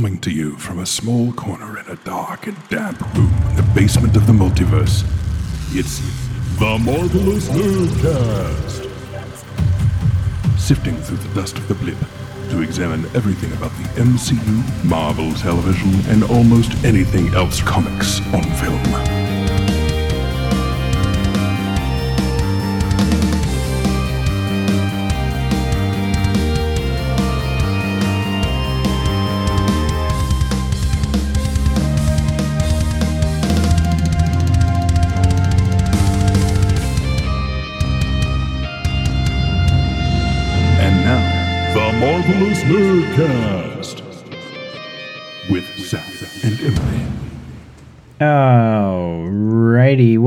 Coming 0.00 0.20
to 0.20 0.30
you 0.30 0.56
from 0.56 0.78
a 0.78 0.86
small 0.86 1.30
corner 1.34 1.78
in 1.78 1.86
a 1.86 1.96
dark 1.96 2.46
and 2.46 2.56
damp 2.70 3.02
room 3.14 3.30
in 3.50 3.56
the 3.56 3.70
basement 3.74 4.16
of 4.16 4.26
the 4.26 4.32
multiverse, 4.32 5.04
it's 5.76 5.98
the 6.58 6.78
Marvelous 6.78 7.50
Nerdcast. 7.50 8.88
Sifting 10.58 10.96
through 11.02 11.18
the 11.18 11.34
dust 11.34 11.58
of 11.58 11.68
the 11.68 11.74
blip 11.74 11.98
to 12.48 12.62
examine 12.62 13.04
everything 13.14 13.52
about 13.52 13.72
the 13.72 14.00
MCU, 14.00 14.84
Marvel 14.88 15.34
Television, 15.34 15.92
and 16.06 16.24
almost 16.24 16.72
anything 16.82 17.28
else 17.34 17.60
comics 17.60 18.20
on 18.32 18.42
film. 18.56 19.19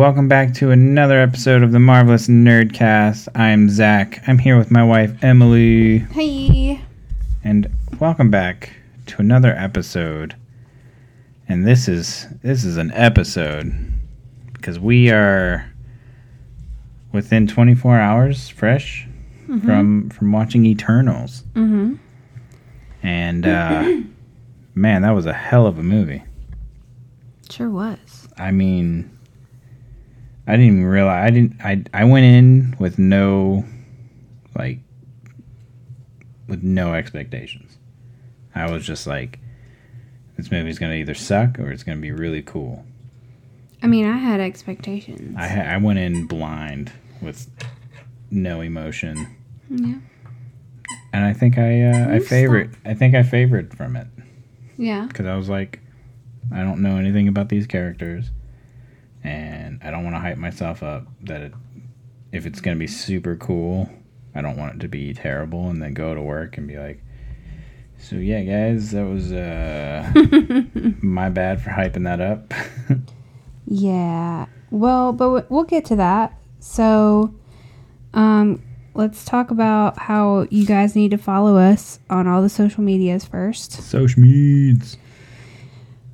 Welcome 0.04 0.28
back 0.28 0.54
to 0.54 0.70
another 0.72 1.18
episode 1.18 1.64
of 1.64 1.72
the 1.72 1.80
Marvelous 1.80 2.28
Nerdcast. 2.28 3.30
I'm 3.36 3.70
Zach. 3.70 4.22
I'm 4.28 4.38
here 4.38 4.58
with 4.58 4.70
my 4.70 4.84
wife 4.84 5.24
Emily, 5.24 6.00
Hey. 6.00 6.82
and 7.42 7.70
welcome 8.02 8.30
back 8.30 8.74
to 9.06 9.22
another 9.22 9.54
episode. 9.58 10.36
And 11.48 11.66
this 11.66 11.88
is 11.88 12.28
this 12.42 12.66
is 12.66 12.76
an 12.76 12.92
episode 12.94 13.74
because 14.52 14.78
we 14.78 15.10
are 15.10 15.72
within 17.14 17.48
24 17.48 17.98
hours 17.98 18.50
fresh 18.50 19.08
from 19.64 20.10
from 20.10 20.34
watching 20.34 20.66
Eternals, 20.66 21.44
Mm-hmm. 21.54 21.96
and 23.04 23.46
uh, 23.48 23.84
man, 24.76 25.04
that 25.04 25.12
was 25.12 25.26
a 25.26 25.34
hell 25.34 25.66
of 25.66 25.78
a 25.80 25.84
movie. 25.84 26.24
Sure 27.50 27.70
was. 27.70 28.28
I 28.38 28.52
mean, 28.52 29.10
I 30.46 30.52
didn't 30.54 30.66
even 30.68 30.86
realize 30.86 31.26
I 31.28 31.30
didn't. 31.32 31.62
I 31.64 31.84
I 31.94 32.04
went 32.06 32.26
in 32.26 32.76
with 32.80 33.00
no, 33.00 33.66
like, 34.58 34.80
with 36.48 36.64
no 36.64 36.94
expectations. 36.94 37.78
I 38.56 38.70
was 38.70 38.86
just 38.86 39.08
like, 39.08 39.40
this 40.38 40.52
movie's 40.52 40.78
gonna 40.80 40.94
either 40.96 41.14
suck 41.16 41.60
or 41.60 41.72
it's 41.72 41.84
gonna 41.84 42.02
be 42.02 42.12
really 42.12 42.42
cool. 42.42 42.86
I 43.82 43.88
mean, 43.88 44.06
I 44.06 44.18
had 44.18 44.40
expectations. 44.40 45.36
I 45.38 45.48
ha- 45.48 45.62
I 45.74 45.78
went 45.78 46.00
in 46.00 46.26
blind 46.28 46.92
with 47.22 47.50
no 48.32 48.62
emotion, 48.62 49.28
yeah. 49.70 49.96
and 51.14 51.26
I 51.26 51.34
think 51.34 51.58
I 51.58 51.82
uh, 51.84 52.16
I 52.16 52.20
favorite. 52.20 52.72
I 52.86 52.94
think 52.94 53.16
I 53.16 53.24
favored 53.24 53.76
from 53.78 53.96
it 53.96 54.08
Yeah. 54.78 55.06
because 55.08 55.26
I 55.26 55.36
was 55.36 55.50
like, 55.50 55.80
I 56.52 56.62
don't 56.64 56.82
know 56.82 56.98
anything 56.98 57.28
about 57.28 57.50
these 57.50 57.66
characters, 57.68 58.32
and 59.24 59.80
I 59.84 59.92
don't 59.92 60.04
want 60.04 60.16
to 60.16 60.20
hype 60.20 60.38
myself 60.38 60.84
up 60.84 61.08
that 61.24 61.42
it, 61.42 61.54
if 62.32 62.46
it's 62.46 62.62
gonna 62.62 62.78
be 62.78 62.88
super 62.88 63.36
cool, 63.36 63.90
I 64.36 64.42
don't 64.42 64.58
want 64.58 64.76
it 64.76 64.80
to 64.82 64.88
be 64.88 65.14
terrible, 65.14 65.70
and 65.70 65.82
then 65.82 65.94
go 65.94 66.14
to 66.14 66.22
work 66.22 66.58
and 66.58 66.68
be 66.68 66.78
like, 66.78 67.04
so 67.98 68.16
yeah, 68.18 68.42
guys, 68.42 68.92
that 68.92 69.06
was 69.06 69.32
uh, 69.32 70.12
my 71.02 71.30
bad 71.30 71.62
for 71.62 71.70
hyping 71.70 72.04
that 72.04 72.20
up. 72.20 72.54
Yeah. 73.66 74.48
Well, 74.72 75.14
but 75.14 75.50
we'll 75.50 75.64
get 75.64 75.86
to 75.86 75.96
that. 75.96 76.38
So, 76.60 77.34
um, 78.14 78.62
let's 78.94 79.26
talk 79.26 79.52
about 79.52 79.98
how 79.98 80.48
you 80.50 80.66
guys 80.66 80.96
need 80.96 81.12
to 81.12 81.18
follow 81.18 81.58
us 81.58 82.00
on 82.10 82.28
all 82.28 82.42
the 82.42 82.50
social 82.50 82.84
medias 82.84 83.26
first. 83.26 83.72
Social 83.72 84.22
medias. 84.22 84.98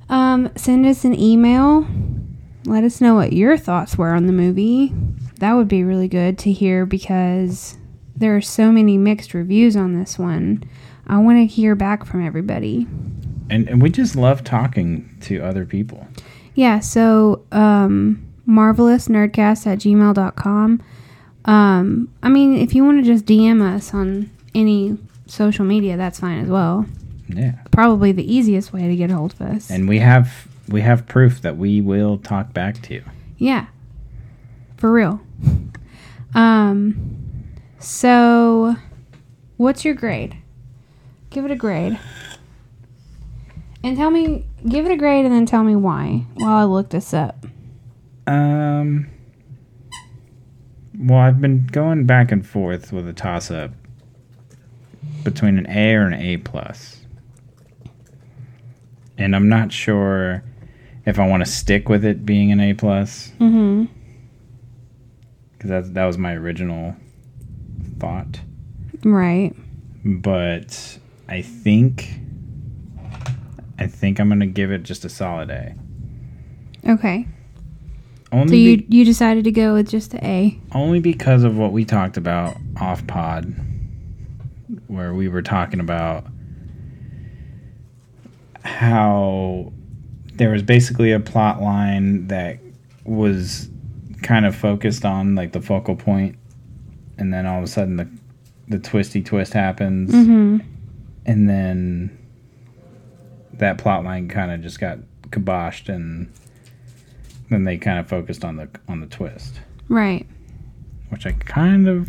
Um, 0.08 0.50
send 0.56 0.86
us 0.86 1.04
an 1.04 1.18
email. 1.18 1.86
Let 2.66 2.84
us 2.84 3.00
know 3.00 3.14
what 3.14 3.32
your 3.32 3.56
thoughts 3.56 3.96
were 3.96 4.14
on 4.14 4.26
the 4.26 4.32
movie. 4.32 4.92
That 5.38 5.54
would 5.54 5.68
be 5.68 5.82
really 5.82 6.08
good 6.08 6.38
to 6.40 6.52
hear 6.52 6.84
because 6.84 7.78
there 8.14 8.36
are 8.36 8.42
so 8.42 8.70
many 8.70 8.98
mixed 8.98 9.32
reviews 9.32 9.76
on 9.76 9.98
this 9.98 10.18
one. 10.18 10.62
I 11.06 11.18
want 11.18 11.38
to 11.38 11.46
hear 11.46 11.74
back 11.74 12.04
from 12.04 12.24
everybody. 12.24 12.86
And, 13.48 13.68
and 13.68 13.82
we 13.82 13.90
just 13.90 14.14
love 14.14 14.44
talking 14.44 15.16
to 15.22 15.40
other 15.40 15.64
people. 15.64 16.06
Yeah, 16.54 16.80
so 16.80 17.44
um, 17.50 18.30
marvelousnerdcast 18.46 19.66
at 19.66 19.78
gmail.com. 19.78 20.82
Um, 21.46 22.12
I 22.22 22.28
mean, 22.28 22.56
if 22.56 22.74
you 22.74 22.84
want 22.84 23.02
to 23.02 23.04
just 23.04 23.24
DM 23.24 23.62
us 23.62 23.94
on 23.94 24.30
any 24.54 24.98
social 25.26 25.64
media, 25.64 25.96
that's 25.96 26.20
fine 26.20 26.40
as 26.40 26.48
well. 26.48 26.84
Yeah. 27.28 27.54
Probably 27.70 28.12
the 28.12 28.30
easiest 28.32 28.72
way 28.72 28.86
to 28.86 28.96
get 28.96 29.10
a 29.10 29.16
hold 29.16 29.32
of 29.34 29.42
us. 29.42 29.70
And 29.70 29.88
we 29.88 29.98
have 30.00 30.46
we 30.70 30.80
have 30.82 31.06
proof 31.06 31.42
that 31.42 31.56
we 31.56 31.80
will 31.80 32.16
talk 32.18 32.52
back 32.54 32.80
to 32.82 32.94
you. 32.94 33.04
yeah, 33.38 33.66
for 34.76 34.90
real. 34.92 35.20
Um, 36.34 37.48
so 37.78 38.76
what's 39.56 39.84
your 39.84 39.94
grade? 39.94 40.36
Give 41.30 41.44
it 41.44 41.50
a 41.50 41.56
grade. 41.56 41.98
And 43.82 43.96
tell 43.96 44.10
me, 44.10 44.46
give 44.68 44.86
it 44.86 44.92
a 44.92 44.96
grade 44.96 45.24
and 45.24 45.34
then 45.34 45.46
tell 45.46 45.64
me 45.64 45.74
why 45.74 46.26
while 46.34 46.56
I 46.56 46.64
look 46.64 46.90
this 46.90 47.12
up. 47.12 47.46
Um. 48.26 49.08
Well, 50.98 51.18
I've 51.18 51.40
been 51.40 51.66
going 51.66 52.04
back 52.04 52.30
and 52.30 52.46
forth 52.46 52.92
with 52.92 53.08
a 53.08 53.14
toss 53.14 53.50
up 53.50 53.70
between 55.24 55.56
an 55.56 55.66
A 55.70 55.94
or 55.94 56.02
an 56.02 56.12
A 56.12 56.36
plus. 56.36 57.04
plus, 57.04 57.92
and 59.16 59.34
I'm 59.34 59.48
not 59.48 59.72
sure 59.72 60.44
if 61.10 61.18
I 61.18 61.26
want 61.28 61.44
to 61.44 61.50
stick 61.50 61.88
with 61.88 62.04
it 62.04 62.24
being 62.24 62.50
an 62.52 62.60
A 62.60 62.72
plus 62.74 63.32
Mm-hmm. 63.38 63.84
because 65.52 65.70
that 65.70 65.94
that 65.94 66.04
was 66.06 66.16
my 66.18 66.32
original 66.34 66.94
thought. 67.98 68.40
Right. 69.04 69.54
But 70.04 70.98
I 71.28 71.42
think 71.42 72.08
I 73.78 73.86
think 73.86 74.18
I'm 74.20 74.28
gonna 74.28 74.46
give 74.46 74.70
it 74.72 74.82
just 74.82 75.04
a 75.04 75.08
solid 75.08 75.50
A. 75.50 75.74
Okay. 76.88 77.26
Only 78.32 78.46
So 78.48 78.52
be- 78.52 78.58
you 78.60 78.84
you 78.88 79.04
decided 79.04 79.44
to 79.44 79.50
go 79.52 79.74
with 79.74 79.88
just 79.90 80.12
the 80.12 80.24
A. 80.24 80.58
Only 80.72 81.00
because 81.00 81.44
of 81.44 81.56
what 81.58 81.72
we 81.72 81.84
talked 81.84 82.16
about 82.16 82.56
off 82.80 83.06
pod, 83.06 83.52
where 84.86 85.12
we 85.12 85.28
were 85.28 85.42
talking 85.42 85.80
about 85.80 86.26
how 88.64 89.72
there 90.40 90.48
was 90.50 90.62
basically 90.62 91.12
a 91.12 91.20
plot 91.20 91.60
line 91.60 92.26
that 92.28 92.58
was 93.04 93.68
kind 94.22 94.46
of 94.46 94.56
focused 94.56 95.04
on 95.04 95.34
like 95.34 95.52
the 95.52 95.60
focal 95.60 95.94
point, 95.94 96.36
and 97.18 97.30
then 97.32 97.44
all 97.44 97.58
of 97.58 97.64
a 97.64 97.66
sudden 97.66 97.96
the 97.96 98.08
the 98.68 98.78
twisty 98.78 99.20
twist 99.22 99.52
happens, 99.52 100.10
Mm-hmm. 100.10 100.58
and 101.26 101.46
then 101.48 102.18
that 103.54 103.76
plot 103.76 104.02
line 104.02 104.28
kind 104.28 104.50
of 104.50 104.62
just 104.62 104.80
got 104.80 104.98
kiboshed, 105.28 105.88
and 105.94 106.32
then 107.50 107.64
they 107.64 107.76
kind 107.76 107.98
of 107.98 108.08
focused 108.08 108.42
on 108.42 108.56
the 108.56 108.68
on 108.88 109.00
the 109.00 109.06
twist 109.08 109.60
Right. 109.90 110.26
which 111.10 111.26
I 111.26 111.32
kind 111.32 111.86
of 111.86 112.08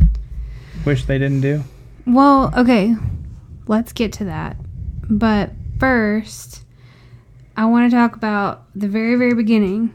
wish 0.86 1.04
they 1.04 1.18
didn't 1.18 1.42
do. 1.42 1.62
Well, 2.06 2.50
okay. 2.56 2.96
Let's 3.66 3.92
get 3.92 4.12
to 4.14 4.24
that. 4.24 4.56
But 5.08 5.50
first, 5.78 6.64
I 7.56 7.66
want 7.66 7.90
to 7.90 7.96
talk 7.96 8.16
about 8.16 8.64
the 8.74 8.88
very, 8.88 9.14
very 9.16 9.34
beginning. 9.34 9.92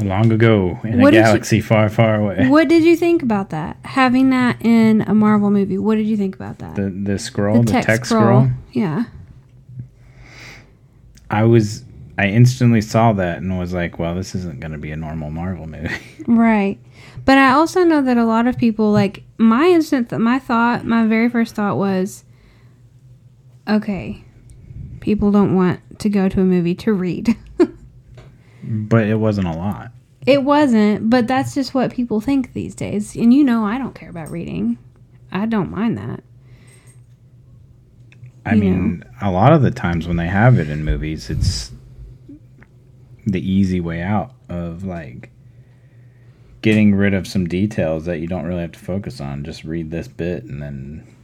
Long 0.00 0.32
ago 0.32 0.80
in 0.82 1.00
What 1.00 1.08
a 1.08 1.10
did 1.12 1.16
you- 1.18 1.22
galaxy 1.24 1.60
far, 1.60 1.88
far 1.88 2.16
away. 2.16 2.48
What 2.48 2.68
did 2.68 2.82
you 2.82 2.96
think 2.96 3.22
about 3.22 3.50
that? 3.50 3.76
Having 3.84 4.30
that 4.30 4.56
in 4.60 5.02
a 5.02 5.14
Marvel 5.14 5.50
movie. 5.50 5.78
What 5.78 5.94
did 5.94 6.06
you 6.06 6.16
think 6.16 6.34
about 6.34 6.58
that? 6.58 6.74
The 6.74 6.90
the 6.90 7.18
scroll, 7.20 7.62
the, 7.62 7.70
text, 7.72 8.06
scroll. 8.10 8.22
scroll. 8.46 8.48
Yeah. 8.72 9.04
I 11.30 11.44
was 11.44 11.84
I 12.18 12.26
instantly 12.28 12.80
saw 12.80 13.12
that 13.12 13.38
and 13.38 13.58
was 13.58 13.72
like, 13.72 13.98
well, 14.00 14.14
this 14.16 14.34
isn't 14.34 14.58
going 14.60 14.72
to 14.72 14.78
be 14.78 14.90
a 14.90 14.96
normal 14.96 15.30
Marvel 15.30 15.66
movie. 15.66 15.94
Right. 16.26 16.78
But 17.24 17.38
I 17.38 17.52
also 17.52 17.84
know 17.84 18.02
that 18.02 18.16
a 18.16 18.24
lot 18.24 18.46
of 18.48 18.58
people 18.58 18.90
like 18.90 19.22
my 19.38 19.66
instant 19.68 20.10
th- 20.10 20.20
my 20.20 20.38
thought, 20.40 20.84
my 20.84 21.06
very 21.06 21.28
first 21.28 21.54
thought 21.54 21.76
was 21.76 22.24
okay. 23.68 24.24
People 25.02 25.32
don't 25.32 25.56
want 25.56 25.80
to 25.98 26.08
go 26.08 26.28
to 26.28 26.40
a 26.40 26.44
movie 26.44 26.76
to 26.76 26.92
read. 26.92 27.36
but 28.62 29.04
it 29.08 29.16
wasn't 29.16 29.48
a 29.48 29.52
lot. 29.52 29.90
It 30.24 30.44
wasn't, 30.44 31.10
but 31.10 31.26
that's 31.26 31.56
just 31.56 31.74
what 31.74 31.92
people 31.92 32.20
think 32.20 32.52
these 32.52 32.76
days. 32.76 33.16
And 33.16 33.34
you 33.34 33.42
know, 33.42 33.64
I 33.64 33.78
don't 33.78 33.96
care 33.96 34.10
about 34.10 34.30
reading. 34.30 34.78
I 35.32 35.46
don't 35.46 35.72
mind 35.72 35.98
that. 35.98 36.22
I 38.46 38.54
you 38.54 38.60
mean, 38.60 39.04
a 39.20 39.32
lot 39.32 39.52
of 39.52 39.62
the 39.62 39.72
times 39.72 40.06
when 40.06 40.16
they 40.16 40.28
have 40.28 40.56
it 40.60 40.70
in 40.70 40.84
movies, 40.84 41.30
it's 41.30 41.72
the 43.26 43.40
easy 43.40 43.80
way 43.80 44.02
out 44.02 44.34
of 44.48 44.84
like 44.84 45.30
getting 46.60 46.94
rid 46.94 47.12
of 47.12 47.26
some 47.26 47.48
details 47.48 48.04
that 48.04 48.18
you 48.18 48.28
don't 48.28 48.44
really 48.44 48.60
have 48.60 48.72
to 48.72 48.78
focus 48.78 49.20
on. 49.20 49.42
Just 49.42 49.64
read 49.64 49.90
this 49.90 50.06
bit 50.06 50.44
and 50.44 50.62
then 50.62 51.16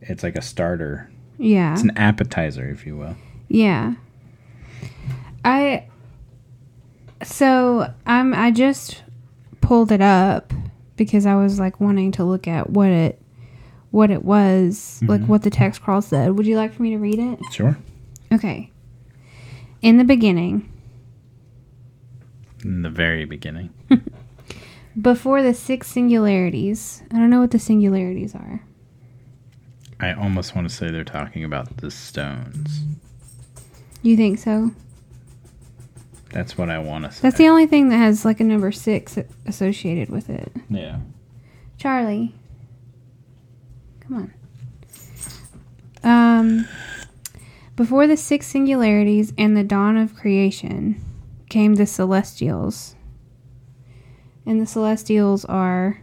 it's 0.00 0.22
like 0.22 0.36
a 0.36 0.42
starter. 0.42 1.10
Yeah. 1.38 1.72
It's 1.72 1.82
an 1.82 1.96
appetizer, 1.96 2.68
if 2.68 2.86
you 2.86 2.96
will. 2.96 3.16
Yeah. 3.48 3.94
I 5.44 5.86
so 7.22 7.92
I'm 8.06 8.34
I 8.34 8.50
just 8.50 9.02
pulled 9.60 9.92
it 9.92 10.00
up 10.00 10.52
because 10.96 11.26
I 11.26 11.34
was 11.34 11.58
like 11.58 11.80
wanting 11.80 12.12
to 12.12 12.24
look 12.24 12.46
at 12.46 12.70
what 12.70 12.88
it 12.88 13.20
what 13.90 14.10
it 14.10 14.24
was, 14.24 15.00
like 15.06 15.20
mm-hmm. 15.20 15.30
what 15.30 15.42
the 15.42 15.50
text 15.50 15.82
crawl 15.82 16.02
said. 16.02 16.32
Would 16.32 16.46
you 16.46 16.56
like 16.56 16.72
for 16.72 16.82
me 16.82 16.90
to 16.90 16.98
read 16.98 17.18
it? 17.18 17.38
Sure. 17.52 17.78
Okay. 18.32 18.70
In 19.82 19.98
the 19.98 20.04
beginning, 20.04 20.68
In 22.64 22.82
the 22.82 22.90
very 22.90 23.24
beginning. 23.24 23.70
before 25.00 25.42
the 25.42 25.54
six 25.54 25.86
singularities, 25.86 27.02
I 27.12 27.18
don't 27.18 27.30
know 27.30 27.40
what 27.40 27.52
the 27.52 27.58
singularities 27.58 28.34
are. 28.34 28.62
I 30.04 30.12
almost 30.12 30.54
want 30.54 30.68
to 30.68 30.74
say 30.74 30.90
they're 30.90 31.02
talking 31.02 31.44
about 31.44 31.78
the 31.78 31.90
stones. 31.90 32.80
You 34.02 34.16
think 34.18 34.38
so? 34.38 34.70
That's 36.30 36.58
what 36.58 36.68
I 36.68 36.78
want 36.78 37.04
to 37.06 37.12
say. 37.12 37.22
That's 37.22 37.38
the 37.38 37.48
only 37.48 37.66
thing 37.66 37.88
that 37.88 37.96
has 37.96 38.22
like 38.22 38.38
a 38.38 38.44
number 38.44 38.70
six 38.70 39.18
associated 39.46 40.10
with 40.10 40.28
it. 40.28 40.52
yeah. 40.68 40.98
Charlie. 41.78 42.34
Come 44.00 44.30
on. 46.04 46.38
Um, 46.38 46.68
before 47.74 48.06
the 48.06 48.18
six 48.18 48.46
singularities 48.46 49.32
and 49.38 49.56
the 49.56 49.64
dawn 49.64 49.96
of 49.96 50.14
creation 50.14 51.02
came 51.48 51.76
the 51.76 51.86
celestials. 51.86 52.94
And 54.44 54.60
the 54.60 54.66
celestials 54.66 55.46
are 55.46 56.02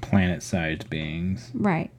Planet-sized 0.00 0.88
beings. 0.88 1.50
right. 1.52 1.90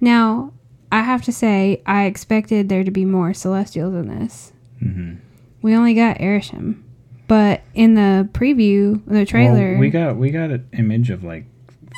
Now, 0.00 0.52
I 0.92 1.02
have 1.02 1.22
to 1.22 1.32
say, 1.32 1.82
I 1.86 2.04
expected 2.06 2.68
there 2.68 2.84
to 2.84 2.90
be 2.90 3.04
more 3.04 3.32
celestials 3.34 3.94
in 3.94 4.08
this. 4.08 4.52
hmm 4.80 5.14
We 5.62 5.74
only 5.74 5.94
got 5.94 6.18
Arishem. 6.18 6.82
But 7.28 7.62
in 7.74 7.94
the 7.94 8.28
preview, 8.32 9.00
the 9.06 9.24
trailer, 9.24 9.78
we 9.78 9.88
got 9.90 10.16
we 10.16 10.30
got 10.30 10.50
an 10.50 10.66
image 10.72 11.10
of 11.10 11.22
like 11.22 11.44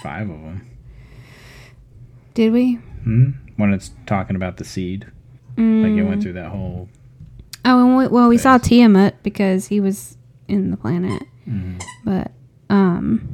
five 0.03 0.29
of 0.29 0.43
them. 0.43 0.67
did 2.35 2.53
we? 2.53 2.75
Hmm? 3.05 3.31
When 3.57 3.73
it's 3.73 3.93
talking 4.07 4.37
about 4.37 4.57
the 4.59 4.65
seed, 4.65 5.05
like 5.57 5.93
it 5.93 5.97
Mm. 5.97 6.09
went 6.09 6.23
through 6.23 6.33
that 6.35 6.51
whole. 6.51 6.89
Oh, 7.65 7.87
and 7.87 7.97
we, 7.97 8.09
well, 8.09 8.29
we 8.29 8.37
saw 8.39 8.59
Tiamut 8.59 9.13
because 9.23 9.69
he 9.69 9.81
was 9.81 10.17
in 10.49 10.71
the 10.71 10.77
planet. 10.77 11.23
Mhm. 11.49 11.81
But, 12.05 12.33
um, 12.69 13.29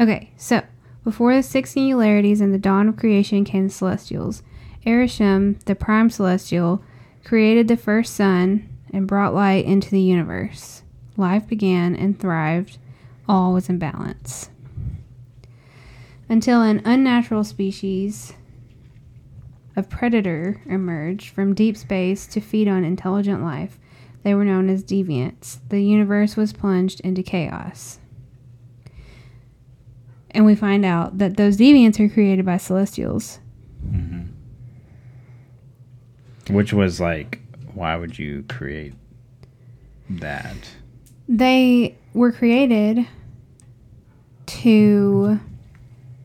okay, 0.00 0.30
so 0.36 0.62
before 1.04 1.34
the 1.36 1.42
six 1.42 1.72
singularities 1.72 2.40
and 2.40 2.52
the 2.52 2.58
dawn 2.58 2.88
of 2.88 2.96
creation 2.96 3.44
came 3.44 3.68
the 3.68 3.72
celestials. 3.72 4.42
Arishem, 4.86 5.62
the 5.64 5.74
prime 5.74 6.10
celestial, 6.10 6.82
created 7.22 7.68
the 7.68 7.76
first 7.76 8.14
sun 8.14 8.68
and 8.92 9.06
brought 9.06 9.34
light 9.34 9.64
into 9.64 9.90
the 9.90 10.00
universe. 10.00 10.82
Life 11.16 11.46
began 11.46 11.94
and 11.94 12.18
thrived. 12.18 12.78
All 13.28 13.52
was 13.52 13.68
in 13.68 13.78
balance. 13.78 14.50
Until 16.28 16.62
an 16.62 16.82
unnatural 16.84 17.44
species 17.44 18.34
of 19.76 19.90
predator 19.90 20.60
emerged 20.66 21.30
from 21.30 21.54
deep 21.54 21.76
space 21.76 22.26
to 22.28 22.40
feed 22.40 22.68
on 22.68 22.84
intelligent 22.84 23.42
life. 23.42 23.78
They 24.22 24.34
were 24.34 24.44
known 24.44 24.70
as 24.70 24.84
deviants. 24.84 25.58
The 25.68 25.82
universe 25.82 26.36
was 26.36 26.52
plunged 26.52 27.00
into 27.00 27.22
chaos. 27.22 27.98
And 30.34 30.44
we 30.44 30.54
find 30.54 30.84
out 30.84 31.18
that 31.18 31.36
those 31.36 31.56
deviants 31.56 31.98
are 32.00 32.12
created 32.12 32.44
by 32.44 32.56
celestials. 32.56 33.38
Mm-hmm. 33.86 34.22
Which 36.52 36.72
was 36.72 37.00
like, 37.00 37.40
why 37.72 37.96
would 37.96 38.18
you 38.18 38.44
create 38.48 38.94
that? 40.10 40.56
They 41.28 41.96
were 42.12 42.32
created 42.32 43.06
to 44.46 45.40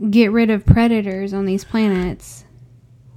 get 0.09 0.31
rid 0.31 0.49
of 0.49 0.65
predators 0.65 1.33
on 1.33 1.45
these 1.45 1.63
planets 1.63 2.45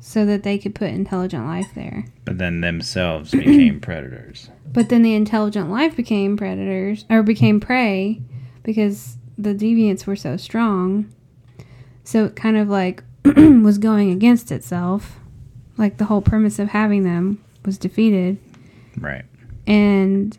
so 0.01 0.27
that 0.27 0.43
they 0.43 0.59
could 0.59 0.75
put 0.75 0.91
intelligent 0.91 1.47
life 1.47 1.71
there. 1.75 2.05
But 2.25 2.39
then 2.39 2.61
themselves 2.61 3.31
became 3.33 3.81
predators. 3.81 4.51
But 4.67 4.89
then 4.89 5.03
the 5.03 5.15
intelligent 5.15 5.71
life 5.71 5.97
became 5.97 6.37
predators 6.37 7.05
or 7.09 7.23
became 7.23 7.61
prey 7.61 8.21
because 8.63 9.17
the 9.43 9.55
deviants 9.55 10.07
were 10.07 10.17
so 10.17 10.37
strong. 10.37 11.13
So 12.05 12.25
it 12.27 12.37
kind 12.37 12.57
of 12.57 12.69
like 12.69 13.03
was 13.25 13.79
going 13.79 14.11
against 14.11 14.51
itself. 14.53 15.19
Like 15.79 15.99
the 15.99 16.05
whole 16.05 16.21
premise 16.21 16.59
of 16.59 16.69
having 16.69 17.05
them 17.05 17.43
was 17.65 17.79
defeated. 17.79 18.39
Right. 18.99 19.25
And 19.67 20.37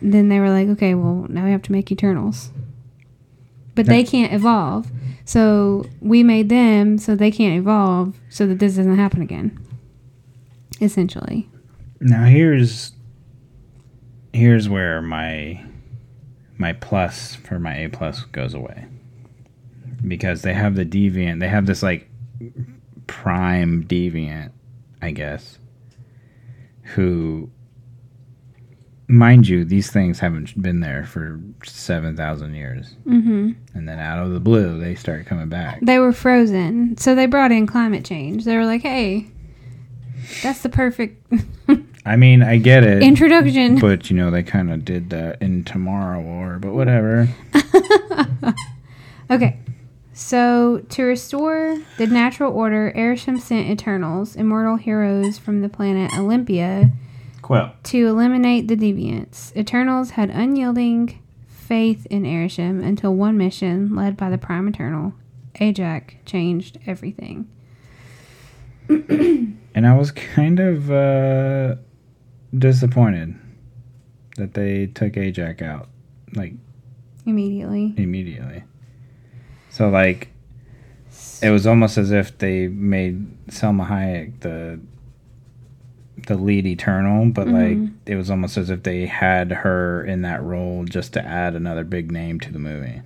then 0.00 0.28
they 0.28 0.40
were 0.40 0.50
like, 0.50 0.68
okay, 0.68 0.94
well, 0.94 1.26
now 1.28 1.44
we 1.44 1.52
have 1.52 1.62
to 1.62 1.72
make 1.72 1.92
Eternals. 1.92 2.50
But 3.74 3.86
they 3.86 4.04
can't 4.04 4.34
evolve. 4.34 4.90
So 5.24 5.86
we 6.00 6.22
made 6.22 6.48
them 6.48 6.98
so 6.98 7.14
they 7.14 7.30
can't 7.30 7.58
evolve 7.58 8.20
so 8.28 8.46
that 8.46 8.58
this 8.58 8.76
doesn't 8.76 8.98
happen 8.98 9.22
again. 9.22 9.58
Essentially. 10.80 11.48
Now 12.00 12.24
here's 12.24 12.92
here's 14.32 14.68
where 14.68 15.00
my 15.00 15.64
my 16.62 16.72
plus 16.72 17.34
for 17.34 17.58
my 17.58 17.76
A 17.76 17.88
plus 17.90 18.22
goes 18.22 18.54
away. 18.54 18.86
Because 20.06 20.42
they 20.42 20.54
have 20.54 20.74
the 20.74 20.86
deviant, 20.86 21.40
they 21.40 21.48
have 21.48 21.66
this 21.66 21.82
like 21.82 22.08
prime 23.06 23.84
deviant, 23.84 24.52
I 25.02 25.10
guess, 25.10 25.58
who 26.82 27.50
mind 29.08 29.46
you, 29.46 29.64
these 29.64 29.90
things 29.90 30.18
haven't 30.18 30.60
been 30.60 30.80
there 30.80 31.04
for 31.04 31.40
7,000 31.64 32.54
years. 32.54 32.96
Mm-hmm. 33.06 33.50
And 33.74 33.88
then 33.88 33.98
out 33.98 34.24
of 34.24 34.32
the 34.32 34.40
blue, 34.40 34.80
they 34.80 34.94
start 34.94 35.26
coming 35.26 35.48
back. 35.48 35.80
They 35.82 35.98
were 35.98 36.12
frozen. 36.12 36.96
So 36.96 37.14
they 37.14 37.26
brought 37.26 37.52
in 37.52 37.66
climate 37.66 38.04
change. 38.04 38.44
They 38.44 38.56
were 38.56 38.64
like, 38.64 38.82
hey, 38.82 39.30
that's 40.42 40.62
the 40.62 40.68
perfect 40.68 41.22
I 42.04 42.16
mean, 42.16 42.42
I 42.42 42.56
get 42.58 42.82
it. 42.84 43.02
introduction. 43.02 43.78
But 43.78 44.10
you 44.10 44.16
know, 44.16 44.30
they 44.30 44.42
kind 44.42 44.72
of 44.72 44.84
did 44.84 45.10
that 45.10 45.40
in 45.40 45.64
Tomorrow 45.64 46.20
War, 46.20 46.58
but 46.60 46.72
whatever. 46.72 47.28
Okay. 49.30 49.58
So, 50.12 50.84
to 50.90 51.04
restore 51.04 51.80
the 51.96 52.06
natural 52.06 52.52
order, 52.52 52.92
Arishem 52.94 53.40
sent 53.40 53.70
Eternals, 53.70 54.36
immortal 54.36 54.76
heroes 54.76 55.38
from 55.38 55.62
the 55.62 55.70
planet 55.70 56.12
Olympia, 56.18 56.90
Quill. 57.40 57.72
to 57.84 58.06
eliminate 58.08 58.68
the 58.68 58.76
deviants. 58.76 59.56
Eternals 59.56 60.10
had 60.10 60.28
unyielding 60.28 61.18
faith 61.48 62.06
in 62.10 62.24
Arishem 62.24 62.84
until 62.84 63.14
one 63.14 63.38
mission, 63.38 63.96
led 63.96 64.18
by 64.18 64.28
the 64.28 64.36
Prime 64.36 64.68
Eternal, 64.68 65.14
Ajak, 65.54 66.16
changed 66.26 66.78
everything. 66.86 67.48
And 69.74 69.86
I 69.86 69.96
was 69.96 70.10
kind 70.10 70.60
of 70.60 70.90
uh, 70.90 71.76
disappointed 72.56 73.38
that 74.36 74.54
they 74.54 74.86
took 74.86 75.12
Ajak 75.12 75.62
out 75.62 75.88
like 76.34 76.54
Immediately. 77.24 77.94
immediately. 77.96 78.64
So 79.70 79.88
like, 79.88 80.28
it 81.40 81.50
was 81.50 81.66
almost 81.66 81.98
as 81.98 82.10
if 82.10 82.36
they 82.38 82.68
made 82.68 83.46
Salma 83.48 83.88
Hayek 83.88 84.40
the 84.40 84.80
the 86.26 86.36
lead 86.36 86.66
Eternal, 86.66 87.26
but 87.26 87.46
mm-hmm. 87.46 87.82
like 87.84 87.92
it 88.06 88.16
was 88.16 88.30
almost 88.30 88.56
as 88.56 88.70
if 88.70 88.82
they 88.82 89.06
had 89.06 89.50
her 89.50 90.04
in 90.04 90.22
that 90.22 90.42
role 90.42 90.84
just 90.84 91.12
to 91.14 91.24
add 91.24 91.54
another 91.54 91.84
big 91.84 92.12
name 92.12 92.38
to 92.40 92.52
the 92.52 92.58
movie. 92.58 93.02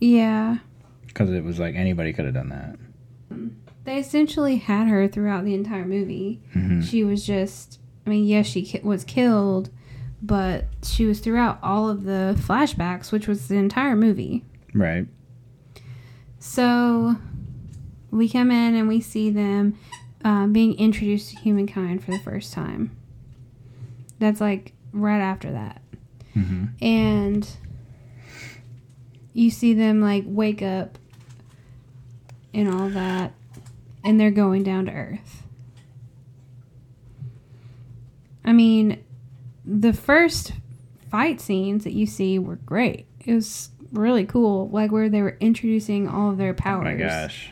Yeah. 0.00 0.58
Because 1.06 1.30
it 1.30 1.44
was 1.44 1.58
like 1.58 1.74
anybody 1.74 2.12
could 2.12 2.24
have 2.24 2.34
done 2.34 2.48
that. 2.50 2.76
Um, 3.30 3.56
They 3.90 3.98
essentially 3.98 4.58
had 4.58 4.86
her 4.86 5.08
throughout 5.08 5.44
the 5.44 5.52
entire 5.52 5.84
movie. 5.84 6.40
Mhm. 6.54 6.80
She 6.84 7.02
was 7.02 7.26
just, 7.26 7.80
I 8.06 8.10
mean, 8.10 8.24
yes, 8.24 8.46
she 8.46 8.62
ki- 8.62 8.82
was 8.84 9.02
killed, 9.02 9.68
but 10.22 10.66
she 10.84 11.06
was 11.06 11.18
throughout 11.18 11.58
all 11.60 11.88
of 11.90 12.04
the 12.04 12.36
flashbacks, 12.38 13.10
which 13.10 13.26
was 13.26 13.48
the 13.48 13.56
entire 13.56 13.96
movie. 13.96 14.44
Right. 14.72 15.08
So 16.38 17.16
we 18.12 18.28
come 18.28 18.52
in 18.52 18.76
and 18.76 18.86
we 18.86 19.00
see 19.00 19.28
them 19.28 19.76
um, 20.24 20.52
being 20.52 20.74
introduced 20.78 21.30
to 21.30 21.36
humankind 21.38 22.04
for 22.04 22.12
the 22.12 22.20
first 22.20 22.52
time. 22.52 22.96
That's 24.20 24.40
like 24.40 24.72
right 24.92 25.18
after 25.20 25.50
that. 25.50 25.82
hmm 26.34 26.66
And 26.80 27.48
you 29.32 29.50
see 29.50 29.74
them 29.74 30.00
like 30.00 30.22
wake 30.28 30.62
up 30.62 30.96
and 32.54 32.68
all 32.72 32.88
that. 32.90 33.32
And 34.04 34.18
they're 34.18 34.30
going 34.30 34.62
down 34.62 34.86
to 34.86 34.92
Earth. 34.92 35.42
I 38.44 38.52
mean, 38.52 39.04
the 39.64 39.92
first 39.92 40.52
fight 41.10 41.40
scenes 41.40 41.84
that 41.84 41.92
you 41.92 42.06
see 42.06 42.38
were 42.38 42.56
great. 42.56 43.06
It 43.24 43.34
was 43.34 43.70
really 43.92 44.24
cool, 44.24 44.68
like 44.70 44.90
where 44.90 45.08
they 45.08 45.22
were 45.22 45.36
introducing 45.40 46.08
all 46.08 46.30
of 46.30 46.38
their 46.38 46.54
powers. 46.54 46.86
Oh 46.86 46.90
my 46.90 46.94
gosh. 46.96 47.50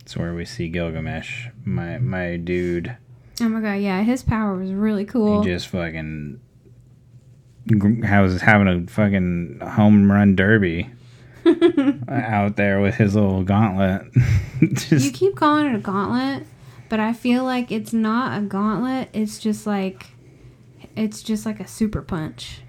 It's 0.00 0.16
where 0.16 0.34
we 0.34 0.44
see 0.44 0.68
Gilgamesh, 0.68 1.48
my 1.64 1.98
my 1.98 2.36
dude. 2.36 2.96
Oh 3.40 3.48
my 3.48 3.60
god, 3.60 3.74
yeah, 3.74 4.02
his 4.02 4.22
power 4.22 4.56
was 4.56 4.72
really 4.72 5.04
cool. 5.04 5.42
He 5.42 5.50
just 5.50 5.68
fucking 5.68 6.40
gr- 7.78 8.20
was 8.20 8.40
having 8.40 8.68
a 8.68 8.90
fucking 8.90 9.60
home 9.62 10.10
run 10.10 10.36
derby 10.36 10.90
out 12.08 12.56
there 12.56 12.80
with 12.80 12.94
his 12.94 13.14
little 13.14 13.42
gauntlet. 13.42 14.02
you 14.60 15.10
keep 15.12 15.36
calling 15.36 15.66
it 15.66 15.74
a 15.74 15.78
gauntlet, 15.78 16.46
but 16.88 17.00
I 17.00 17.12
feel 17.12 17.44
like 17.44 17.70
it's 17.70 17.92
not 17.92 18.38
a 18.38 18.42
gauntlet. 18.42 19.08
It's 19.12 19.38
just 19.38 19.66
like 19.66 20.06
it's 20.96 21.22
just 21.22 21.46
like 21.46 21.60
a 21.60 21.66
super 21.66 22.02
punch. 22.02 22.60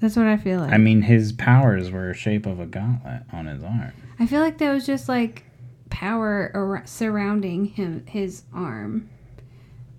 That's 0.00 0.16
what 0.16 0.26
I 0.26 0.36
feel 0.36 0.60
like. 0.60 0.72
I 0.72 0.78
mean, 0.78 1.02
his 1.02 1.32
powers 1.32 1.90
were 1.90 2.14
shape 2.14 2.46
of 2.46 2.58
a 2.58 2.66
gauntlet 2.66 3.22
on 3.32 3.46
his 3.46 3.62
arm. 3.62 3.92
I 4.18 4.26
feel 4.26 4.40
like 4.40 4.58
that 4.58 4.72
was 4.72 4.86
just 4.86 5.08
like 5.08 5.44
power 5.90 6.50
ar- 6.54 6.82
surrounding 6.86 7.66
him, 7.66 8.06
his 8.06 8.44
arm. 8.54 9.10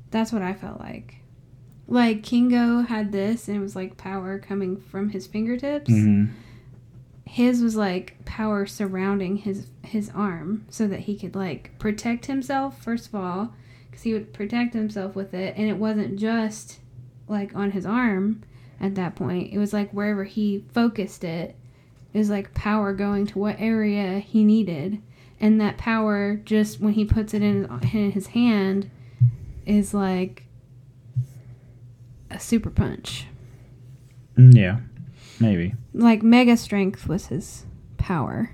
That's 0.09 0.31
what 0.31 0.41
I 0.41 0.53
felt 0.53 0.79
like. 0.79 1.17
Like 1.88 2.23
Kingo 2.23 2.81
had 2.81 3.11
this, 3.11 3.47
and 3.47 3.57
it 3.57 3.59
was 3.59 3.75
like 3.75 3.97
power 3.97 4.39
coming 4.39 4.77
from 4.77 5.09
his 5.09 5.27
fingertips. 5.27 5.91
hmm 5.91 6.25
His 7.25 7.61
was 7.61 7.75
like 7.75 8.23
power 8.25 8.65
surrounding 8.65 9.37
his 9.37 9.67
his 9.83 10.09
arm, 10.13 10.65
so 10.69 10.87
that 10.87 11.01
he 11.01 11.17
could 11.17 11.35
like 11.35 11.77
protect 11.79 12.25
himself. 12.25 12.81
First 12.83 13.07
of 13.07 13.15
all, 13.15 13.53
because 13.89 14.03
he 14.03 14.13
would 14.13 14.33
protect 14.33 14.73
himself 14.73 15.15
with 15.15 15.33
it, 15.33 15.55
and 15.57 15.67
it 15.69 15.77
wasn't 15.77 16.19
just 16.19 16.79
like 17.27 17.55
on 17.55 17.71
his 17.71 17.85
arm. 17.85 18.43
At 18.79 18.95
that 18.95 19.15
point, 19.15 19.53
it 19.53 19.59
was 19.59 19.73
like 19.73 19.91
wherever 19.91 20.23
he 20.23 20.65
focused 20.73 21.23
it, 21.23 21.55
it 22.13 22.17
was 22.17 22.29
like 22.31 22.53
power 22.55 22.93
going 22.93 23.27
to 23.27 23.39
what 23.39 23.55
area 23.59 24.19
he 24.19 24.43
needed, 24.43 25.01
and 25.39 25.61
that 25.61 25.77
power 25.77 26.35
just 26.43 26.79
when 26.81 26.93
he 26.93 27.05
puts 27.05 27.33
it 27.33 27.41
in 27.43 27.65
in 27.93 28.11
his 28.11 28.27
hand 28.27 28.89
is 29.65 29.93
like 29.93 30.45
a 32.31 32.39
super 32.39 32.69
punch. 32.71 33.27
Mm, 34.37 34.55
Yeah, 34.55 34.79
maybe. 35.41 35.74
Like 35.93 36.24
mega 36.24 36.55
strength 36.55 37.07
was 37.07 37.27
his 37.27 37.65
power. 37.98 38.51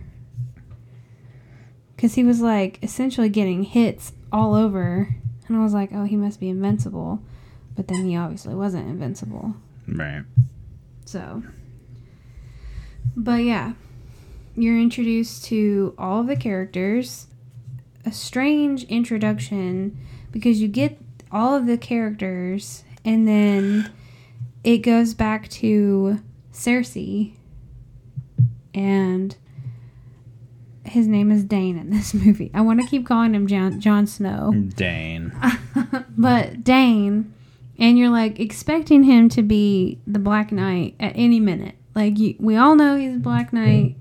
Cuz 1.98 2.16
he 2.16 2.24
was 2.24 2.42
like 2.42 2.80
essentially 2.84 3.30
getting 3.30 3.64
hits 3.64 4.14
all 4.32 4.56
over 4.56 5.16
and 5.48 5.58
I 5.58 5.64
was 5.64 5.74
like, 5.74 5.92
"Oh, 5.94 6.04
he 6.04 6.18
must 6.18 6.40
be 6.40 6.50
invincible." 6.50 7.22
But 7.76 7.88
then 7.88 8.06
he 8.06 8.16
obviously 8.16 8.56
wasn't 8.56 8.90
invincible. 8.90 9.56
Right. 9.88 10.24
So, 11.06 11.44
but 13.16 13.44
yeah, 13.44 13.74
you're 14.56 14.80
introduced 14.80 15.46
to 15.46 15.94
all 15.98 16.22
of 16.22 16.28
the 16.28 16.36
characters. 16.36 17.28
A 18.06 18.12
strange 18.12 18.84
introduction 18.86 19.98
because 20.32 20.62
you 20.62 20.68
get 20.68 21.00
all 21.32 21.56
of 21.56 21.66
the 21.66 21.78
characters 21.78 22.84
and 23.06 23.28
then 23.28 23.92
it 24.64 24.80
goes 24.80 25.14
back 25.14 25.48
to 25.50 26.20
Sersi 26.58 27.34
and 28.74 29.36
his 30.86 31.08
name 31.08 31.32
is 31.32 31.44
Dane 31.44 31.78
in 31.78 31.90
this 31.90 32.14
movie. 32.26 32.52
I 32.54 32.62
want 32.62 32.82
to 32.82 32.88
keep 32.88 33.06
calling 33.06 33.34
him 33.34 33.48
Jon, 33.48 33.80
Jon 33.80 34.08
Snow 34.08 34.54
Dane. 34.76 35.32
but 36.18 36.64
Dane, 36.64 37.34
and 37.78 37.98
you're 37.98 38.10
like 38.10 38.40
expecting 38.40 39.04
him 39.04 39.30
to 39.30 39.44
be 39.44 40.00
the 40.08 40.20
Black 40.20 40.52
Knight 40.52 40.96
at 41.00 41.14
any 41.16 41.40
minute. 41.40 41.76
Like 41.94 42.18
you, 42.18 42.36
we 42.40 42.56
all 42.56 42.76
know 42.76 42.96
he's 42.96 43.14
the 43.14 43.20
Black 43.20 43.54
Knight, 43.54 43.96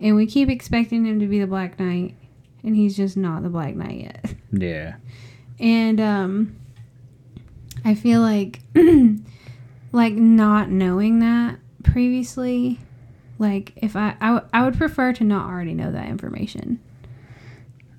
and 0.00 0.16
we 0.16 0.26
keep 0.26 0.48
expecting 0.48 1.04
him 1.04 1.20
to 1.20 1.26
be 1.26 1.40
the 1.40 1.46
Black 1.46 1.78
Knight, 1.78 2.14
and 2.62 2.76
he's 2.76 2.96
just 2.96 3.16
not 3.16 3.42
the 3.42 3.48
Black 3.48 3.74
Knight 3.74 4.00
yet. 4.00 4.34
Yeah. 4.52 4.96
And 5.58 6.00
um, 6.00 6.56
I 7.84 7.94
feel 7.94 8.22
like, 8.22 8.60
like 9.92 10.14
not 10.14 10.70
knowing 10.70 11.18
that 11.18 11.58
previously, 11.86 12.78
like 13.38 13.72
if 13.76 13.96
I, 13.96 14.16
I, 14.20 14.26
w- 14.34 14.48
I 14.52 14.64
would 14.64 14.76
prefer 14.76 15.12
to 15.14 15.24
not 15.24 15.48
already 15.48 15.74
know 15.74 15.92
that 15.92 16.08
information. 16.08 16.80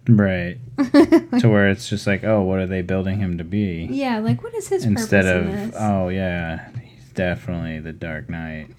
Right. 0.08 0.58
to 0.78 1.50
where 1.50 1.70
it's 1.70 1.90
just 1.90 2.08
like, 2.08 2.24
oh, 2.24 2.42
what 2.42 2.60
are 2.60 2.68
they 2.68 2.82
building 2.82 3.20
him 3.20 3.38
to 3.38 3.44
be? 3.44 3.88
yeah, 3.92 4.20
like 4.20 4.44
what 4.44 4.54
is 4.56 4.70
his 4.70 4.86
Instead 4.86 5.26
of, 5.26 5.48
in 5.48 5.74
oh 5.78 6.08
yeah, 6.10 6.70
he's 6.80 7.10
definitely 7.10 7.80
the 7.80 7.92
Dark 7.94 8.30
Knight 8.30 8.70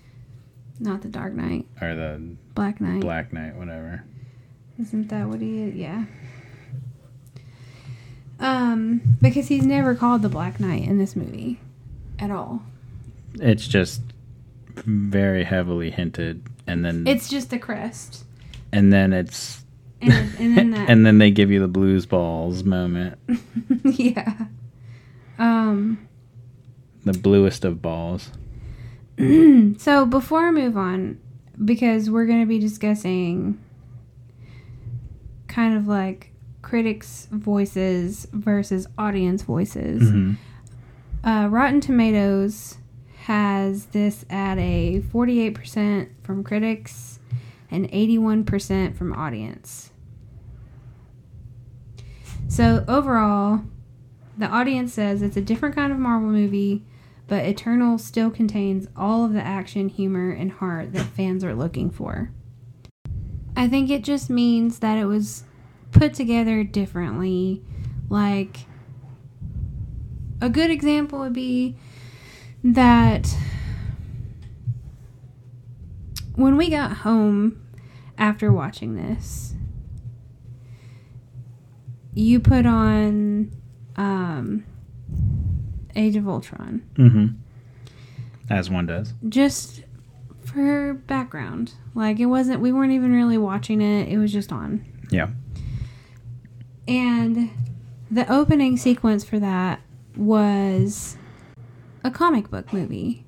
not 0.80 1.02
the 1.02 1.08
Dark 1.08 1.32
Knight, 1.32 1.66
or 1.80 1.94
the 1.94 2.20
Black 2.54 2.80
Knight. 2.80 3.00
Black 3.00 3.32
Knight, 3.32 3.56
whatever. 3.56 4.04
Isn't 4.80 5.08
that 5.08 5.28
what 5.28 5.40
he 5.40 5.62
is? 5.62 5.74
Yeah. 5.74 6.04
Um, 8.40 9.16
because 9.20 9.48
he's 9.48 9.66
never 9.66 9.94
called 9.94 10.22
the 10.22 10.28
Black 10.28 10.60
Knight 10.60 10.84
in 10.84 10.98
this 10.98 11.16
movie 11.16 11.58
at 12.18 12.30
all. 12.30 12.62
It's 13.34 13.66
just 13.66 14.00
very 14.86 15.44
heavily 15.44 15.90
hinted, 15.90 16.42
and 16.66 16.84
then 16.84 17.06
It's 17.06 17.28
just 17.28 17.50
the 17.50 17.58
crest, 17.58 18.24
and 18.72 18.92
then 18.92 19.12
it's 19.12 19.64
and, 20.00 20.12
and 20.38 20.56
then 20.56 20.70
that. 20.72 20.88
and 20.90 21.04
then 21.06 21.18
they 21.18 21.30
give 21.30 21.50
you 21.50 21.60
the 21.60 21.68
blues 21.68 22.06
balls 22.06 22.64
moment, 22.64 23.18
yeah. 23.84 24.46
Um. 25.38 26.06
the 27.04 27.12
bluest 27.12 27.64
of 27.64 27.80
balls. 27.82 28.30
So 29.78 30.06
before 30.06 30.46
I 30.46 30.50
move 30.52 30.76
on, 30.76 31.18
because 31.64 32.08
we're 32.10 32.26
going 32.26 32.40
to 32.40 32.46
be 32.46 32.58
discussing 32.60 33.58
kind 35.48 35.76
of 35.76 35.88
like 35.88 36.30
critics' 36.62 37.26
voices 37.32 38.26
versus 38.32 38.86
audience 38.96 39.42
voices. 39.42 40.02
Mhm. 40.10 40.36
Uh, 41.24 41.48
Rotten 41.50 41.80
Tomatoes 41.80 42.78
has 43.28 43.84
this 43.88 44.24
at 44.30 44.56
a 44.56 45.02
48% 45.12 46.08
from 46.22 46.42
critics 46.42 47.18
and 47.70 47.86
81% 47.90 48.96
from 48.96 49.12
audience. 49.12 49.92
So, 52.48 52.86
overall, 52.88 53.60
the 54.38 54.46
audience 54.46 54.94
says 54.94 55.20
it's 55.20 55.36
a 55.36 55.42
different 55.42 55.74
kind 55.74 55.92
of 55.92 55.98
Marvel 55.98 56.30
movie, 56.30 56.86
but 57.26 57.44
Eternal 57.44 57.98
still 57.98 58.30
contains 58.30 58.88
all 58.96 59.26
of 59.26 59.34
the 59.34 59.42
action, 59.42 59.90
humor, 59.90 60.30
and 60.30 60.50
heart 60.50 60.94
that 60.94 61.04
fans 61.04 61.44
are 61.44 61.54
looking 61.54 61.90
for. 61.90 62.30
I 63.54 63.68
think 63.68 63.90
it 63.90 64.04
just 64.04 64.30
means 64.30 64.78
that 64.78 64.96
it 64.96 65.04
was 65.04 65.44
put 65.92 66.14
together 66.14 66.64
differently. 66.64 67.62
Like, 68.08 68.60
a 70.40 70.48
good 70.48 70.70
example 70.70 71.18
would 71.18 71.34
be 71.34 71.76
that 72.64 73.34
when 76.34 76.56
we 76.56 76.70
got 76.70 76.98
home 76.98 77.60
after 78.16 78.52
watching 78.52 78.96
this, 78.96 79.54
you 82.14 82.40
put 82.40 82.66
on 82.66 83.50
um, 83.96 84.64
Age 85.94 86.16
of 86.16 86.28
Ultron 86.28 86.82
Mm-hmm. 86.96 87.26
As 88.50 88.70
one 88.70 88.86
does. 88.86 89.12
just 89.28 89.82
for 90.44 90.94
background. 90.94 91.74
Like 91.94 92.18
it 92.18 92.26
wasn't, 92.26 92.60
we 92.60 92.72
weren't 92.72 92.92
even 92.92 93.12
really 93.12 93.36
watching 93.36 93.82
it. 93.82 94.08
It 94.08 94.16
was 94.16 94.32
just 94.32 94.50
on. 94.52 94.84
Yeah. 95.10 95.28
And 96.86 97.50
the 98.10 98.30
opening 98.32 98.78
sequence 98.78 99.22
for 99.22 99.38
that 99.38 99.80
was 100.16 101.17
a 102.04 102.10
comic 102.10 102.50
book 102.50 102.72
movie. 102.72 103.24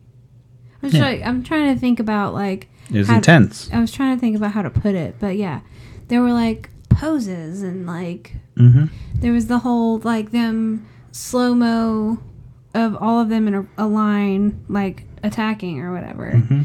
I'm, 0.82 0.90
Yeah. 0.90 1.00
trying, 1.00 1.24
I'm 1.24 1.42
trying 1.42 1.74
to 1.74 1.80
think 1.80 2.00
about 2.00 2.32
like 2.34 2.68
It 2.90 2.98
was 2.98 3.10
intense. 3.10 3.68
I 3.72 3.80
was 3.80 3.92
trying 3.92 4.16
to 4.16 4.20
think 4.20 4.36
about 4.36 4.52
how 4.52 4.62
to 4.62 4.70
put 4.70 4.94
it, 4.94 5.16
but 5.20 5.36
yeah, 5.36 5.60
there 6.08 6.20
were 6.22 6.32
like 6.32 6.70
poses 6.88 7.62
and 7.62 7.86
like 7.86 8.36
Mm-hmm. 8.56 8.86
there 9.14 9.32
was 9.32 9.46
the 9.46 9.60
whole 9.60 9.98
like 10.00 10.32
them 10.32 10.86
slow 11.12 11.54
mo 11.54 12.18
of 12.74 12.94
all 13.00 13.20
of 13.20 13.28
them 13.30 13.48
in 13.48 13.54
a, 13.54 13.66
a 13.78 13.86
line 13.86 14.64
like 14.68 15.04
attacking 15.22 15.80
or 15.80 15.92
whatever. 15.92 16.32
Mm-hmm. 16.32 16.62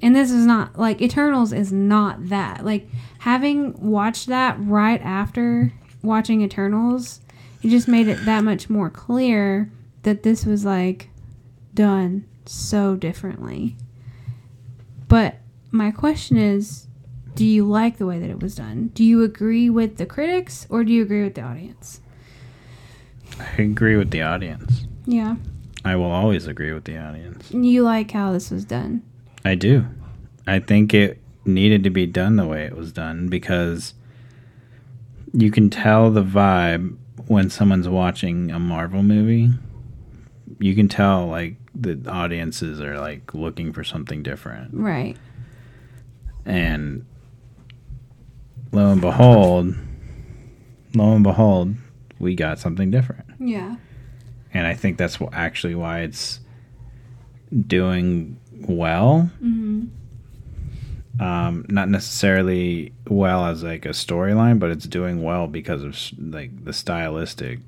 And 0.00 0.14
this 0.14 0.30
is 0.30 0.46
not 0.46 0.78
like 0.78 1.02
Eternals 1.02 1.52
is 1.52 1.72
not 1.72 2.28
that. 2.28 2.64
Like 2.64 2.88
having 3.18 3.74
watched 3.80 4.28
that 4.28 4.56
right 4.60 5.00
after 5.02 5.72
watching 6.02 6.40
Eternals, 6.42 7.20
it 7.62 7.68
just 7.70 7.88
made 7.88 8.06
it 8.06 8.24
that 8.24 8.44
much 8.44 8.70
more 8.70 8.90
clear 8.90 9.70
that 10.08 10.22
this 10.22 10.46
was 10.46 10.64
like 10.64 11.10
done 11.74 12.24
so 12.46 12.96
differently. 12.96 13.76
But 15.06 15.36
my 15.70 15.90
question 15.90 16.38
is 16.38 16.86
do 17.34 17.44
you 17.44 17.64
like 17.66 17.98
the 17.98 18.06
way 18.06 18.18
that 18.18 18.30
it 18.30 18.42
was 18.42 18.54
done? 18.54 18.90
Do 18.94 19.04
you 19.04 19.22
agree 19.22 19.68
with 19.68 19.98
the 19.98 20.06
critics 20.06 20.66
or 20.70 20.82
do 20.82 20.92
you 20.92 21.02
agree 21.02 21.22
with 21.22 21.34
the 21.34 21.42
audience? 21.42 22.00
I 23.38 23.62
agree 23.62 23.96
with 23.96 24.10
the 24.10 24.22
audience. 24.22 24.86
Yeah. 25.04 25.36
I 25.84 25.94
will 25.94 26.10
always 26.10 26.46
agree 26.46 26.72
with 26.72 26.84
the 26.84 26.96
audience. 26.96 27.50
You 27.50 27.82
like 27.82 28.10
how 28.10 28.32
this 28.32 28.50
was 28.50 28.64
done. 28.64 29.02
I 29.44 29.56
do. 29.56 29.84
I 30.46 30.58
think 30.58 30.94
it 30.94 31.20
needed 31.44 31.84
to 31.84 31.90
be 31.90 32.06
done 32.06 32.36
the 32.36 32.46
way 32.46 32.64
it 32.64 32.74
was 32.74 32.92
done 32.92 33.28
because 33.28 33.92
you 35.34 35.50
can 35.50 35.68
tell 35.68 36.10
the 36.10 36.24
vibe 36.24 36.96
when 37.26 37.50
someone's 37.50 37.88
watching 37.88 38.50
a 38.50 38.58
Marvel 38.58 39.02
movie. 39.02 39.50
You 40.58 40.74
can 40.74 40.88
tell 40.88 41.26
like 41.26 41.56
the 41.74 42.00
audiences 42.10 42.80
are 42.80 42.98
like 42.98 43.34
looking 43.34 43.72
for 43.72 43.84
something 43.84 44.22
different. 44.22 44.74
Right. 44.74 45.16
And 46.44 47.04
lo 48.72 48.90
and 48.90 49.00
behold, 49.00 49.74
lo 50.94 51.14
and 51.14 51.22
behold, 51.22 51.74
we 52.18 52.34
got 52.34 52.58
something 52.58 52.90
different. 52.90 53.26
Yeah. 53.38 53.76
And 54.52 54.66
I 54.66 54.74
think 54.74 54.98
that's 54.98 55.18
actually 55.32 55.74
why 55.74 56.00
it's 56.00 56.40
doing 57.66 58.38
well. 58.66 59.30
Mm-hmm. 59.42 59.86
Um, 61.20 61.66
not 61.68 61.88
necessarily 61.88 62.92
well 63.08 63.46
as 63.46 63.62
like 63.62 63.84
a 63.84 63.90
storyline, 63.90 64.58
but 64.58 64.70
it's 64.70 64.86
doing 64.86 65.22
well 65.22 65.48
because 65.48 65.82
of 65.82 65.96
like 66.18 66.64
the 66.64 66.72
stylistic 66.72 67.60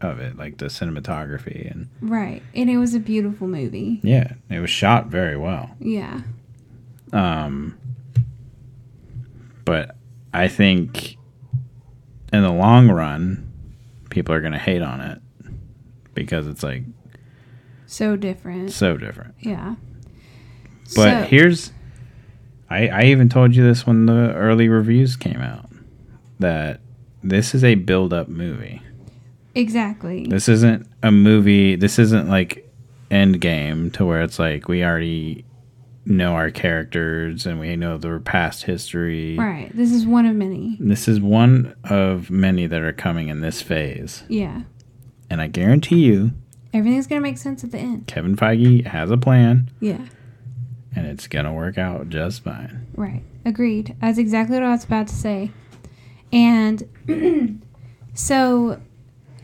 of 0.00 0.20
it, 0.20 0.36
like 0.36 0.58
the 0.58 0.66
cinematography 0.66 1.70
and 1.70 1.88
Right. 2.00 2.42
And 2.54 2.70
it 2.70 2.78
was 2.78 2.94
a 2.94 3.00
beautiful 3.00 3.48
movie. 3.48 4.00
yeah, 4.02 4.34
it 4.48 4.60
was 4.60 4.70
shot 4.70 5.08
very 5.08 5.36
well. 5.36 5.70
Yeah. 5.80 6.20
Um, 7.12 7.76
but 9.64 9.96
I 10.32 10.48
think 10.48 11.16
in 12.32 12.42
the 12.42 12.52
long 12.52 12.88
run, 12.90 13.50
people 14.10 14.34
are 14.34 14.40
gonna 14.40 14.58
hate 14.58 14.82
on 14.82 15.00
it 15.00 15.20
because 16.14 16.46
it's 16.46 16.62
like 16.62 16.84
So 17.86 18.16
different. 18.16 18.70
so 18.70 18.96
different. 18.96 19.34
Yeah. 19.40 19.76
But 20.94 21.22
So- 21.22 21.22
here's, 21.24 21.72
I 22.70 22.88
I 22.88 23.02
even 23.04 23.28
told 23.28 23.54
you 23.56 23.62
this 23.64 23.86
when 23.86 24.06
the 24.06 24.32
early 24.34 24.68
reviews 24.68 25.16
came 25.16 25.40
out 25.40 25.70
that 26.38 26.80
this 27.22 27.54
is 27.54 27.64
a 27.64 27.74
build 27.74 28.12
up 28.12 28.28
movie. 28.28 28.82
Exactly. 29.58 30.26
This 30.26 30.48
isn't 30.48 30.86
a 31.02 31.10
movie. 31.10 31.76
This 31.76 31.98
isn't 31.98 32.28
like 32.28 32.68
Endgame 33.10 33.92
to 33.94 34.04
where 34.04 34.22
it's 34.22 34.38
like 34.38 34.68
we 34.68 34.84
already 34.84 35.44
know 36.04 36.32
our 36.32 36.50
characters 36.50 37.44
and 37.46 37.60
we 37.60 37.76
know 37.76 37.98
their 37.98 38.18
past 38.18 38.62
history. 38.64 39.36
right. 39.36 39.70
This 39.74 39.92
is 39.92 40.06
one 40.06 40.24
of 40.26 40.34
many. 40.34 40.76
This 40.80 41.06
is 41.08 41.20
one 41.20 41.74
of 41.84 42.30
many 42.30 42.66
that 42.66 42.80
are 42.80 42.92
coming 42.94 43.28
in 43.28 43.40
this 43.40 43.60
phase. 43.60 44.22
Yeah. 44.28 44.62
And 45.30 45.40
I 45.42 45.48
guarantee 45.48 46.04
you, 46.06 46.32
Everything's 46.72 47.06
going 47.06 47.20
to 47.20 47.26
make 47.26 47.38
sense 47.38 47.64
at 47.64 47.70
the 47.72 47.78
end. 47.78 48.06
Kevin 48.06 48.36
Feige 48.36 48.86
has 48.86 49.10
a 49.10 49.16
plan 49.16 49.70
Yeah. 49.80 50.00
and 50.94 51.06
it's 51.06 51.26
going 51.26 51.46
to 51.46 51.52
work 51.52 51.78
out 51.78 52.08
just 52.10 52.42
fine. 52.44 52.86
Right. 52.94 53.22
Agreed. 53.46 53.96
That's 54.02 54.18
exactly 54.18 54.56
what 54.56 54.64
I 54.64 54.70
was 54.72 54.84
about 54.84 55.08
to 55.08 55.14
say. 55.14 55.50
And 56.30 56.82
so, 58.14 58.80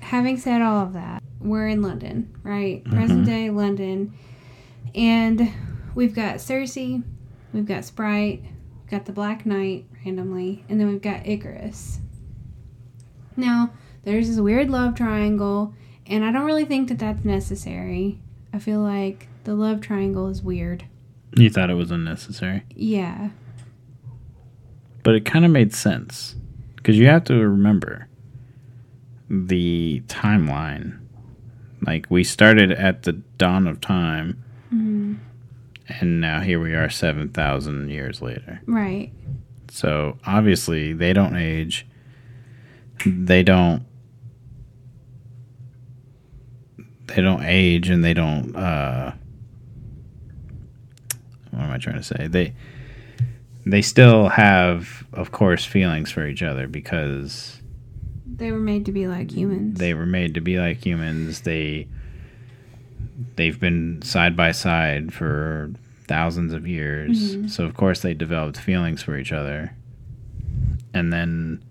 having 0.04 0.36
said 0.36 0.60
all 0.60 0.82
of 0.82 0.92
that, 0.92 1.22
we're 1.40 1.66
in 1.66 1.82
London, 1.82 2.32
right? 2.42 2.84
Mm-hmm. 2.84 2.96
Present 2.96 3.26
day 3.26 3.50
London. 3.50 4.14
And 4.94 5.50
we've 5.94 6.14
got 6.14 6.36
Sersi, 6.36 7.02
we've 7.52 7.66
got 7.66 7.84
Sprite, 7.84 8.42
we've 8.42 8.90
got 8.90 9.06
the 9.06 9.12
Black 9.12 9.44
Knight 9.46 9.86
randomly, 10.04 10.64
and 10.68 10.78
then 10.78 10.88
we've 10.88 11.02
got 11.02 11.24
Ikaris. 11.24 11.98
Now, 13.36 13.72
there's 14.04 14.28
this 14.28 14.38
weird 14.38 14.70
love 14.70 14.94
triangle, 14.94 15.74
and 16.06 16.24
I 16.24 16.30
don't 16.30 16.44
really 16.44 16.66
think 16.66 16.88
that 16.90 16.98
that's 16.98 17.24
necessary. 17.24 18.20
I 18.52 18.58
feel 18.58 18.80
like 18.80 19.26
the 19.44 19.54
love 19.54 19.80
triangle 19.80 20.28
is 20.28 20.42
weird. 20.42 20.84
You 21.36 21.50
thought 21.50 21.70
it 21.70 21.74
was 21.74 21.90
unnecessary. 21.90 22.62
Yeah. 22.70 23.30
But 25.02 25.16
it 25.16 25.24
kind 25.24 25.44
of 25.44 25.50
made 25.50 25.74
sense 25.74 26.36
because 26.76 26.98
you 26.98 27.06
have 27.08 27.24
to 27.24 27.34
remember 27.34 28.06
the 29.46 30.02
timeline. 30.06 30.98
Like 31.86 32.06
we 32.08 32.24
started 32.24 32.72
at 32.72 33.02
the 33.02 33.12
dawn 33.38 33.66
of 33.66 33.80
time, 33.80 34.42
Mhm. 34.72 35.16
and 36.00 36.20
now 36.20 36.40
here 36.40 36.60
we 36.60 36.74
are, 36.74 36.88
seven 36.88 37.28
thousand 37.28 37.90
years 37.90 38.22
later. 38.22 38.60
Right. 38.66 39.12
So 39.68 40.18
obviously 40.26 40.92
they 40.92 41.12
don't 41.12 41.36
age. 41.36 41.86
They 43.04 43.42
don't. 43.42 43.82
They 47.06 47.20
don't 47.22 47.42
age, 47.42 47.90
and 47.90 48.02
they 48.02 48.14
don't. 48.14 48.54
uh 48.56 49.12
What 51.50 51.62
am 51.62 51.70
I 51.70 51.78
trying 51.78 51.96
to 51.96 52.02
say? 52.02 52.26
They. 52.28 52.54
They 53.66 53.80
still 53.80 54.28
have, 54.28 55.06
of 55.14 55.32
course, 55.32 55.64
feelings 55.64 56.10
for 56.10 56.26
each 56.26 56.42
other 56.42 56.66
because 56.68 57.62
They 58.36 58.50
were 58.52 58.58
made 58.58 58.84
to 58.86 58.92
be 58.92 59.06
like 59.06 59.30
humans. 59.30 59.78
they 59.78 59.94
were 59.94 60.06
made 60.06 60.34
to 60.34 60.40
be 60.40 60.58
like 60.58 60.84
humans. 60.84 61.42
They 61.42 61.86
they've 63.36 63.58
been 63.60 64.02
side 64.02 64.36
by 64.36 64.50
side 64.52 65.12
for 65.14 65.70
thousands 66.08 66.52
of 66.52 66.66
years. 66.66 67.36
Mhm. 67.36 67.50
So 67.50 67.64
of 67.64 67.74
course 67.74 68.00
they 68.00 68.12
developed 68.14 68.58
feelings 68.58 69.02
for 69.02 69.16
each 69.16 69.32
other. 69.32 69.72
And 70.92 71.12
then 71.12 71.62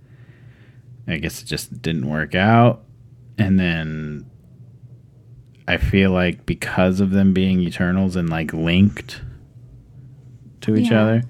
I 1.08 1.18
guess 1.18 1.42
it 1.42 1.46
just 1.46 1.82
didn't 1.82 2.08
work 2.10 2.34
out. 2.34 2.84
And 3.38 3.60
then 3.60 4.26
I 5.68 5.78
feel 5.78 6.12
like 6.12 6.46
because 6.46 7.00
of 7.02 7.12
them 7.12 7.34
being 7.34 7.60
eternals 7.62 8.16
and 8.16 8.30
like 8.30 8.54
linked 8.54 9.22
to 10.62 10.76
each 10.76 10.92
Yeah. 10.92 11.02
other, 11.02 11.24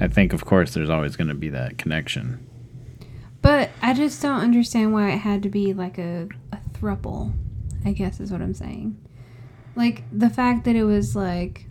I 0.00 0.08
think 0.08 0.32
of 0.32 0.44
course 0.44 0.74
there's 0.74 0.90
always 0.90 1.16
going 1.16 1.28
to 1.28 1.34
be 1.34 1.48
that 1.50 1.78
connection. 1.78 2.38
But 3.48 3.70
I 3.80 3.94
just 3.94 4.20
don't 4.20 4.42
understand 4.42 4.92
why 4.92 5.10
it 5.10 5.16
had 5.16 5.42
to 5.44 5.48
be 5.48 5.72
like 5.72 5.96
a, 5.96 6.28
a 6.52 6.58
thruple, 6.74 7.32
I 7.82 7.92
guess 7.92 8.20
is 8.20 8.30
what 8.30 8.42
I'm 8.42 8.52
saying. 8.52 9.02
Like 9.74 10.04
the 10.12 10.28
fact 10.28 10.66
that 10.66 10.76
it 10.76 10.84
was 10.84 11.16
like 11.16 11.64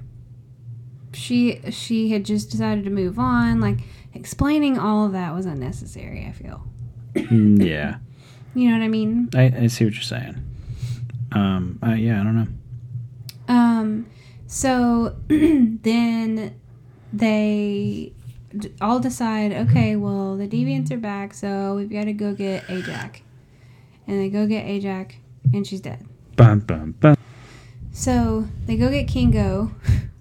she 1.14 1.62
she 1.70 2.10
had 2.10 2.26
just 2.26 2.50
decided 2.50 2.84
to 2.86 2.90
move 2.90 3.20
on, 3.20 3.62
like 3.62 3.82
explaining 4.16 4.80
all 4.80 5.06
of 5.06 5.12
that 5.12 5.36
was 5.36 5.46
unnecessary, 5.46 6.26
I 6.26 6.32
feel. 6.32 6.64
yeah. 7.14 7.98
You 8.56 8.72
know 8.72 8.80
what 8.80 8.84
I 8.84 8.88
mean? 8.88 9.30
I, 9.36 9.44
I 9.44 9.68
see 9.68 9.86
what 9.86 9.94
you're 9.94 10.02
saying. 10.02 10.44
Um, 11.32 11.78
uh, 11.86 11.92
yeah, 11.92 12.20
I 12.20 12.24
don't 12.24 12.36
know. 12.38 12.48
Um, 13.54 14.08
so 14.48 15.16
then 15.28 16.60
they 17.14 18.14
all 18.82 19.00
decide, 19.00 19.52
okay, 19.52 19.96
well, 19.96 20.38
the 20.38 20.48
deviants 20.48 20.92
are 20.92 20.98
back, 20.98 21.34
so 21.34 21.76
we've 21.76 21.90
got 21.90 22.06
to 22.06 22.14
go 22.14 22.34
get 22.34 22.70
Ajax. 22.70 23.22
And 24.08 24.20
they 24.20 24.30
go 24.30 24.48
get 24.48 24.66
Ajax, 24.66 25.16
and 25.54 25.66
she's 25.66 25.82
dead. 25.82 26.06
Bum, 26.36 26.60
bum, 26.60 26.94
bum. 27.00 27.16
So 27.92 28.48
they 28.66 28.78
go 28.78 28.90
get 28.90 29.08
Kingo, 29.08 29.72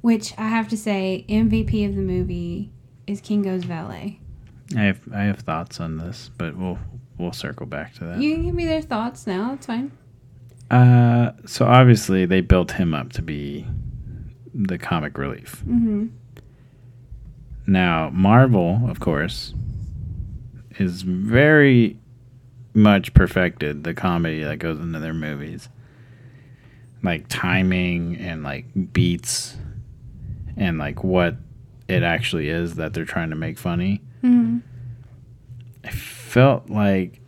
which 0.01 0.33
I 0.39 0.49
have 0.49 0.69
to 0.69 0.77
say, 0.77 1.25
MVP 1.29 1.89
of 1.89 1.95
the 1.95 2.03
movie 2.03 2.71
is 3.07 3.21
Kingo's 3.21 3.65
valet. 3.65 4.21
I 4.75 4.83
have 4.83 5.01
I 5.15 5.23
have 5.25 5.41
thoughts 5.41 5.79
on 5.79 5.99
this, 5.99 6.31
but 6.37 6.57
we'll 6.57 6.79
we'll 7.19 7.33
circle 7.33 7.67
back 7.67 7.95
to 7.95 8.05
that. 8.05 8.21
You 8.21 8.35
can 8.35 8.45
give 8.45 8.55
me 8.55 8.65
their 8.65 8.83
thoughts 8.83 9.27
now, 9.27 9.53
it's 9.55 9.67
fine. 9.67 9.93
Uh, 10.71 11.33
so 11.47 11.65
obviously 11.67 12.27
they 12.27 12.41
built 12.41 12.73
him 12.73 12.95
up 12.95 13.13
to 13.13 13.23
be 13.23 13.67
the 14.53 14.79
comic 14.79 15.19
relief. 15.19 15.63
Mm-hmm. 15.67 16.07
Now 17.67 18.11
Marvel, 18.13 18.81
of 18.89 19.01
course, 19.01 19.55
is 20.79 21.03
very 21.03 21.99
much 22.75 23.15
perfected 23.15 23.85
the 23.85 23.95
comedy 23.95 24.43
that 24.45 24.59
goes 24.59 24.79
into 24.79 24.99
their 24.99 25.15
movies, 25.15 25.69
like 27.03 27.27
timing 27.29 28.17
and 28.17 28.43
like 28.43 28.67
beats, 28.93 29.57
and 30.57 30.79
like 30.79 31.03
what 31.03 31.37
it 31.89 32.03
actually 32.03 32.49
is 32.49 32.75
that 32.75 32.93
they're 32.93 33.05
trying 33.05 33.31
to 33.31 33.37
make 33.37 33.59
funny. 33.59 34.03
Mm-hmm. 34.23 34.59
I 35.85 35.91
felt 35.91 36.69
like 36.69 37.21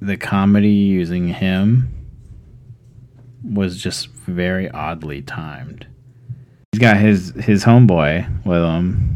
the 0.00 0.16
comedy 0.16 0.68
using 0.70 1.28
him 1.28 1.92
was 3.44 3.80
just 3.80 4.08
very 4.08 4.68
oddly 4.70 5.22
timed. 5.22 5.86
He's 6.72 6.80
got 6.80 6.96
his 6.96 7.30
his 7.30 7.64
homeboy 7.64 8.44
with 8.44 8.62
him, 8.62 9.15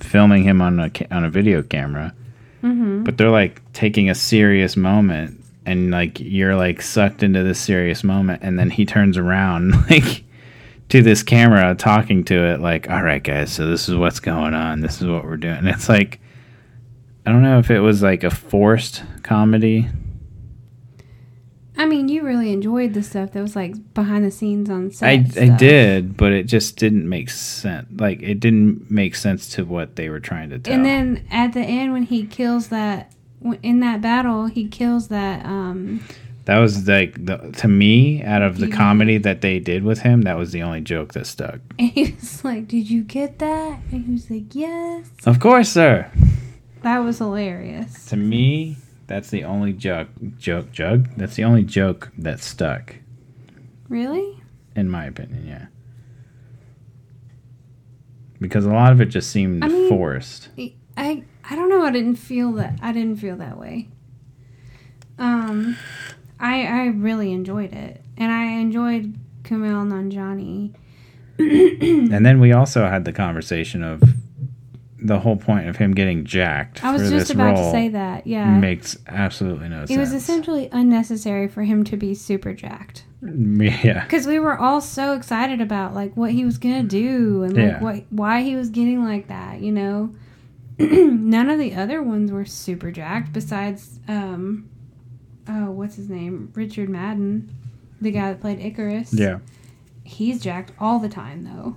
filming 0.00 0.42
him 0.44 0.60
on 0.62 0.78
a 0.80 0.90
on 1.10 1.24
a 1.24 1.30
video 1.30 1.62
camera, 1.62 2.14
Mm-hmm. 2.62 3.04
but 3.04 3.16
they're 3.16 3.30
like 3.30 3.60
taking 3.72 4.10
a 4.10 4.14
serious 4.14 4.76
moment, 4.76 5.40
and 5.64 5.90
like 5.92 6.18
you're 6.18 6.56
like 6.56 6.82
sucked 6.82 7.22
into 7.22 7.42
this 7.44 7.60
serious 7.60 8.02
moment, 8.02 8.42
and 8.42 8.58
then 8.58 8.70
he 8.70 8.84
turns 8.84 9.16
around 9.16 9.72
like 9.90 10.24
to 10.88 11.02
this 11.02 11.22
camera 11.22 11.74
talking 11.76 12.24
to 12.24 12.34
it 12.34 12.60
like, 12.60 12.90
"All 12.90 13.02
right, 13.02 13.22
guys, 13.22 13.52
so 13.52 13.66
this 13.68 13.88
is 13.88 13.94
what's 13.94 14.20
going 14.20 14.54
on. 14.54 14.80
This 14.80 15.00
is 15.00 15.06
what 15.08 15.24
we're 15.24 15.36
doing." 15.36 15.58
And 15.58 15.68
it's 15.68 15.88
like 15.88 16.18
I 17.26 17.30
don't 17.32 17.42
know 17.42 17.58
if 17.58 17.70
it 17.70 17.80
was 17.80 18.02
like 18.02 18.24
a 18.24 18.30
forced 18.30 19.02
comedy. 19.22 19.86
I 21.78 21.86
mean, 21.86 22.08
you 22.08 22.24
really 22.24 22.52
enjoyed 22.52 22.92
the 22.92 23.04
stuff 23.04 23.32
that 23.32 23.40
was 23.40 23.54
like 23.54 23.94
behind 23.94 24.24
the 24.24 24.32
scenes 24.32 24.68
on 24.68 24.90
set. 24.90 25.08
I 25.08 25.12
I 25.40 25.48
did, 25.56 26.16
but 26.16 26.32
it 26.32 26.44
just 26.44 26.76
didn't 26.76 27.08
make 27.08 27.30
sense. 27.30 27.86
Like 27.98 28.20
it 28.20 28.40
didn't 28.40 28.90
make 28.90 29.14
sense 29.14 29.48
to 29.50 29.64
what 29.64 29.94
they 29.94 30.08
were 30.08 30.18
trying 30.20 30.50
to 30.50 30.58
tell. 30.58 30.74
And 30.74 30.84
then 30.84 31.24
at 31.30 31.52
the 31.52 31.60
end, 31.60 31.92
when 31.92 32.02
he 32.02 32.26
kills 32.26 32.68
that 32.68 33.12
in 33.62 33.78
that 33.80 34.00
battle, 34.02 34.46
he 34.46 34.66
kills 34.66 35.08
that. 35.08 35.46
um 35.46 36.00
that 36.46 36.58
was 36.58 36.88
like 36.88 37.24
the 37.26 37.36
to 37.58 37.68
me 37.68 38.22
out 38.24 38.40
of 38.40 38.56
the 38.58 38.68
comedy 38.68 39.18
that 39.18 39.42
they 39.42 39.58
did 39.60 39.84
with 39.84 40.00
him, 40.00 40.22
that 40.22 40.38
was 40.38 40.50
the 40.50 40.62
only 40.62 40.80
joke 40.80 41.12
that 41.12 41.26
stuck. 41.26 41.60
And 41.78 41.90
he 41.90 42.12
was 42.18 42.42
like, 42.42 42.66
"Did 42.66 42.88
you 42.90 43.02
get 43.04 43.38
that?" 43.38 43.80
And 43.92 44.04
he 44.06 44.12
was 44.12 44.30
like, 44.30 44.54
"Yes." 44.54 45.10
Of 45.26 45.38
course, 45.40 45.68
sir. 45.68 46.10
That 46.82 47.00
was 47.00 47.18
hilarious. 47.18 48.06
To 48.06 48.16
me, 48.16 48.78
that's 49.08 49.30
the 49.30 49.42
only 49.42 49.72
joke 49.72 50.08
joke 50.38 50.70
jug. 50.70 51.08
That's 51.16 51.34
the 51.34 51.42
only 51.44 51.64
joke 51.64 52.12
that 52.18 52.38
stuck, 52.40 52.94
Really? 53.88 54.40
in 54.76 54.88
my 54.88 55.06
opinion. 55.06 55.46
Yeah. 55.46 55.66
Because 58.40 58.64
a 58.64 58.70
lot 58.70 58.92
of 58.92 59.00
it 59.00 59.06
just 59.06 59.30
seemed 59.30 59.64
I 59.64 59.68
mean- 59.68 59.88
forced. 59.88 60.50
I 60.96 61.24
I 61.50 61.56
don't 61.56 61.68
know. 61.70 61.82
I 61.82 61.90
didn't 61.90 62.16
feel 62.16 62.52
that. 62.52 62.78
I 62.82 62.92
didn't 62.92 63.16
feel 63.16 63.36
that 63.36 63.58
way. 63.58 63.88
Um, 65.18 65.76
I 66.38 66.64
I 66.66 66.86
really 66.86 67.32
enjoyed 67.32 67.72
it, 67.72 68.02
and 68.16 68.30
I 68.30 68.44
enjoyed 68.60 69.16
Kumail 69.42 69.86
Nanjiani. 69.88 70.74
And 72.12 72.24
then 72.26 72.40
we 72.40 72.52
also 72.52 72.86
had 72.88 73.04
the 73.04 73.12
conversation 73.12 73.82
of 73.84 74.02
the 75.08 75.18
whole 75.18 75.36
point 75.36 75.68
of 75.68 75.76
him 75.76 75.92
getting 75.92 76.24
jacked 76.24 76.84
I 76.84 76.92
was 76.92 77.02
for 77.02 77.08
just 77.10 77.28
this 77.28 77.30
about 77.34 77.56
to 77.56 77.70
say 77.72 77.88
that. 77.88 78.26
Yeah, 78.26 78.56
makes 78.58 78.96
absolutely 79.08 79.68
no 79.68 79.80
sense. 79.80 79.90
it 79.90 79.98
was 79.98 80.12
essentially 80.12 80.68
unnecessary 80.70 81.48
for 81.48 81.62
him 81.64 81.82
to 81.84 81.96
be 81.96 82.14
super 82.14 82.52
jacked. 82.54 83.04
yeah. 83.22 84.04
because 84.04 84.28
we 84.28 84.38
were 84.38 84.56
all 84.56 84.80
so 84.80 85.14
excited 85.14 85.60
about 85.60 85.92
like 85.92 86.16
what 86.16 86.30
he 86.30 86.44
was 86.44 86.56
gonna 86.58 86.84
do 86.84 87.42
and 87.42 87.54
like 87.56 87.64
Yeah. 87.64 87.80
what 87.82 88.04
why 88.10 88.42
he 88.42 88.54
was 88.54 88.70
getting 88.70 89.02
like 89.04 89.26
that 89.26 89.60
you 89.60 89.72
know 89.72 90.14
none 90.78 91.50
of 91.50 91.58
the 91.58 91.74
other 91.74 92.00
ones 92.00 92.30
were 92.30 92.44
super 92.44 92.92
jacked 92.92 93.32
besides 93.32 93.98
um 94.06 94.68
oh 95.48 95.72
what's 95.72 95.96
his 95.96 96.08
name 96.08 96.52
richard 96.54 96.88
madden 96.88 97.52
the 98.00 98.12
guy 98.12 98.28
that 98.32 98.40
played 98.40 98.60
ikaris 98.60 99.08
Yeah. 99.12 99.38
he's 100.04 100.40
jacked 100.40 100.70
all 100.78 101.00
the 101.00 101.08
time 101.08 101.42
though 101.42 101.74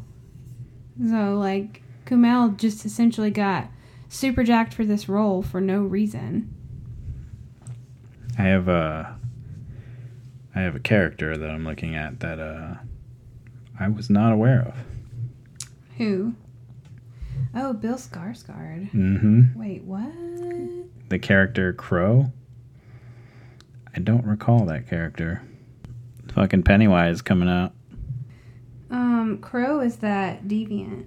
so 1.09 1.39
like 1.39 1.81
kumail 2.11 2.55
just 2.57 2.85
essentially 2.85 3.31
got 3.31 3.67
super 4.09 4.43
jacked 4.43 4.73
for 4.73 4.83
this 4.85 5.07
role 5.07 5.41
for 5.41 5.61
no 5.61 5.81
reason 5.81 6.53
I 8.37 8.43
have 8.43 8.67
a 8.67 9.17
I 10.55 10.61
have 10.61 10.75
a 10.75 10.79
character 10.79 11.37
that 11.37 11.49
I'm 11.49 11.63
looking 11.63 11.95
at 11.95 12.19
that 12.19 12.39
uh 12.39 12.75
I 13.79 13.87
was 13.87 14.09
not 14.09 14.33
aware 14.33 14.61
of. 14.61 14.75
who 15.97 16.33
oh 17.55 17.73
bill 17.73 17.95
skarsgård 17.95 18.91
Mm-hmm. 18.91 19.57
wait 19.59 19.83
what 19.83 20.11
The 21.09 21.19
character 21.19 21.71
Kro. 21.73 22.31
I 23.95 23.99
don't 23.99 24.25
recall 24.25 24.65
that 24.67 24.87
character. 24.89 25.41
Fucking 26.33 26.63
Pennywise 26.63 27.21
coming 27.21 27.49
out. 27.49 27.73
Um, 28.89 29.39
Kro 29.41 29.81
is 29.81 29.97
that 29.97 30.47
deviant. 30.47 31.03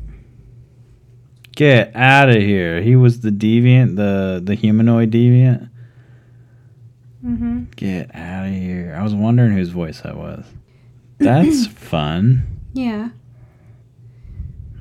Get 1.56 1.94
out 1.94 2.30
of 2.30 2.36
here. 2.36 2.82
He 2.82 2.96
was 2.96 3.20
the 3.20 3.30
deviant, 3.30 3.96
the 3.96 4.40
the 4.42 4.54
humanoid 4.54 5.10
deviant. 5.10 5.70
Mm-hmm. 7.24 7.64
Get 7.76 8.14
out 8.14 8.46
of 8.46 8.52
here. 8.52 8.96
I 8.98 9.02
was 9.02 9.14
wondering 9.14 9.52
whose 9.52 9.70
voice 9.70 10.00
that 10.00 10.16
was. 10.16 10.44
That's 11.18 11.66
fun. 11.74 12.60
Yeah. 12.72 13.10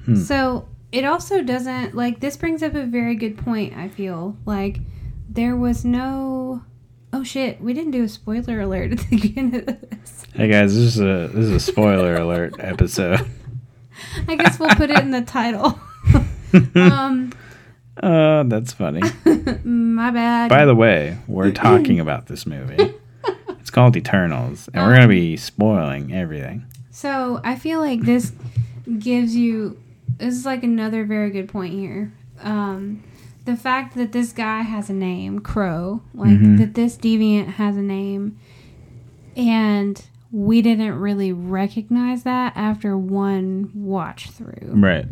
Hmm. 0.05 0.15
So 0.15 0.67
it 0.91 1.05
also 1.05 1.41
doesn't 1.41 1.95
like 1.95 2.19
this 2.19 2.35
brings 2.37 2.63
up 2.63 2.73
a 2.73 2.85
very 2.85 3.15
good 3.15 3.37
point. 3.37 3.75
I 3.75 3.87
feel 3.87 4.35
like 4.45 4.79
there 5.29 5.55
was 5.55 5.85
no. 5.85 6.63
Oh 7.13 7.23
shit! 7.23 7.61
We 7.61 7.73
didn't 7.73 7.91
do 7.91 8.03
a 8.03 8.09
spoiler 8.09 8.61
alert 8.61 8.93
at 8.93 8.97
the 8.97 9.05
beginning 9.21 9.55
of 9.55 9.65
this. 9.65 10.25
Hey 10.33 10.47
guys, 10.47 10.73
this 10.73 10.95
is 10.95 10.99
a 10.99 11.29
this 11.31 11.45
is 11.45 11.51
a 11.51 11.59
spoiler 11.59 12.15
alert 12.15 12.55
episode. 12.59 13.29
I 14.27 14.35
guess 14.35 14.59
we'll 14.59 14.69
put 14.69 14.89
it 14.89 14.99
in 14.99 15.11
the 15.11 15.21
title. 15.21 15.79
um, 16.75 17.31
Oh, 18.01 18.43
that's 18.47 18.73
funny. 18.73 19.01
my 19.63 20.11
bad. 20.11 20.49
By 20.49 20.65
the 20.65 20.75
way, 20.75 21.17
we're 21.27 21.51
talking 21.67 21.99
about 21.99 22.27
this 22.27 22.45
movie. 22.45 22.93
It's 23.59 23.69
called 23.69 23.95
Eternals, 23.95 24.67
and 24.73 24.85
we're 24.85 24.95
gonna 24.95 25.07
be 25.07 25.37
spoiling 25.37 26.13
everything. 26.13 26.65
So 26.91 27.39
I 27.43 27.55
feel 27.55 27.79
like 27.79 28.01
this 28.01 28.31
gives 28.99 29.35
you 29.35 29.79
this 30.17 30.35
is 30.35 30.45
like 30.45 30.63
another 30.63 31.05
very 31.05 31.29
good 31.31 31.47
point 31.49 31.73
here. 31.73 32.11
Um, 32.41 33.03
the 33.45 33.55
fact 33.55 33.95
that 33.95 34.11
this 34.11 34.31
guy 34.33 34.61
has 34.61 34.89
a 34.89 34.93
name, 34.93 35.39
Kro, 35.39 36.01
like 36.13 36.31
Mhm. 36.37 36.57
that 36.59 36.73
this 36.75 36.97
deviant 36.97 37.47
has 37.53 37.77
a 37.77 37.81
name, 37.81 38.37
and 39.35 40.01
we 40.31 40.61
didn't 40.61 40.99
really 40.99 41.31
recognize 41.31 42.23
that 42.23 42.53
after 42.55 42.97
one 42.97 43.69
watch 43.73 44.29
through. 44.31 44.71
Right. 44.73 45.05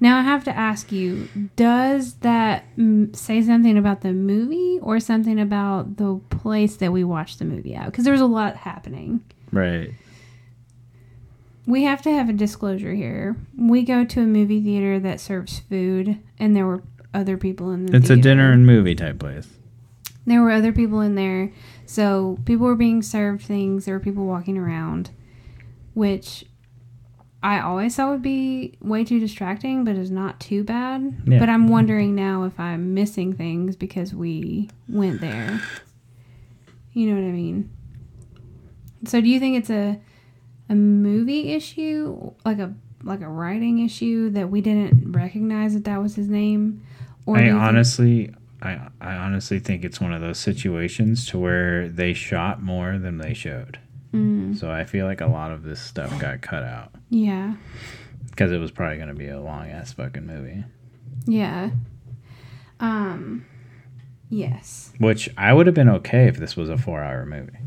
Now 0.00 0.18
I 0.18 0.22
have 0.22 0.44
to 0.44 0.56
ask 0.56 0.92
you: 0.92 1.28
Does 1.56 2.14
that 2.16 2.64
mm, 2.76 3.14
say 3.14 3.42
something 3.42 3.76
about 3.76 4.02
the 4.02 4.12
movie, 4.12 4.78
or 4.80 5.00
something 5.00 5.40
about 5.40 5.96
the 5.96 6.20
place 6.30 6.76
that 6.76 6.92
we 6.92 7.04
watched 7.04 7.38
the 7.38 7.44
movie 7.44 7.74
at? 7.74 7.86
Because 7.86 8.04
there 8.04 8.12
was 8.12 8.20
a 8.20 8.26
lot 8.26 8.56
happening. 8.56 9.24
Right. 9.50 9.92
We 11.66 11.82
have 11.82 12.00
to 12.02 12.10
have 12.10 12.28
a 12.28 12.32
disclosure 12.32 12.94
here. 12.94 13.36
We 13.56 13.82
go 13.82 14.04
to 14.04 14.20
a 14.20 14.26
movie 14.26 14.62
theater 14.62 14.98
that 15.00 15.20
serves 15.20 15.58
food, 15.58 16.18
and 16.38 16.56
there 16.56 16.66
were 16.66 16.82
other 17.12 17.36
people 17.36 17.70
in 17.72 17.86
the. 17.86 17.96
It's 17.96 18.10
a 18.10 18.16
dinner 18.16 18.52
and 18.52 18.64
movie 18.66 18.94
type 18.94 19.18
place. 19.18 19.48
There 20.26 20.42
were 20.42 20.50
other 20.50 20.72
people 20.72 21.00
in 21.00 21.14
there, 21.14 21.52
so 21.86 22.38
people 22.44 22.66
were 22.66 22.74
being 22.74 23.02
served 23.02 23.42
things. 23.42 23.86
There 23.86 23.94
were 23.94 24.00
people 24.00 24.26
walking 24.26 24.58
around, 24.58 25.10
which 25.94 26.44
I 27.42 27.60
always 27.60 27.94
thought 27.94 28.10
would 28.10 28.22
be 28.22 28.74
way 28.80 29.04
too 29.04 29.20
distracting, 29.20 29.84
but 29.84 29.94
is 29.96 30.10
not 30.10 30.40
too 30.40 30.64
bad. 30.64 31.22
Yeah. 31.26 31.38
But 31.38 31.48
I'm 31.48 31.68
wondering 31.68 32.14
now 32.16 32.44
if 32.44 32.58
I'm 32.58 32.94
missing 32.94 33.32
things 33.32 33.76
because 33.76 34.12
we 34.12 34.68
went 34.88 35.20
there. 35.20 35.60
You 36.92 37.10
know 37.10 37.20
what 37.22 37.28
I 37.28 37.32
mean? 37.32 37.70
So, 39.04 39.20
do 39.20 39.28
you 39.28 39.38
think 39.38 39.56
it's 39.56 39.70
a 39.70 40.00
a 40.68 40.74
movie 40.74 41.52
issue, 41.52 42.32
like 42.44 42.58
a 42.58 42.74
like 43.04 43.20
a 43.20 43.28
writing 43.28 43.84
issue 43.84 44.30
that 44.30 44.50
we 44.50 44.60
didn't 44.60 45.12
recognize 45.12 45.74
that 45.74 45.84
that 45.84 46.02
was 46.02 46.16
his 46.16 46.28
name? 46.28 46.82
do 47.26 47.34
I 47.34 47.40
you 47.42 47.50
think- 47.52 47.62
honestly, 47.62 48.34
I 48.62 48.80
I 49.00 49.14
honestly 49.14 49.60
think 49.60 49.84
it's 49.84 50.00
one 50.00 50.12
of 50.12 50.20
those 50.20 50.38
situations 50.38 51.26
to 51.26 51.38
where 51.38 51.88
they 51.88 52.14
shot 52.14 52.60
more 52.62 52.98
than 52.98 53.18
they 53.18 53.32
showed. 53.34 53.78
Mm, 54.12 54.58
So 54.58 54.70
I 54.72 54.84
feel 54.84 55.06
like 55.06 55.20
a 55.20 55.26
lot 55.26 55.52
of 55.52 55.62
this 55.62 55.80
stuff 55.80 56.18
got 56.18 56.40
cut 56.40 56.64
out 56.64 56.92
yeah. 57.10 57.54
because 58.30 58.52
it 58.52 58.58
was 58.58 58.70
probably 58.70 58.98
gonna 58.98 59.14
be 59.14 59.28
a 59.28 59.40
long 59.40 59.68
ass 59.68 59.92
fucking 59.92 60.26
movie. 60.26 60.64
Yeah. 61.26 61.70
Um. 62.80 63.44
Yes. 64.30 64.92
Which 64.98 65.28
I 65.36 65.52
would 65.52 65.66
have 65.66 65.74
been 65.74 65.88
okay 65.88 66.26
if 66.28 66.36
this 66.36 66.56
was 66.56 66.68
a 66.68 66.76
four 66.76 67.02
hour 67.02 67.24
movie. 67.26 67.58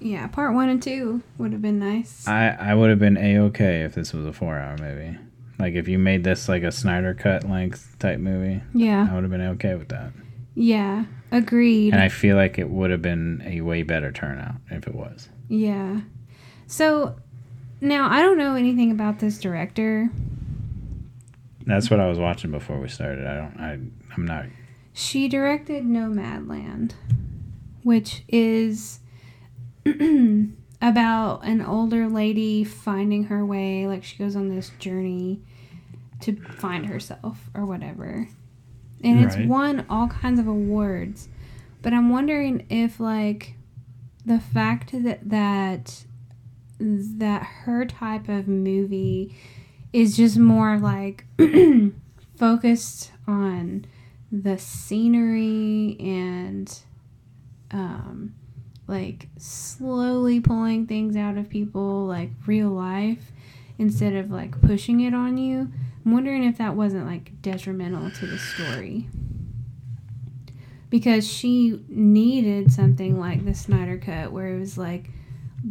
Yeah. 0.00 0.26
Part 0.28 0.54
one 0.54 0.68
and 0.68 0.82
two 0.82 1.22
would 1.38 1.52
have 1.52 1.62
been 1.62 1.78
nice. 1.78 2.26
I, 2.28 2.48
I 2.48 2.74
would 2.74 2.90
have 2.90 2.98
been 2.98 3.16
a 3.16 3.38
okay 3.46 3.82
if 3.82 3.94
this 3.94 4.12
was 4.12 4.24
a 4.26 4.32
four 4.32 4.58
hour 4.58 4.76
movie. 4.78 5.18
Like 5.58 5.74
if 5.74 5.88
you 5.88 5.98
made 5.98 6.24
this 6.24 6.48
like 6.48 6.62
a 6.62 6.72
Snyder 6.72 7.14
cut 7.14 7.48
length 7.48 7.96
type 7.98 8.18
movie, 8.20 8.62
yeah. 8.72 9.08
I 9.10 9.14
would 9.14 9.24
have 9.24 9.30
been 9.30 9.40
okay 9.42 9.74
with 9.74 9.88
that. 9.88 10.12
Yeah. 10.54 11.04
Agreed. 11.32 11.92
And 11.92 12.02
I 12.02 12.08
feel 12.08 12.36
like 12.36 12.58
it 12.58 12.70
would 12.70 12.90
have 12.90 13.02
been 13.02 13.42
a 13.44 13.60
way 13.62 13.82
better 13.82 14.12
turnout 14.12 14.54
if 14.70 14.86
it 14.86 14.94
was. 14.94 15.28
yeah. 15.48 16.00
So 16.66 17.16
now 17.84 18.10
I 18.10 18.22
don't 18.22 18.38
know 18.38 18.54
anything 18.54 18.90
about 18.90 19.18
this 19.18 19.38
director. 19.38 20.10
That's 21.66 21.90
what 21.90 22.00
I 22.00 22.08
was 22.08 22.18
watching 22.18 22.50
before 22.50 22.78
we 22.80 22.88
started. 22.88 23.26
I 23.26 23.36
don't 23.36 23.60
I 23.60 23.72
I'm 24.16 24.24
not 24.24 24.46
She 24.92 25.28
directed 25.28 25.84
Nomadland, 25.84 26.92
which 27.82 28.22
is 28.28 29.00
about 29.86 31.44
an 31.44 31.62
older 31.62 32.08
lady 32.08 32.64
finding 32.64 33.24
her 33.24 33.44
way. 33.44 33.86
Like 33.86 34.04
she 34.04 34.16
goes 34.16 34.36
on 34.36 34.48
this 34.48 34.70
journey 34.78 35.40
to 36.20 36.36
find 36.36 36.86
herself 36.86 37.50
or 37.54 37.66
whatever. 37.66 38.28
And 39.02 39.22
it's 39.22 39.36
won 39.36 39.84
all 39.90 40.08
kinds 40.08 40.40
of 40.40 40.46
awards. 40.46 41.28
But 41.82 41.92
I'm 41.92 42.08
wondering 42.08 42.64
if, 42.70 42.98
like, 42.98 43.54
the 44.24 44.40
fact 44.40 44.92
that, 44.92 45.28
that 45.28 46.04
that 46.84 47.42
her 47.42 47.86
type 47.86 48.28
of 48.28 48.46
movie 48.46 49.34
is 49.92 50.16
just 50.16 50.38
more 50.38 50.78
like 50.78 51.24
focused 52.36 53.10
on 53.26 53.86
the 54.30 54.58
scenery 54.58 55.96
and 56.00 56.80
um 57.70 58.34
like 58.86 59.28
slowly 59.38 60.40
pulling 60.40 60.86
things 60.86 61.16
out 61.16 61.38
of 61.38 61.48
people 61.48 62.04
like 62.04 62.30
real 62.46 62.68
life 62.68 63.32
instead 63.78 64.14
of 64.14 64.30
like 64.30 64.60
pushing 64.60 65.00
it 65.00 65.14
on 65.14 65.38
you. 65.38 65.70
I'm 66.04 66.12
wondering 66.12 66.44
if 66.44 66.58
that 66.58 66.76
wasn't 66.76 67.06
like 67.06 67.40
detrimental 67.40 68.10
to 68.10 68.26
the 68.26 68.38
story. 68.38 69.08
Because 70.90 71.26
she 71.26 71.80
needed 71.88 72.70
something 72.70 73.18
like 73.18 73.44
the 73.44 73.54
Snyder 73.54 73.98
Cut 73.98 74.30
where 74.30 74.54
it 74.54 74.60
was 74.60 74.76
like 74.76 75.10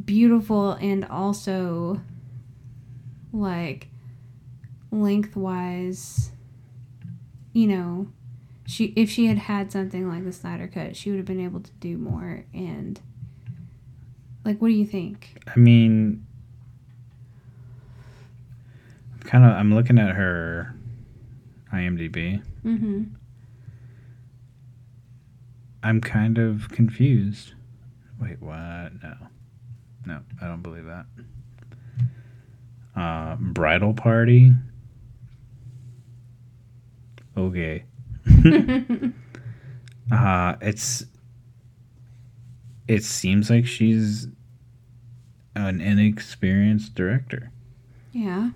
beautiful 0.05 0.71
and 0.73 1.05
also 1.05 2.01
like 3.31 3.87
lengthwise 4.91 6.31
you 7.51 7.67
know 7.67 8.07
she 8.65 8.85
if 8.95 9.09
she 9.09 9.27
had 9.27 9.37
had 9.37 9.71
something 9.71 10.07
like 10.07 10.23
the 10.23 10.31
Snyder 10.31 10.67
cut 10.67 10.95
she 10.95 11.09
would 11.09 11.17
have 11.17 11.25
been 11.25 11.39
able 11.39 11.59
to 11.59 11.71
do 11.79 11.97
more 11.97 12.45
and 12.53 12.99
like 14.45 14.61
what 14.61 14.69
do 14.69 14.73
you 14.73 14.85
think 14.85 15.41
I 15.47 15.59
mean, 15.59 16.25
I'm 19.13 19.19
kind 19.19 19.45
of. 19.45 19.51
I'm 19.51 19.73
looking 19.73 19.99
at 19.99 20.15
her 20.15 20.75
IMDb. 21.73 22.41
mm-hmm 22.65 23.03
I'm 25.83 25.99
kind 25.99 26.37
of 26.37 26.69
confused. 26.69 27.53
Wait, 28.19 28.41
what? 28.41 28.91
No, 29.03 29.15
no, 30.05 30.19
I 30.41 30.47
don't 30.47 30.61
believe 30.61 30.85
that. 30.85 31.05
Uh, 32.95 33.35
bridal 33.37 33.93
party. 33.93 34.51
Okay. 37.37 37.83
uh, 40.11 40.55
it's. 40.61 41.05
It 42.87 43.03
seems 43.03 43.49
like 43.49 43.65
she's 43.65 44.27
an 45.55 45.79
inexperienced 45.81 46.95
director. 46.95 47.51
yeah 48.11 48.49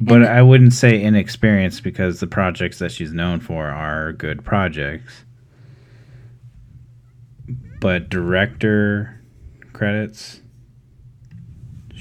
But 0.00 0.22
And- 0.22 0.26
I 0.30 0.40
wouldn't 0.42 0.72
say 0.72 1.02
inexperienced 1.02 1.82
because 1.82 2.20
the 2.20 2.26
projects 2.26 2.78
that 2.78 2.92
she's 2.92 3.12
known 3.12 3.40
for 3.40 3.66
are 3.66 4.12
good 4.12 4.44
projects. 4.44 5.24
But 7.80 8.08
director 8.08 9.20
credits, 9.74 10.40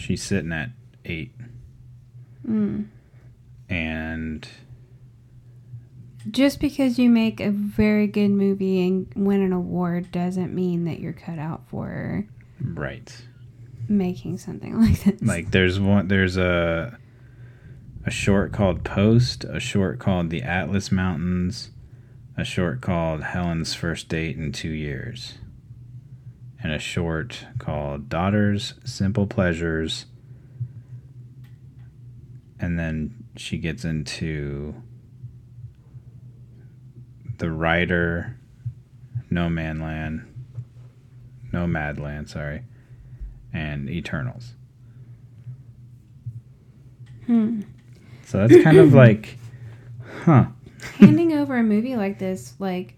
she's 0.06 0.22
sitting 0.22 0.52
at 0.52 0.70
eight. 1.04 1.32
mm. 2.48 2.86
And 3.68 4.48
just 6.30 6.60
because 6.60 7.00
you 7.00 7.10
make 7.10 7.40
a 7.40 7.50
very 7.50 8.06
good 8.08 8.30
movie 8.30 8.86
and 8.86 9.12
win 9.16 9.42
an 9.42 9.52
award 9.52 10.12
doesn't 10.12 10.54
mean 10.54 10.86
that 10.86 11.00
you're 11.00 11.14
cut 11.14 11.40
out 11.40 11.68
for 11.68 12.28
right. 12.60 13.16
making 13.88 14.38
something 14.38 14.80
like 14.82 15.04
this 15.04 15.22
Like 15.22 15.52
there's 15.52 15.80
one 15.80 16.08
there's 16.08 16.38
a 16.38 16.98
a 18.06 18.12
short 18.12 18.54
called 18.54 18.84
Post, 18.84 19.46
a 19.46 19.60
short 19.60 19.98
called 19.98 20.30
The 20.30 20.44
Atlas 20.44 20.92
Mountains, 20.92 21.72
a 22.38 22.44
short 22.44 22.80
called 22.82 23.24
Helen's 23.24 23.74
First 23.74 24.10
Date 24.10 24.38
in 24.38 24.52
2 24.52 24.70
Years. 24.70 25.40
And 26.66 26.74
a 26.74 26.80
short 26.80 27.46
called 27.60 28.10
Daughters 28.10 28.74
Simple 28.84 29.28
Pleasures. 29.28 30.08
And 32.60 32.80
then 32.80 33.24
she 33.36 33.60
gets 33.60 33.86
into 33.86 34.74
The 37.38 37.52
Rider, 37.52 38.40
No 39.30 39.48
Man 39.48 39.80
Land, 39.80 40.26
Nomad 41.52 42.00
Land, 42.00 42.30
sorry, 42.32 42.64
and 43.54 43.88
Eternals. 43.88 44.56
hmm. 47.28 47.62
So 48.26 48.48
that's 48.48 48.64
kind 48.64 48.78
of 48.78 48.92
like, 48.96 49.38
huh? 50.24 50.48
handing 50.96 51.32
over 51.34 51.58
a 51.58 51.64
movie 51.64 51.96
like 51.96 52.18
this, 52.18 52.56
like, 52.58 52.96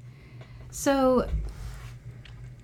so 0.71 1.27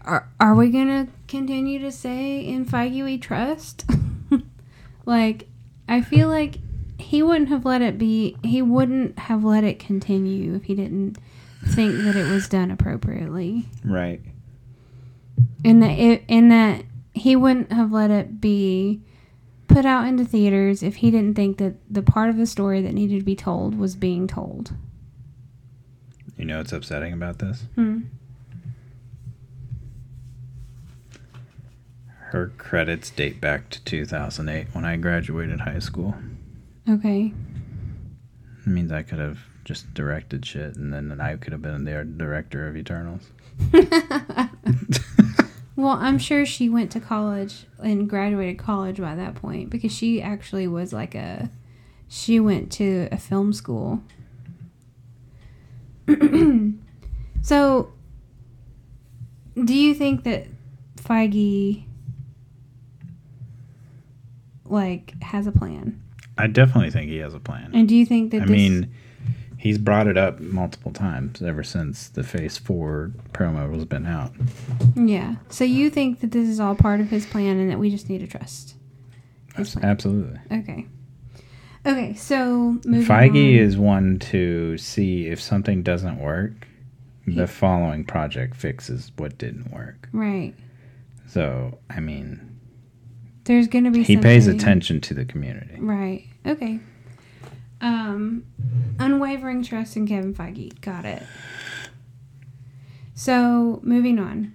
are 0.05 0.29
are 0.39 0.55
we 0.55 0.69
gonna 0.69 1.07
continue 1.27 1.79
to 1.79 1.91
say 1.91 2.39
in 2.39 2.65
Feige 2.65 3.03
we 3.03 3.17
trust? 3.17 3.85
like, 5.05 5.47
I 5.87 6.01
feel 6.01 6.27
like 6.27 6.59
he 6.99 7.23
wouldn't 7.23 7.49
have 7.49 7.65
let 7.65 7.81
it 7.81 7.97
be. 7.97 8.37
He 8.43 8.61
wouldn't 8.61 9.17
have 9.19 9.43
let 9.43 9.63
it 9.63 9.79
continue 9.79 10.55
if 10.55 10.63
he 10.63 10.75
didn't 10.75 11.17
think 11.65 12.03
that 12.03 12.15
it 12.15 12.29
was 12.29 12.47
done 12.47 12.71
appropriately. 12.71 13.65
Right. 13.83 14.21
In 15.63 15.79
that, 15.79 15.97
it, 15.97 16.23
in 16.27 16.49
that 16.49 16.83
he 17.13 17.35
wouldn't 17.35 17.71
have 17.71 17.91
let 17.91 18.11
it 18.11 18.41
be 18.41 19.01
put 19.67 19.85
out 19.85 20.07
into 20.07 20.25
theaters 20.25 20.83
if 20.83 20.97
he 20.97 21.09
didn't 21.09 21.35
think 21.35 21.57
that 21.57 21.75
the 21.89 22.03
part 22.03 22.29
of 22.29 22.37
the 22.37 22.45
story 22.45 22.81
that 22.81 22.93
needed 22.93 23.19
to 23.19 23.25
be 23.25 23.35
told 23.35 23.75
was 23.75 23.95
being 23.95 24.27
told. 24.27 24.73
You 26.37 26.45
know 26.45 26.57
what's 26.57 26.73
upsetting 26.73 27.13
about 27.13 27.39
this? 27.39 27.63
Hmm. 27.75 28.01
Her 32.33 32.51
credits 32.57 33.11
date 33.11 33.39
back 33.39 33.69
to 33.69 33.83
2008 33.83 34.67
when 34.73 34.85
I 34.85 34.95
graduated 34.97 35.61
high 35.61 35.77
school. 35.77 36.15
Okay. 36.89 37.31
It 38.65 38.67
means 38.67 38.91
I 38.91 39.03
could 39.03 39.19
have 39.19 39.37
just 39.63 39.93
directed 39.93 40.43
shit 40.43 40.75
and 40.75 40.91
then 40.91 41.21
I 41.21 41.37
could 41.37 41.53
have 41.53 41.61
been 41.61 41.85
the 41.85 42.03
director 42.03 42.67
of 42.67 42.75
Eternals. 42.75 43.29
Well, 45.75 45.97
I'm 45.99 46.19
sure 46.19 46.45
she 46.45 46.69
went 46.69 46.91
to 46.91 46.99
college 46.99 47.65
and 47.81 48.07
graduated 48.07 48.59
college 48.59 48.99
by 48.99 49.15
that 49.15 49.35
point 49.35 49.69
because 49.71 49.91
she 49.91 50.21
actually 50.21 50.67
was 50.67 50.93
like 50.93 51.15
a. 51.15 51.49
She 52.07 52.39
went 52.39 52.71
to 52.73 53.09
a 53.11 53.17
film 53.17 53.53
school. 53.53 54.03
so, 57.41 57.91
do 59.55 59.73
you 59.73 59.95
think 59.95 60.23
that 60.25 60.45
Feige 60.97 61.85
like 64.73 65.21
has 65.23 65.47
a 65.47 65.51
plan? 65.51 66.01
I 66.37 66.47
definitely 66.47 66.91
think 66.91 67.09
he 67.09 67.17
has 67.17 67.33
a 67.33 67.39
plan. 67.39 67.71
And 67.73 67.87
do 67.87 67.95
you 67.95 68.05
think 68.05 68.31
that 68.31 68.41
I 68.41 68.45
this, 68.45 68.51
mean, 68.51 68.91
he's 69.57 69.77
brought 69.77 70.07
it 70.07 70.17
up 70.17 70.39
multiple 70.39 70.91
times 70.91 71.41
ever 71.41 71.63
since 71.63 72.09
the 72.09 72.23
Phase 72.23 72.57
4 72.57 73.11
promo 73.33 73.73
has 73.73 73.85
been 73.85 74.05
out. 74.07 74.33
yeah. 74.95 75.35
So 75.49 75.63
you 75.63 75.89
think 75.89 76.21
that 76.21 76.31
this 76.31 76.49
is 76.49 76.59
all 76.59 76.75
part 76.75 76.99
of 76.99 77.09
his 77.09 77.25
plan 77.25 77.59
and 77.59 77.69
that 77.71 77.79
we 77.79 77.89
just 77.91 78.09
need 78.09 78.19
to 78.19 78.27
trust? 78.27 78.75
Absolutely. 79.57 80.39
Okay. 80.51 80.87
Okay, 81.85 82.13
so 82.15 82.79
moving 82.85 83.03
Feige 83.05 83.29
on. 83.59 83.63
is 83.65 83.77
one 83.77 84.17
to 84.19 84.77
see 84.77 85.27
if 85.27 85.39
something 85.41 85.83
doesn't 85.83 86.17
work, 86.17 86.67
the 87.27 87.45
following 87.45 88.03
project 88.05 88.55
fixes 88.55 89.11
what 89.17 89.37
didn't 89.37 89.71
work. 89.71 90.09
right. 90.13 90.53
So, 91.27 91.77
I 91.89 91.99
mean, 91.99 92.52
There's 93.45 93.67
gonna 93.67 93.91
be 93.91 94.03
he 94.03 94.17
pays 94.17 94.47
attention 94.47 95.01
to 95.01 95.13
the 95.13 95.25
community. 95.25 95.75
Right. 95.79 96.25
Okay. 96.45 96.79
Um, 97.81 98.45
unwavering 98.99 99.63
trust 99.63 99.97
in 99.97 100.07
Kevin 100.07 100.33
Feige. 100.33 100.79
Got 100.79 101.05
it. 101.05 101.23
So 103.13 103.79
moving 103.83 104.19
on. 104.19 104.53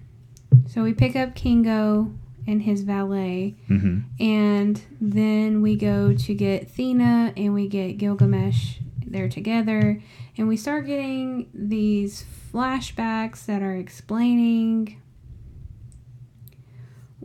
So 0.67 0.83
we 0.83 0.93
pick 0.93 1.15
up 1.15 1.35
Kingo 1.35 2.11
and 2.47 2.63
his 2.63 2.81
valet, 2.81 3.55
hmm 3.67 3.99
and 4.19 4.81
then 4.99 5.61
we 5.61 5.75
go 5.75 6.13
to 6.13 6.33
get 6.33 6.67
Thena 6.75 7.33
and 7.37 7.53
we 7.53 7.67
get 7.67 7.97
Gilgamesh. 7.97 8.77
They're 9.05 9.29
together, 9.29 10.01
and 10.37 10.47
we 10.47 10.57
start 10.57 10.85
getting 10.85 11.49
these 11.53 12.25
flashbacks 12.51 13.45
that 13.45 13.61
are 13.61 13.75
explaining 13.75 15.01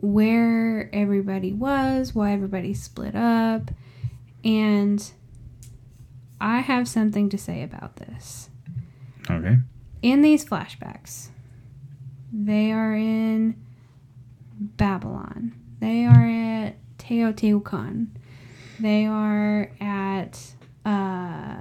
where 0.05 0.89
everybody 0.93 1.51
was, 1.53 2.13
why 2.13 2.31
everybody 2.31 2.73
split 2.73 3.15
up, 3.15 3.71
and 4.43 5.11
I 6.39 6.59
have 6.59 6.87
something 6.87 7.29
to 7.29 7.37
say 7.37 7.63
about 7.63 7.95
this. 7.97 8.49
Okay. 9.29 9.57
In 10.01 10.21
these 10.21 10.45
flashbacks, 10.45 11.29
they 12.31 12.71
are 12.71 12.93
in 12.95 13.55
Babylon. 14.59 15.53
They 15.79 16.05
are 16.05 16.27
at 16.27 16.75
Teotihuacan. 16.97 18.07
They 18.79 19.05
are 19.05 19.71
at 19.79 20.39
uh 20.85 21.55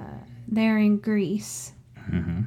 they're 0.48 0.78
in 0.78 0.98
Greece. 0.98 1.72
hmm 1.96 2.42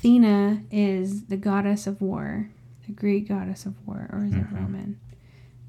Athena 0.00 0.62
is 0.70 1.26
the 1.26 1.36
goddess 1.36 1.86
of 1.86 2.00
war, 2.00 2.50
the 2.90 3.00
Greek 3.00 3.28
goddess 3.28 3.66
of 3.66 3.74
war, 3.86 4.08
or 4.12 4.24
is 4.24 4.32
it 4.32 4.36
Mhm. 4.50 4.54
Roman? 4.54 4.96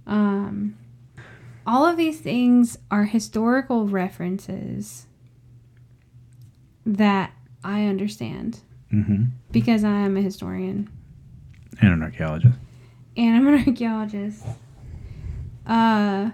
Um, 0.08 0.76
all 1.66 1.86
of 1.86 1.96
these 1.98 2.20
things 2.20 2.78
are 2.90 3.06
historical 3.06 3.88
references 3.88 5.06
that 6.86 7.32
I 7.64 7.86
understand 7.86 8.60
Mm-hmm. 8.92 9.26
because 9.52 9.84
I 9.84 10.00
am 10.00 10.18
a 10.18 10.22
historian 10.22 10.90
And 11.80 11.94
an 11.94 12.02
archaeologist. 12.04 12.58
and 13.16 13.36
I'm 13.36 13.48
an 13.48 13.64
archaeologist. 13.68 14.46
Uh, 15.66 16.32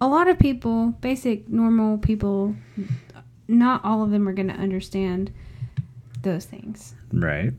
a 0.00 0.08
lot 0.08 0.28
of 0.28 0.38
people, 0.38 0.92
basic 1.00 1.48
normal 1.48 1.98
people, 1.98 2.56
not 3.46 3.84
all 3.84 4.02
of 4.02 4.10
them 4.10 4.26
are 4.28 4.32
going 4.32 4.48
to 4.48 4.54
understand 4.54 5.30
those 6.22 6.44
things 6.46 6.94
Right. 7.12 7.52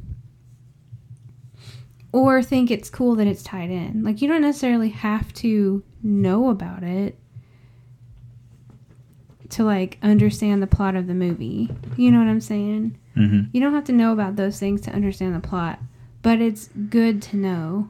Or 2.12 2.41
think 2.41 2.72
it's 2.72 2.89
cool 2.89 3.15
that 3.15 3.28
it's 3.28 3.43
tied 3.43 3.69
in. 3.69 4.04
Like 4.04 4.22
you 4.22 4.28
don't 4.28 4.41
necessarily 4.41 4.89
have 4.89 5.34
to 5.36 5.84
know 6.02 6.50
about 6.50 6.84
it 6.84 7.17
to 9.50 9.63
like 9.63 9.98
understand 10.02 10.62
the 10.62 10.67
plot 10.67 10.95
of 10.95 11.08
the 11.08 11.13
movie. 11.13 11.69
You 11.98 12.12
know 12.12 12.19
what 12.19 12.28
I'm 12.28 12.41
saying? 12.41 12.98
Mm-hmm. 13.15 13.50
You 13.52 13.62
don't 13.62 13.74
have 13.74 13.86
to 13.86 13.91
know 13.91 14.13
about 14.13 14.36
those 14.36 14.60
things 14.60 14.82
to 14.82 14.91
understand 14.91 15.36
the 15.36 15.48
plot, 15.48 15.80
but 16.22 16.41
it's 16.41 16.69
good 16.89 17.22
to 17.24 17.38
know. 17.38 17.89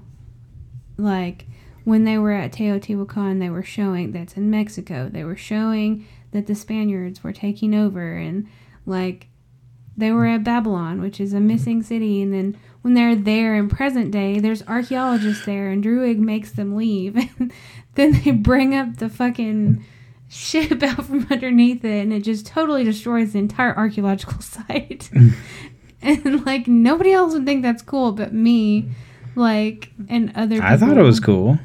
Like 0.97 1.45
when 1.83 2.03
they 2.03 2.17
were 2.17 2.33
at 2.33 2.51
Teotihuacan, 2.51 3.39
they 3.39 3.49
were 3.49 3.63
showing 3.63 4.11
that's 4.11 4.35
in 4.35 4.49
Mexico. 4.49 5.09
They 5.09 5.23
were 5.23 5.37
showing 5.37 6.05
that 6.31 6.47
the 6.47 6.55
Spaniards 6.55 7.23
were 7.23 7.33
taking 7.33 7.73
over, 7.73 8.15
and 8.15 8.47
like 8.85 9.28
they 9.99 10.11
were 10.11 10.25
at 10.25 10.43
Babylon, 10.43 11.01
which 11.01 11.19
is 11.19 11.33
a 11.33 11.39
missing 11.39 11.83
city. 11.83 12.21
And 12.21 12.33
then 12.33 12.57
when 12.81 12.93
they're 12.93 13.15
there 13.15 13.55
in 13.55 13.69
present 13.69 14.11
day, 14.11 14.39
there's 14.39 14.63
archaeologists 14.67 15.45
there, 15.45 15.69
and 15.69 15.83
Druig 15.83 16.17
makes 16.17 16.51
them 16.51 16.75
leave. 16.75 17.15
And 17.15 17.51
then 17.95 18.21
they 18.23 18.31
bring 18.31 18.73
up 18.73 18.97
the 18.97 19.09
fucking 19.09 19.83
ship 20.29 20.81
out 20.83 21.05
from 21.05 21.27
underneath 21.29 21.83
it, 21.83 22.01
and 22.03 22.13
it 22.13 22.21
just 22.21 22.45
totally 22.45 22.83
destroys 22.83 23.33
the 23.33 23.39
entire 23.39 23.75
archaeological 23.75 24.41
site. 24.41 25.09
and 26.01 26.45
like 26.45 26.67
nobody 26.67 27.11
else 27.11 27.33
would 27.33 27.45
think 27.45 27.61
that's 27.61 27.81
cool, 27.81 28.11
but 28.13 28.33
me, 28.33 28.89
like, 29.35 29.91
and 30.07 30.31
other. 30.35 30.55
People. 30.55 30.67
I 30.69 30.77
thought 30.77 30.97
it 30.97 31.03
was 31.03 31.19
cool. 31.19 31.59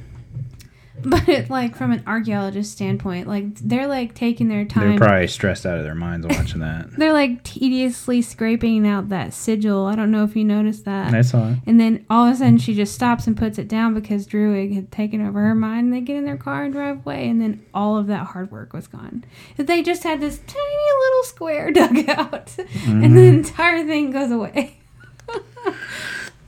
But 1.14 1.28
it 1.28 1.50
like 1.50 1.76
from 1.76 1.92
an 1.92 2.02
archaeologist 2.06 2.72
standpoint, 2.72 3.28
like 3.28 3.56
they're 3.56 3.86
like 3.86 4.14
taking 4.14 4.48
their 4.48 4.64
time. 4.64 4.90
They're 4.90 4.98
probably 4.98 5.26
stressed 5.26 5.66
out 5.66 5.76
of 5.76 5.84
their 5.84 5.94
minds 5.94 6.26
watching 6.26 6.60
that. 6.60 6.90
They're 6.96 7.12
like 7.12 7.42
tediously 7.42 8.22
scraping 8.22 8.86
out 8.86 9.10
that 9.10 9.34
sigil. 9.34 9.84
I 9.84 9.96
don't 9.96 10.10
know 10.10 10.24
if 10.24 10.34
you 10.34 10.44
noticed 10.44 10.86
that. 10.86 11.12
I 11.12 11.20
saw 11.20 11.50
it. 11.50 11.58
And 11.66 11.78
then 11.78 12.06
all 12.08 12.26
of 12.26 12.34
a 12.34 12.36
sudden 12.36 12.56
she 12.58 12.74
just 12.74 12.94
stops 12.94 13.26
and 13.26 13.36
puts 13.36 13.58
it 13.58 13.68
down 13.68 13.92
because 13.92 14.26
Druig 14.26 14.74
had 14.74 14.90
taken 14.90 15.24
over 15.26 15.40
her 15.40 15.54
mind. 15.54 15.84
And 15.84 15.92
they 15.92 16.00
get 16.00 16.16
in 16.16 16.24
their 16.24 16.38
car 16.38 16.64
and 16.64 16.72
drive 16.72 17.04
away, 17.04 17.28
and 17.28 17.40
then 17.42 17.64
all 17.74 17.98
of 17.98 18.06
that 18.06 18.28
hard 18.28 18.50
work 18.50 18.72
was 18.72 18.86
gone. 18.86 19.24
They 19.58 19.82
just 19.82 20.04
had 20.04 20.20
this 20.20 20.38
tiny 20.38 20.88
little 21.00 21.24
square 21.24 21.70
dug 21.72 22.08
out, 22.08 22.56
and 22.86 23.14
the 23.16 23.24
entire 23.24 23.84
thing 23.84 24.10
goes 24.10 24.30
away. 24.30 24.78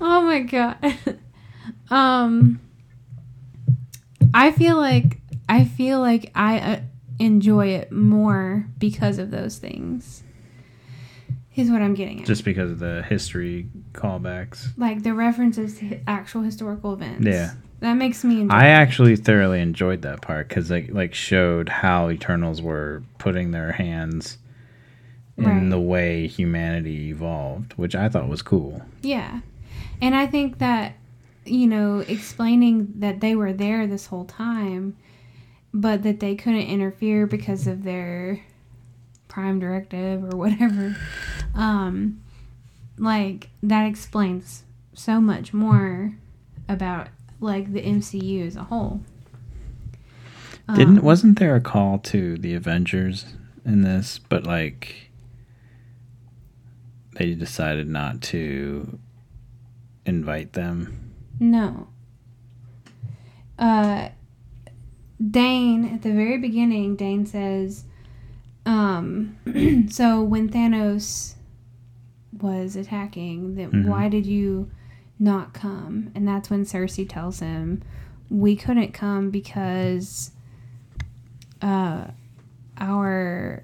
oh 0.00 0.22
my 0.22 0.40
god. 0.40 0.96
Um, 1.90 2.60
I 4.36 4.52
feel 4.52 4.76
like 4.76 5.18
I 5.48 5.64
feel 5.64 6.00
like 6.00 6.30
I 6.34 6.58
uh, 6.58 6.80
enjoy 7.18 7.68
it 7.68 7.90
more 7.90 8.66
because 8.78 9.18
of 9.18 9.30
those 9.30 9.58
things. 9.58 10.22
Is 11.54 11.70
what 11.70 11.80
I'm 11.80 11.94
getting 11.94 12.20
at 12.20 12.26
Just 12.26 12.44
because 12.44 12.70
of 12.70 12.78
the 12.80 13.02
history 13.08 13.68
callbacks. 13.94 14.68
like 14.76 15.02
the 15.02 15.14
references 15.14 15.78
to 15.78 15.98
actual 16.06 16.42
historical 16.42 16.92
events. 16.92 17.26
Yeah. 17.26 17.52
that 17.80 17.94
makes 17.94 18.22
me 18.24 18.42
enjoy. 18.42 18.54
I 18.54 18.66
actually 18.66 19.16
thoroughly 19.16 19.60
enjoyed 19.60 20.02
that 20.02 20.20
part 20.20 20.48
because 20.50 20.70
like 20.70 20.90
like 20.92 21.14
showed 21.14 21.70
how 21.70 22.10
Eternals 22.10 22.60
were 22.60 23.02
putting 23.16 23.52
their 23.52 23.72
hands 23.72 24.36
in 25.38 25.44
Right. 25.44 25.70
the 25.70 25.80
way 25.80 26.26
humanity 26.26 27.08
evolved, 27.08 27.72
which 27.74 27.94
I 27.94 28.10
thought 28.10 28.28
was 28.28 28.42
cool. 28.42 28.82
yeah, 29.02 29.40
and 30.02 30.14
I 30.14 30.26
think 30.26 30.58
that 30.58 30.94
you 31.48 31.66
know 31.66 32.00
explaining 32.00 32.92
that 32.96 33.20
they 33.20 33.34
were 33.34 33.52
there 33.52 33.86
this 33.86 34.06
whole 34.06 34.24
time, 34.24 34.96
but 35.72 36.02
that 36.02 36.20
they 36.20 36.34
couldn't 36.34 36.62
interfere 36.62 37.26
because 37.26 37.66
of 37.66 37.84
their 37.84 38.40
prime 39.28 39.58
directive 39.58 40.24
or 40.24 40.36
whatever. 40.36 40.96
Um, 41.54 42.22
like 42.98 43.50
that 43.62 43.86
explains 43.86 44.64
so 44.94 45.20
much 45.20 45.52
more 45.52 46.14
about 46.68 47.08
like 47.40 47.72
the 47.72 47.82
MCU 47.82 48.46
as 48.46 48.56
a 48.56 48.64
whole. 48.64 49.00
Didn't 50.74 50.98
Um, 50.98 51.04
wasn't 51.04 51.38
there 51.38 51.54
a 51.54 51.60
call 51.60 51.98
to 52.00 52.36
the 52.38 52.54
Avengers 52.54 53.36
in 53.64 53.82
this, 53.82 54.18
but 54.18 54.44
like 54.44 55.10
they 57.14 57.34
decided 57.34 57.88
not 57.88 58.20
to 58.20 58.98
invite 60.04 60.54
them. 60.54 61.05
No. 61.38 61.88
Uh, 63.58 64.10
Dane, 65.30 65.84
at 65.86 66.02
the 66.02 66.12
very 66.12 66.38
beginning, 66.38 66.96
Dane 66.96 67.24
says, 67.26 67.84
um, 68.66 69.36
so 69.90 70.22
when 70.22 70.48
Thanos 70.48 71.34
was 72.40 72.76
attacking, 72.76 73.54
then 73.54 73.70
Mhm. 73.70 73.86
why 73.86 74.08
did 74.08 74.26
you 74.26 74.70
not 75.18 75.54
come? 75.54 76.10
And 76.14 76.28
that's 76.28 76.50
when 76.50 76.64
Sersi 76.64 77.08
tells 77.08 77.40
him, 77.40 77.82
we 78.28 78.56
couldn't 78.56 78.92
come 78.92 79.30
because, 79.30 80.32
uh, 81.62 82.08
our 82.78 83.62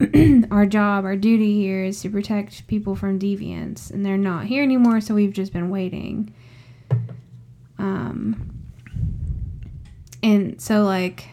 our 0.50 0.66
job, 0.66 1.04
our 1.04 1.14
duty 1.14 1.54
here 1.60 1.84
is 1.84 2.02
to 2.02 2.10
protect 2.10 2.66
people 2.66 2.96
from 2.96 3.16
deviants, 3.20 3.92
and 3.92 4.04
they're 4.04 4.16
not 4.18 4.46
here 4.46 4.64
anymore, 4.64 5.00
so 5.00 5.14
we've 5.14 5.32
just 5.32 5.52
been 5.52 5.70
waiting. 5.70 6.34
Um, 7.78 8.50
and 10.22 10.60
so 10.60 10.84
like 10.84 11.28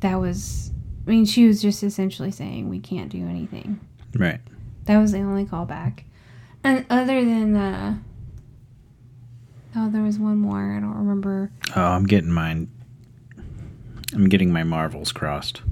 that 0.00 0.16
was, 0.16 0.70
I 1.06 1.10
mean, 1.10 1.24
she 1.24 1.46
was 1.46 1.62
just 1.62 1.82
essentially 1.82 2.30
saying 2.30 2.68
we 2.68 2.80
can't 2.80 3.10
do 3.10 3.26
anything. 3.26 3.80
Right. 4.16 4.40
That 4.84 4.98
was 4.98 5.12
the 5.12 5.20
only 5.20 5.44
callback, 5.46 6.00
and 6.62 6.84
other 6.90 7.24
than 7.24 7.56
uh, 7.56 7.96
oh, 9.76 9.88
there 9.90 10.02
was 10.02 10.18
one 10.18 10.36
more. 10.38 10.76
I 10.76 10.80
don't 10.80 10.94
remember. 10.96 11.50
Oh, 11.74 11.82
I'm 11.82 12.04
getting 12.06 12.30
mine. 12.30 12.70
I'm 14.12 14.28
getting 14.28 14.52
my 14.52 14.62
Marvels 14.62 15.10
crossed 15.10 15.62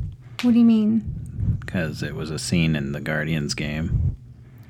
What 0.43 0.53
do 0.55 0.59
you 0.59 0.65
mean? 0.65 1.59
because 1.61 2.03
it 2.03 2.15
was 2.17 2.31
a 2.31 2.39
scene 2.41 2.75
in 2.75 2.91
the 2.93 3.01
Guardians 3.01 3.55
game 3.55 4.17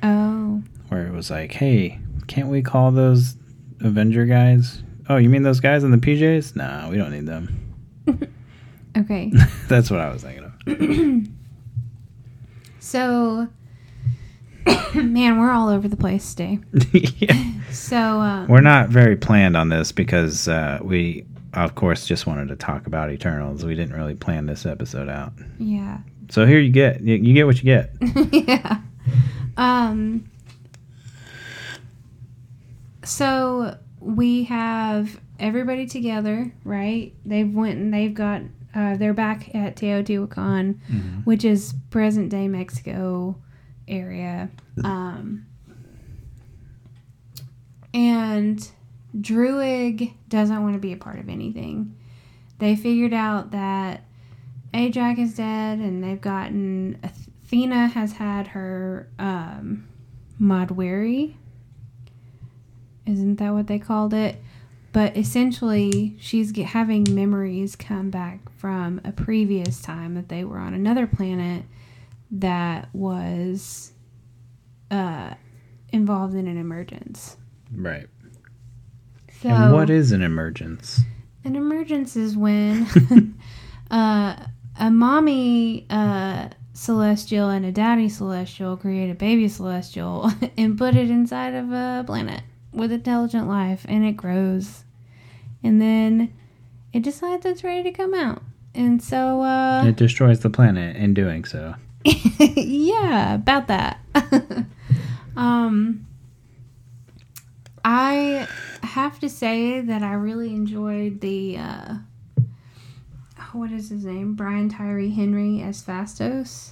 Oh, 0.03 0.63
where 0.89 1.07
it 1.07 1.13
was 1.13 1.31
like, 1.31 1.53
"Hey, 1.53 2.01
can't 2.27 2.49
we 2.49 2.61
call 2.63 2.91
those 2.91 3.37
Avenger 3.83 4.27
guys?" 4.27 4.83
Oh, 5.09 5.17
you 5.17 5.29
mean 5.29 5.43
those 5.43 5.61
guys 5.61 5.85
in 5.85 5.91
the 5.91 5.99
PJs? 5.99 6.55
Nah, 6.57 6.89
we 6.89 6.97
don't 6.97 7.11
need 7.11 7.27
them. 7.27 7.75
okay. 8.97 9.33
That's 9.69 9.91
what 9.91 10.01
I 10.01 10.11
was 10.13 10.23
thinking 10.23 10.45
of. 10.45 11.29
So, 12.79 13.49
man, 14.95 15.39
we're 15.39 15.51
all 15.51 15.69
over 15.69 15.87
the 15.89 15.97
place 15.97 16.35
today. 16.35 16.59
yeah. 16.93 17.53
So, 17.71 17.97
um, 17.97 18.49
We're 18.49 18.61
not 18.61 18.89
very 18.89 19.17
planned 19.17 19.57
on 19.57 19.69
this 19.69 19.93
because 19.93 20.49
uh, 20.49 20.79
we, 20.83 21.25
of 21.55 21.75
course, 21.75 22.07
just 22.07 22.27
wanted 22.27 22.49
to 22.49 22.57
talk 22.57 22.87
about 22.89 23.11
Eternals. 23.11 23.65
We 23.65 23.75
didn't 23.75 23.95
really 23.95 24.15
plan 24.17 24.47
this 24.47 24.67
episode 24.67 25.09
out. 25.09 25.33
yeah. 25.59 25.99
So 26.29 26.47
here 26.47 26.61
you 26.61 26.71
get 26.73 27.03
you, 27.03 27.17
you 27.17 27.35
get 27.35 27.45
what 27.47 27.57
you 27.59 27.65
get. 27.65 27.91
yeah. 28.33 28.81
Um. 29.59 30.29
So 33.05 33.77
we 34.01 34.45
have 34.45 35.21
everybody 35.39 35.87
together, 35.87 36.53
right? 36.65 37.13
They've 37.25 37.53
went 37.53 37.79
and 37.79 37.93
they've 37.93 38.15
got. 38.15 38.43
Uh, 38.75 38.97
they're 38.97 39.13
back 39.13 39.55
at 39.55 39.77
Teotihuacan, 39.77 40.79
which 41.25 41.45
is 41.45 41.75
present 41.91 42.31
day 42.31 42.49
Mexico 42.49 43.37
area. 43.87 44.51
Um. 44.83 45.47
And 47.95 48.67
Druig 49.15 50.15
doesn't 50.31 50.63
want 50.63 50.75
to 50.75 50.79
be 50.79 50.95
a 50.95 50.97
part 50.97 51.19
of 51.19 51.29
anything. 51.29 51.95
They 52.59 52.77
figured 52.77 53.13
out 53.13 53.51
that 53.51 54.05
Ajax 54.73 55.19
is 55.19 55.37
dead, 55.37 55.79
and 55.79 56.03
they've 56.03 56.21
gotten 56.21 56.99
Athena 57.03 57.89
has 57.89 58.13
had 58.15 58.47
her 58.49 59.11
um, 59.19 59.87
Mahd 60.41 60.69
Wy'ry. 60.69 61.35
Isn't 63.07 63.37
that 63.37 63.53
what 63.53 63.67
they 63.67 63.79
called 63.79 64.15
it? 64.15 64.37
But 64.93 65.17
essentially, 65.17 66.17
she's 66.21 66.53
get, 66.53 66.67
having 66.67 67.07
memories 67.11 67.77
come 67.77 68.11
back 68.11 68.41
from 68.59 69.01
a 69.05 69.13
previous 69.13 69.81
time 69.81 70.15
that 70.15 70.29
they 70.29 70.45
were 70.45 70.59
on 70.59 70.75
another 70.75 71.07
planet 71.07 71.65
that 72.31 72.89
was 72.95 73.93
uh, 74.91 75.35
involved 75.93 76.35
in 76.35 76.47
an 76.47 76.59
emergence. 76.59 77.37
Right. 77.75 78.07
So 79.41 79.49
and 79.49 79.73
what 79.73 79.89
is 79.89 80.13
an 80.13 80.23
emergence? 80.23 81.01
An 81.45 81.57
emergence 81.57 82.15
is 82.15 82.37
when 82.37 82.87
uh, 83.91 84.37
a 84.79 84.91
mommy 84.91 85.87
uh, 85.89 86.49
celestial 86.75 87.49
and 87.49 87.65
a 87.65 87.73
daddy 87.73 88.09
celestial 88.09 88.77
create 88.77 89.11
a 89.11 89.15
baby 89.15 89.49
celestial 89.49 90.31
and 90.59 90.77
put 90.77 90.95
it 90.97 91.11
inside 91.11 91.55
of 91.55 91.73
a 91.73 92.05
planet 92.07 92.43
with 92.73 92.93
intelligent 92.93 93.49
life, 93.49 93.85
and 93.89 94.05
it 94.05 94.13
grows, 94.13 94.85
and 95.63 95.81
then 95.81 96.33
it 96.93 97.03
decides 97.03 97.45
it's 97.47 97.65
ready 97.65 97.83
to 97.85 97.93
come 97.93 98.15
out, 98.15 98.43
and 98.75 99.03
so 99.03 99.43
uh, 99.43 99.85
It 99.87 99.97
destroys 99.97 100.41
the 100.41 100.51
planet 100.51 100.97
in 100.97 101.15
doing 101.15 101.45
so. 101.45 101.75
yeah, 102.05 103.35
about 103.35 103.69
that. 103.69 104.01
um, 105.37 106.07
I 107.85 108.49
have 108.83 109.19
to 109.21 109.29
say 109.29 109.81
that 109.81 110.03
I 110.03 110.15
really 110.15 110.55
enjoyed 110.55 111.21
the 111.21 111.59
uh, 111.59 111.95
what 113.53 113.71
is 113.71 113.91
his 113.91 114.05
name? 114.05 114.35
Brian 114.35 114.69
Tyree 114.69 115.11
Henry 115.11 115.63
as 115.63 115.83
Phastos. 115.83 116.71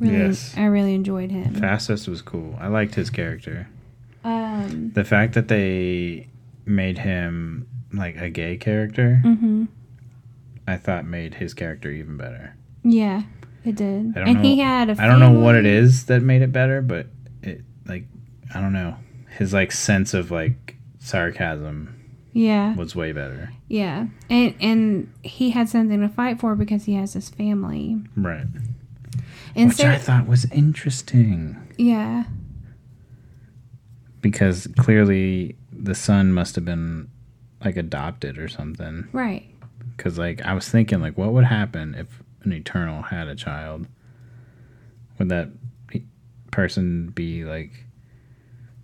Really, 0.00 0.16
Yes. 0.16 0.54
I 0.56 0.64
really 0.64 0.94
enjoyed 0.94 1.30
him. 1.30 1.54
Phastos 1.54 2.08
was 2.08 2.22
cool. 2.22 2.56
I 2.60 2.68
liked 2.68 2.94
his 2.94 3.10
character. 3.10 3.68
Um, 4.28 4.90
The 4.94 5.04
fact 5.04 5.34
that 5.34 5.48
they 5.48 6.28
made 6.66 6.98
him 6.98 7.66
like 7.92 8.16
a 8.16 8.28
gay 8.30 8.56
character, 8.56 9.16
hmm 9.22 9.64
I 10.66 10.76
thought 10.76 11.06
made 11.06 11.34
his 11.34 11.54
character 11.54 11.90
even 11.90 12.16
better. 12.18 12.54
yeah, 12.84 13.22
it 13.64 13.74
did, 13.76 14.12
I 14.16 14.20
don't 14.20 14.28
and 14.28 14.44
he 14.44 14.56
know- 14.56 14.64
had 14.64 14.90
a. 14.90 15.02
I 15.02 15.06
don't 15.06 15.20
know 15.20 15.40
what 15.40 15.54
it 15.54 15.64
is 15.66 16.04
that 16.06 16.22
made 16.22 16.42
it 16.42 16.52
better, 16.52 16.82
but 16.82 17.06
it 17.42 17.62
like 17.86 18.04
I 18.54 18.60
don't 18.60 18.72
know. 18.74 18.96
His 19.38 19.52
like 19.54 19.72
sense 19.72 20.12
of 20.14 20.30
like 20.30 20.76
sarcasm 20.98 21.94
Yeah, 22.34 22.74
was 22.76 22.94
way 22.94 23.12
better. 23.12 23.50
yeah, 23.68 24.06
and 24.28 24.54
and 24.60 25.12
he 25.22 25.50
had 25.50 25.68
something 25.70 26.00
to 26.00 26.08
fight 26.08 26.38
for 26.40 26.54
because 26.54 26.84
he 26.84 26.94
has 26.94 27.14
his 27.14 27.28
family. 27.30 28.02
Right. 28.16 28.44
And 29.56 29.68
Which 29.70 29.78
so, 29.78 29.88
I 29.88 29.96
thought 29.96 30.26
was 30.28 30.44
interesting 30.52 31.56
yeah, 31.78 32.24
because 34.20 34.66
clearly 34.78 35.56
the 35.72 35.94
son 35.94 36.32
must 36.32 36.54
have 36.54 36.64
been 36.64 37.08
like 37.64 37.76
adopted 37.76 38.38
or 38.38 38.48
something. 38.48 39.08
right. 39.12 39.44
Because 39.96 40.18
like 40.18 40.40
I 40.42 40.54
was 40.54 40.68
thinking 40.68 41.00
like 41.00 41.18
what 41.18 41.32
would 41.32 41.44
happen 41.44 41.94
if 41.94 42.22
an 42.42 42.52
eternal 42.52 43.02
had 43.02 43.28
a 43.28 43.34
child? 43.34 43.86
Would 45.18 45.28
that 45.30 45.50
person 46.50 47.08
be 47.08 47.44
like 47.44 47.84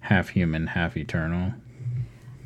half 0.00 0.28
human, 0.28 0.66
half 0.68 0.96
eternal? 0.96 1.52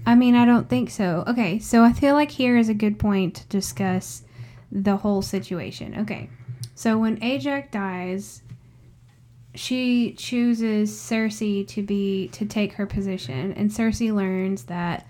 I 0.06 0.14
mean, 0.14 0.34
I 0.34 0.44
don't 0.44 0.68
think 0.68 0.90
so. 0.90 1.24
Okay, 1.26 1.58
so 1.58 1.84
I 1.84 1.92
feel 1.92 2.14
like 2.14 2.30
here 2.30 2.56
is 2.56 2.68
a 2.68 2.74
good 2.74 2.98
point 2.98 3.34
to 3.36 3.46
discuss 3.48 4.22
the 4.70 4.96
whole 4.98 5.22
situation. 5.22 5.94
Okay, 6.00 6.30
so 6.74 6.96
when 6.98 7.22
Ajax 7.22 7.70
dies, 7.70 8.42
she 9.58 10.12
chooses 10.12 10.92
Sersi 10.92 11.66
to 11.68 11.82
be 11.82 12.28
to 12.28 12.46
take 12.46 12.74
her 12.74 12.86
position, 12.86 13.52
and 13.54 13.70
Sersi 13.70 14.14
learns 14.14 14.64
that 14.64 15.06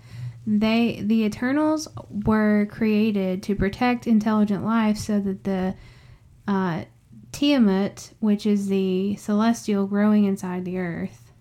they 0.47 1.01
the 1.03 1.23
Eternals 1.23 1.87
were 2.09 2.65
created 2.71 3.43
to 3.43 3.55
protect 3.55 4.07
intelligent 4.07 4.65
life, 4.65 4.97
so 4.97 5.19
that 5.19 5.43
the 5.43 5.75
uh, 6.47 6.83
Tiamut, 7.31 8.11
which 8.19 8.47
is 8.47 8.67
the 8.67 9.15
celestial 9.17 9.85
growing 9.85 10.25
inside 10.25 10.65
the 10.65 10.79
earth, 10.79 11.31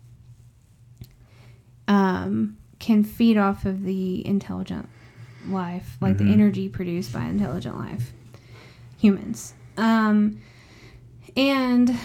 um, 1.88 2.58
can 2.78 3.02
feed 3.04 3.38
off 3.38 3.64
of 3.64 3.84
the 3.84 4.26
intelligent 4.26 4.86
life, 5.48 5.96
like 6.02 6.18
the 6.18 6.24
Mhm. 6.24 6.32
energy 6.32 6.68
produced 6.68 7.12
by 7.12 7.24
intelligent 7.24 7.78
life, 7.78 8.12
humans. 8.98 9.54
Um, 9.78 10.38
and 11.36 11.96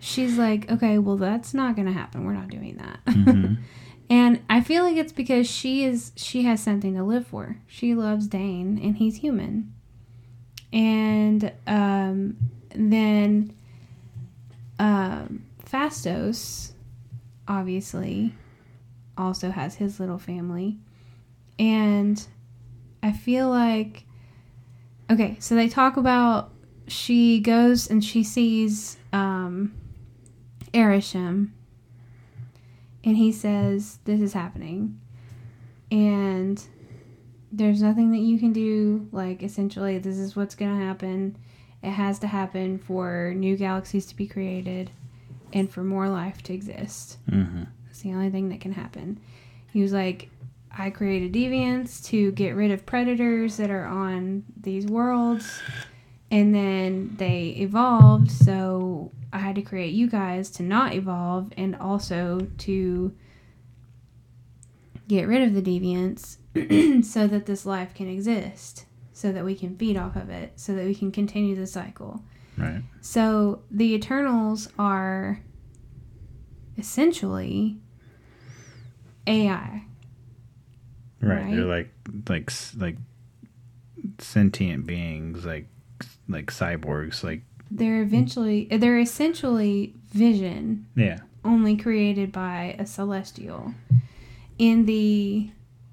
she's 0.00 0.36
like, 0.38 0.70
okay, 0.70 0.98
well, 0.98 1.16
that's 1.16 1.54
not 1.54 1.76
going 1.76 1.86
to 1.86 1.92
happen. 1.92 2.24
We're 2.24 2.32
not 2.32 2.48
doing 2.48 2.76
that. 2.78 3.00
Mhm. 3.14 3.58
and 4.08 4.40
I 4.50 4.60
feel 4.60 4.82
like 4.84 4.96
it's 4.96 5.12
because 5.12 5.48
she 5.48 5.84
is 5.84 6.10
she 6.16 6.42
has 6.44 6.60
something 6.62 6.94
to 6.94 7.02
live 7.04 7.26
for. 7.26 7.58
She 7.66 7.94
loves 7.94 8.26
Dane, 8.26 8.80
and 8.82 8.96
he's 8.96 9.16
human. 9.16 9.72
And 10.72 11.52
um, 11.66 12.36
then 12.74 13.52
um, 14.78 15.44
Phastos, 15.64 16.72
obviously, 17.46 18.34
also 19.18 19.50
has 19.50 19.74
his 19.76 20.00
little 20.00 20.18
family. 20.18 20.78
And 21.58 22.24
I 23.02 23.12
feel 23.12 23.48
like 23.50 24.04
okay, 25.10 25.36
so 25.40 25.54
they 25.54 25.68
talk 25.68 25.96
about 25.96 26.52
she 26.86 27.40
goes 27.40 27.88
and 27.90 28.02
she 28.04 28.22
sees 28.24 28.96
um 29.12 29.74
Arishem. 30.72 31.50
And 33.02 33.16
he 33.16 33.32
says 33.32 33.98
this 34.04 34.20
is 34.20 34.32
happening. 34.32 35.00
And 35.90 36.62
there's 37.50 37.82
nothing 37.82 38.12
that 38.12 38.18
you 38.18 38.38
can 38.38 38.52
do. 38.52 39.08
Like 39.12 39.42
essentially 39.42 39.98
this 39.98 40.16
is 40.18 40.36
what's 40.36 40.54
going 40.54 40.78
to 40.78 40.84
happen. 40.84 41.36
It 41.82 41.90
has 41.90 42.18
to 42.20 42.26
happen 42.26 42.78
for 42.78 43.32
new 43.34 43.56
galaxies 43.56 44.06
to 44.06 44.16
be 44.16 44.26
created 44.26 44.90
and 45.52 45.70
for 45.70 45.82
more 45.82 46.08
life 46.08 46.42
to 46.44 46.52
exist. 46.52 47.18
Mhm. 47.28 47.66
it's 47.88 48.02
the 48.02 48.12
only 48.12 48.30
thing 48.30 48.50
that 48.50 48.60
can 48.60 48.72
happen. 48.72 49.18
He 49.72 49.82
was 49.82 49.92
like, 49.92 50.30
I 50.70 50.90
created 50.90 51.32
deviants 51.32 52.04
to 52.06 52.30
get 52.32 52.54
rid 52.54 52.70
of 52.70 52.86
predators 52.86 53.56
that 53.56 53.70
are 53.70 53.84
on 53.86 54.44
these 54.60 54.86
worlds, 54.86 55.60
and 56.30 56.54
then 56.54 57.14
they 57.16 57.48
evolved, 57.58 58.30
so 58.30 59.10
I 59.32 59.38
had 59.38 59.56
to 59.56 59.62
create 59.62 59.92
you 59.92 60.08
guys 60.08 60.50
to 60.52 60.62
not 60.62 60.94
evolve 60.94 61.52
and 61.56 61.74
also 61.76 62.46
to 62.58 63.14
get 65.08 65.26
rid 65.26 65.42
of 65.42 65.54
the 65.54 65.62
deviants 65.62 66.36
so 67.04 67.26
that 67.26 67.46
this 67.46 67.66
life 67.66 67.94
can 67.94 68.08
exist, 68.08 68.86
so 69.12 69.32
that 69.32 69.44
we 69.44 69.56
can 69.56 69.76
feed 69.76 69.96
off 69.96 70.14
of 70.14 70.30
it, 70.30 70.52
so 70.54 70.74
that 70.74 70.84
we 70.84 70.94
can 70.94 71.10
continue 71.10 71.56
the 71.56 71.66
cycle. 71.66 72.22
Right. 72.56 72.82
So 73.00 73.62
the 73.70 73.94
Eternals 73.94 74.68
are 74.78 75.42
essentially 76.78 77.78
AI. 79.26 79.84
Right. 81.20 81.42
Right? 81.42 81.56
They're 81.56 81.64
like 81.64 81.92
like 82.28 82.52
like 82.76 82.96
sentient 84.18 84.86
beings, 84.86 85.44
like 85.44 85.66
like 86.30 86.46
cyborgs, 86.52 87.22
like 87.24 87.42
They're 87.70 88.02
eventually 88.02 88.66
they're 88.70 88.98
essentially 88.98 89.94
vision 90.12 90.86
yeah. 90.96 91.20
only 91.44 91.76
created 91.76 92.32
by 92.32 92.76
a 92.78 92.86
celestial 92.86 93.74
in 94.58 94.86
the 94.86 95.50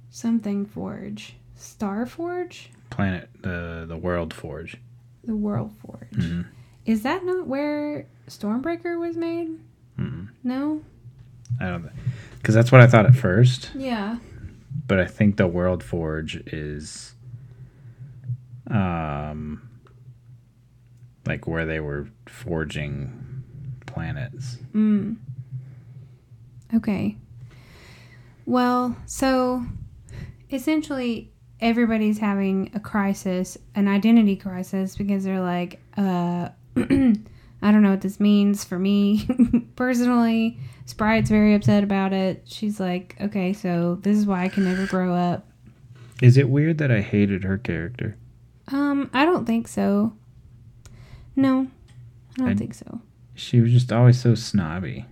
something 0.09 0.65
forge. 0.65 1.35
Star 1.55 2.05
Forge? 2.05 2.69
Planet 2.89 3.29
the 3.41 3.85
the 3.87 3.97
world 3.97 4.33
forge. 4.33 4.77
The 5.23 5.35
World 5.35 5.73
Forge. 5.85 6.11
Mhm. 6.11 6.45
Is 6.85 7.03
that 7.03 7.25
not 7.25 7.47
where 7.47 8.05
Stormbreaker 8.29 8.97
was 8.97 9.17
made? 9.17 9.49
Mm. 9.99 10.29
No? 10.43 10.81
I 11.59 11.65
don't 11.67 11.89
because 12.37 12.55
that's 12.55 12.71
what 12.71 12.79
I 12.81 12.87
thought 12.87 13.05
at 13.05 13.15
first, 13.15 13.71
Yeah. 13.75 14.19
but 14.87 14.99
I 14.99 15.05
think 15.05 15.35
the 15.37 15.47
world 15.47 15.83
forge 15.83 16.35
is 16.47 17.13
um 18.69 19.66
like 21.27 21.47
where 21.47 21.65
they 21.65 21.79
were 21.79 22.07
forging 22.25 23.43
planets. 23.85 24.57
Mm. 24.73 25.17
Okay. 26.75 27.17
Well, 28.45 28.95
so 29.05 29.65
essentially 30.51 31.31
everybody's 31.59 32.19
having 32.19 32.71
a 32.73 32.79
crisis, 32.79 33.57
an 33.75 33.87
identity 33.87 34.35
crisis, 34.35 34.95
because 34.95 35.23
they're 35.23 35.41
like, 35.41 35.81
uh, 35.97 36.49
I 37.61 37.71
don't 37.71 37.81
know 37.81 37.91
what 37.91 38.01
this 38.01 38.19
means 38.19 38.63
for 38.63 38.77
me 38.77 39.27
personally. 39.75 40.59
Sprite's 40.85 41.29
very 41.29 41.55
upset 41.55 41.83
about 41.83 42.13
it. 42.13 42.43
She's 42.45 42.79
like, 42.79 43.15
okay, 43.19 43.51
so 43.53 43.95
this 44.01 44.17
is 44.17 44.25
why 44.25 44.43
I 44.43 44.49
can 44.49 44.63
never 44.63 44.85
grow 44.85 45.13
up. 45.13 45.47
Is 46.21 46.37
it 46.37 46.49
weird 46.49 46.77
that 46.77 46.91
I 46.91 47.01
hated 47.01 47.43
her 47.43 47.57
character? 47.57 48.17
Um, 48.69 49.09
I 49.13 49.25
don't 49.25 49.45
think 49.45 49.67
so. 49.67 50.13
No, 51.37 51.67
I 52.35 52.39
don't 52.39 52.49
I- 52.49 52.55
think 52.55 52.73
so. 52.73 52.99
She 53.35 53.61
was 53.61 53.71
just 53.71 53.91
always 53.93 54.19
so 54.19 54.33
snobby. 54.35 55.05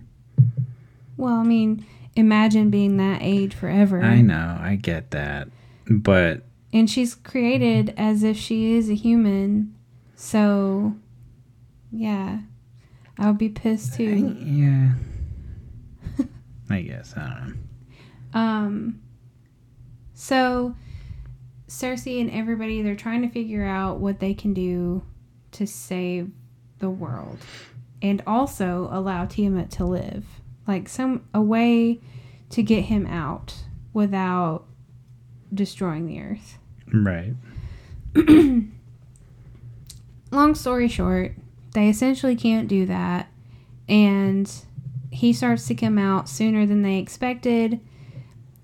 Well, 1.16 1.34
I 1.34 1.44
mean, 1.44 1.86
imagine 2.16 2.70
being 2.70 2.96
that 2.96 3.20
age 3.22 3.54
forever. 3.54 4.02
I 4.02 4.20
know, 4.20 4.58
I 4.60 4.74
get 4.74 5.12
that. 5.12 5.48
But 5.88 6.42
and 6.72 6.90
she's 6.90 7.14
created 7.14 7.94
as 7.96 8.22
if 8.24 8.36
she 8.36 8.72
is 8.74 8.90
a 8.90 8.94
human. 8.94 9.74
So, 10.16 10.96
yeah, 11.92 12.40
I 13.16 13.28
would 13.28 13.38
be 13.38 13.48
pissed 13.48 13.94
I- 13.94 13.96
too. 13.98 14.36
yeah. 14.40 14.92
I 16.70 16.80
guess, 16.82 17.14
I 17.16 17.20
don't 17.28 17.48
know. 18.34 18.40
Um, 18.40 19.00
so 20.14 20.74
Sersi 21.68 22.20
and 22.20 22.30
everybody 22.32 22.82
they're 22.82 22.96
trying 22.96 23.22
to 23.22 23.28
figure 23.28 23.64
out 23.64 24.00
what 24.00 24.18
they 24.18 24.34
can 24.34 24.52
do 24.52 25.02
to 25.56 25.66
save 25.66 26.30
the 26.78 26.90
world 26.90 27.38
and 28.02 28.22
also 28.26 28.88
allow 28.92 29.24
Tiamut 29.24 29.70
to 29.70 29.84
live. 29.84 30.24
Like 30.66 30.88
some 30.88 31.24
a 31.32 31.40
way 31.40 32.00
to 32.50 32.62
get 32.62 32.82
him 32.84 33.06
out 33.06 33.54
without 33.92 34.64
destroying 35.52 36.06
the 36.06 36.20
earth. 36.20 36.58
Right. 36.92 37.34
long 40.30 40.54
story 40.54 40.88
short, 40.88 41.34
they 41.72 41.88
essentially 41.88 42.36
can't 42.36 42.68
do 42.68 42.86
that. 42.86 43.28
And 43.88 44.52
he 45.10 45.32
starts 45.32 45.66
to 45.68 45.74
come 45.74 45.98
out 45.98 46.28
sooner 46.28 46.66
than 46.66 46.82
they 46.82 46.98
expected. 46.98 47.80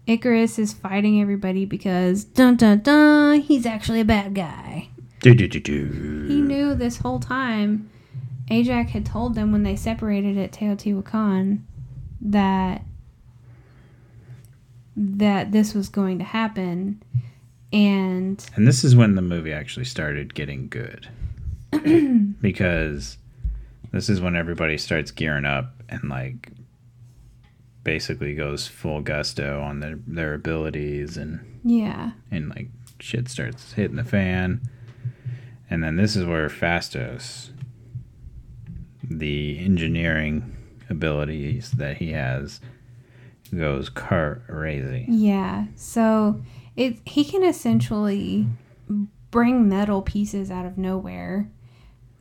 Ikaris 0.07 0.59
is 0.59 0.73
fighting 0.73 1.21
everybody 1.21 1.65
because 1.65 2.25
dun 2.25 2.57
dun 2.57 2.81
dun, 2.81 3.41
he's 3.41 3.65
actually 3.65 4.01
a 4.01 4.05
bad 4.05 4.35
guy. 4.35 4.89
Do 5.23 5.35
do 5.35 5.49
do 5.49 5.61
do. 5.61 6.27
He 6.29 6.41
knew 6.41 6.75
this 6.75 6.99
whole 6.99 7.21
time. 7.21 7.91
Ajax 8.51 8.91
had 8.91 9.07
told 9.07 9.35
them 9.35 9.53
when 9.53 9.63
they 9.63 9.77
separated 9.77 10.37
at 10.37 10.53
Teotihuacan 10.53 11.61
that 12.21 12.83
that 14.95 15.53
this 15.53 15.75
was 15.75 15.89
going 15.89 16.19
to 16.19 16.25
happen 16.25 17.03
and 17.73 18.45
And 18.55 18.67
this 18.67 18.85
is 18.85 18.95
when 18.95 19.15
the 19.15 19.23
movie 19.23 19.53
actually 19.53 19.87
started 19.87 20.35
getting 20.35 20.69
good. 20.69 21.09
because 22.43 23.17
this 23.93 24.11
is 24.11 24.21
when 24.21 24.37
everybody 24.37 24.77
starts 24.77 25.11
gearing 25.11 25.47
up 25.47 25.83
and 25.89 26.11
like 26.11 26.51
basically 27.85 28.35
goes 28.35 28.67
full 28.67 29.01
gusto 29.01 29.61
on 29.63 29.81
their 29.81 29.99
their 30.07 30.35
abilities 30.35 31.17
and 31.17 31.61
yeah. 31.65 32.11
and 32.31 32.51
like 32.51 32.69
shit 33.01 33.29
starts 33.29 33.73
hitting 33.73 33.97
the 33.97 34.05
fan. 34.05 34.61
And 35.73 35.83
then 35.83 35.97
this 35.97 36.17
is 36.17 36.27
where 36.27 36.51
Phastos 36.51 37.49
the 39.03 39.59
engineering 39.59 40.55
abilities 40.91 41.71
that 41.73 41.97
he 41.97 42.13
has 42.13 42.61
goes 43.57 43.89
crazy. 43.89 45.07
Yeah. 45.09 45.65
So 45.75 46.43
it 46.77 46.99
he 47.07 47.25
can 47.25 47.43
essentially 47.43 48.47
bring 49.31 49.67
metal 49.67 50.03
pieces 50.03 50.51
out 50.51 50.67
of 50.67 50.77
nowhere 50.77 51.51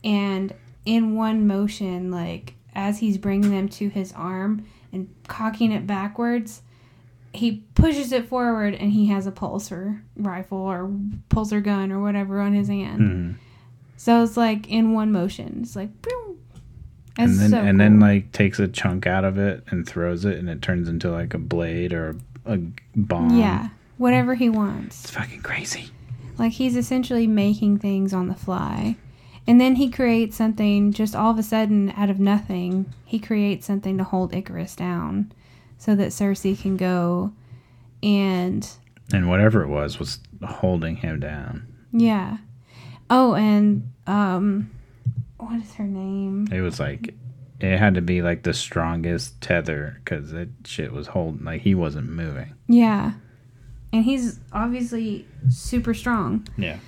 and 0.02 0.54
in 0.86 1.14
one 1.14 1.46
motion 1.46 2.10
like 2.10 2.54
as 2.74 3.00
he's 3.00 3.18
bringing 3.18 3.50
them 3.50 3.68
to 3.68 3.90
his 3.90 4.14
arm 4.14 4.64
and 4.92 5.14
cocking 5.28 5.72
it 5.72 5.86
backwards 5.86 6.62
he 7.34 7.64
pushes 7.74 8.12
it 8.12 8.26
forward 8.28 8.74
and 8.74 8.92
he 8.92 9.06
has 9.06 9.26
a 9.26 9.32
pulsar 9.32 10.02
rifle 10.16 10.58
or 10.58 10.90
pulsar 11.30 11.62
gun 11.62 11.90
or 11.90 12.00
whatever 12.00 12.40
on 12.40 12.52
his 12.52 12.68
hand. 12.68 13.00
Mhm. 13.00 13.34
So 13.96 14.22
it's 14.22 14.36
like 14.36 14.68
in 14.68 14.92
one 14.92 15.12
motion. 15.12 15.60
It's 15.62 15.76
like 15.76 15.90
boom. 16.02 16.36
and 17.16 17.38
then 17.38 17.50
so 17.50 17.58
and 17.58 17.80
then 17.80 18.00
like 18.00 18.32
takes 18.32 18.58
a 18.58 18.68
chunk 18.68 19.06
out 19.06 19.24
of 19.24 19.38
it 19.38 19.64
and 19.68 19.86
throws 19.86 20.24
it 20.24 20.38
and 20.38 20.48
it 20.48 20.62
turns 20.62 20.88
into 20.88 21.10
like 21.10 21.34
a 21.34 21.38
blade 21.38 21.92
or 21.92 22.16
a, 22.46 22.54
a 22.54 22.58
bomb. 22.96 23.38
yeah, 23.38 23.68
whatever 23.98 24.34
he 24.34 24.48
wants. 24.48 25.04
It's 25.04 25.10
fucking 25.12 25.42
crazy. 25.42 25.90
Like 26.38 26.52
he's 26.52 26.76
essentially 26.76 27.26
making 27.26 27.78
things 27.78 28.12
on 28.12 28.28
the 28.28 28.34
fly. 28.34 28.96
And 29.46 29.60
then 29.60 29.74
he 29.76 29.90
creates 29.90 30.36
something 30.36 30.92
just 30.92 31.16
all 31.16 31.30
of 31.32 31.38
a 31.38 31.42
sudden 31.42 31.90
out 31.96 32.10
of 32.10 32.20
nothing. 32.20 32.92
He 33.04 33.18
creates 33.18 33.66
something 33.66 33.98
to 33.98 34.04
hold 34.04 34.32
Ikaris 34.32 34.76
down 34.76 35.32
so 35.82 35.96
that 35.96 36.08
Sersi 36.10 36.56
can 36.60 36.76
go 36.76 37.32
and 38.04 38.68
And 39.12 39.28
whatever 39.28 39.62
it 39.62 39.68
was 39.68 39.98
was 39.98 40.20
holding 40.46 40.96
him 40.96 41.18
down. 41.18 41.66
yeah. 41.92 42.36
Oh, 43.10 43.34
and 43.34 43.90
um 44.06 44.70
what 45.38 45.60
is 45.60 45.74
her 45.74 45.84
name? 45.84 46.46
It 46.52 46.60
was 46.60 46.78
like 46.78 47.14
it 47.60 47.78
had 47.78 47.94
to 47.96 48.00
be 48.00 48.22
like 48.22 48.42
the 48.44 48.54
strongest 48.54 49.40
tether 49.40 50.00
because 50.04 50.30
that 50.30 50.48
shit 50.64 50.92
was 50.92 51.08
holding 51.08 51.44
like 51.44 51.62
he 51.62 51.74
wasn't 51.74 52.08
moving. 52.08 52.54
Yeah. 52.68 53.12
And 53.92 54.04
he's 54.04 54.38
obviously 54.52 55.26
super 55.50 55.94
strong. 55.94 56.46
Yeah. 56.56 56.78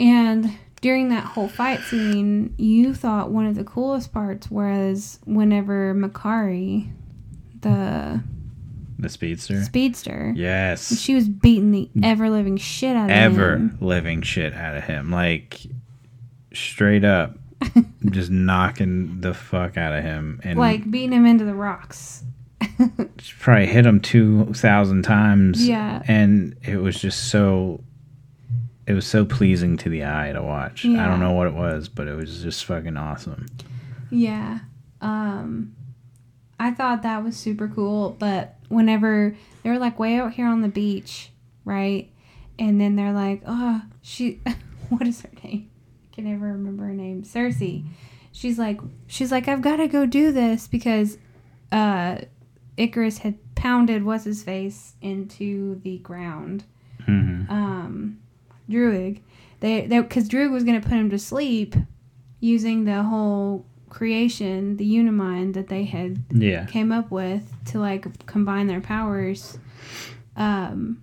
And 0.00 0.50
during 0.80 1.08
that 1.10 1.24
whole 1.24 1.48
fight 1.48 1.80
scene, 1.80 2.54
you 2.56 2.94
thought 2.94 3.30
one 3.30 3.46
of 3.46 3.54
the 3.56 3.64
coolest 3.64 4.12
parts 4.12 4.50
was 4.50 5.18
whenever 5.24 5.94
Makkari, 5.94 6.90
the 7.70 8.22
The 8.98 9.08
speedster. 9.08 9.62
speedster, 9.62 10.32
Yes. 10.36 10.98
she 10.98 11.14
was 11.14 11.28
beating 11.28 11.70
the 11.72 11.90
ever 12.02 12.30
living 12.30 12.56
shit 12.56 12.96
out 12.96 13.06
of 13.06 13.10
Ever 13.10 13.54
him. 13.56 13.70
Ever 13.76 13.84
living 13.84 14.22
shit 14.22 14.54
out 14.54 14.76
of 14.76 14.84
him. 14.84 15.10
Like 15.10 15.60
straight 16.52 17.04
up 17.04 17.38
just 18.10 18.30
knocking 18.30 19.20
the 19.20 19.34
fuck 19.34 19.76
out 19.76 19.92
of 19.92 20.02
him 20.04 20.40
and 20.44 20.58
Like 20.58 20.90
beating 20.90 21.12
him 21.12 21.26
into 21.26 21.44
the 21.44 21.54
rocks. 21.54 22.22
She 23.18 23.32
probably 23.38 23.66
hit 23.66 23.84
him 23.86 24.00
2000 24.00 25.02
times 25.02 25.66
Yeah. 25.66 26.02
and 26.06 26.54
it 26.62 26.76
was 26.76 27.00
just 27.00 27.28
so 27.30 27.82
it 28.86 28.92
was 28.94 29.06
so 29.06 29.24
pleasing 29.24 29.76
to 29.78 29.88
the 29.88 30.04
eye 30.04 30.32
to 30.32 30.42
watch 30.42 30.84
Yeah. 30.84 31.04
i 31.04 31.08
don't 31.08 31.18
know 31.20 31.32
what 31.32 31.46
it 31.48 31.54
was 31.54 31.88
but 31.88 32.06
it 32.06 32.14
was 32.14 32.42
just 32.42 32.64
fucking 32.66 32.96
awesome 32.96 33.46
Yeah. 34.10 34.60
Um 35.00 35.74
I 36.58 36.70
thought 36.70 37.02
that 37.02 37.22
was 37.22 37.36
super 37.36 37.68
cool, 37.68 38.16
but 38.18 38.56
whenever 38.68 39.36
they 39.62 39.70
were 39.70 39.78
like 39.78 39.98
way 39.98 40.16
out 40.18 40.32
here 40.32 40.46
on 40.46 40.62
the 40.62 40.68
beach, 40.68 41.30
right? 41.64 42.10
And 42.58 42.80
then 42.80 42.96
they're 42.96 43.12
like, 43.12 43.42
"Oh, 43.46 43.82
she 44.02 44.40
what 44.88 45.06
is 45.06 45.20
her 45.22 45.30
name? 45.44 45.70
I 46.10 46.14
can 46.14 46.24
never 46.24 46.46
remember 46.46 46.84
her 46.84 46.94
name. 46.94 47.22
Sersi." 47.22 47.84
She's 48.32 48.58
like 48.58 48.80
she's 49.06 49.30
like, 49.32 49.48
"I've 49.48 49.62
got 49.62 49.76
to 49.76 49.88
go 49.88 50.06
do 50.06 50.32
this 50.32 50.66
because 50.68 51.18
uh 51.72 52.18
Ikaris 52.78 53.18
had 53.18 53.38
pounded 53.54 54.04
what's 54.04 54.24
his 54.24 54.42
face 54.42 54.94
into 55.00 55.80
the 55.82 55.98
ground." 55.98 56.64
hmm 57.04 57.42
um, 57.48 58.18
Druig. 58.68 59.20
They 59.60 59.86
they 59.86 60.00
because 60.00 60.28
Druig 60.28 60.50
was 60.50 60.64
gonna 60.64 60.80
put 60.80 60.92
him 60.92 61.10
to 61.10 61.18
sleep 61.18 61.74
using 62.40 62.84
the 62.84 63.02
whole 63.02 63.66
creation, 63.88 64.76
the 64.76 64.84
Unimind 64.84 65.54
that 65.54 65.68
they 65.68 65.84
had 65.84 66.24
yeah 66.30 66.66
came 66.66 66.92
up 66.92 67.10
with 67.10 67.52
to 67.66 67.78
like 67.78 68.26
combine 68.26 68.66
their 68.66 68.80
powers. 68.80 69.58
Um, 70.36 71.02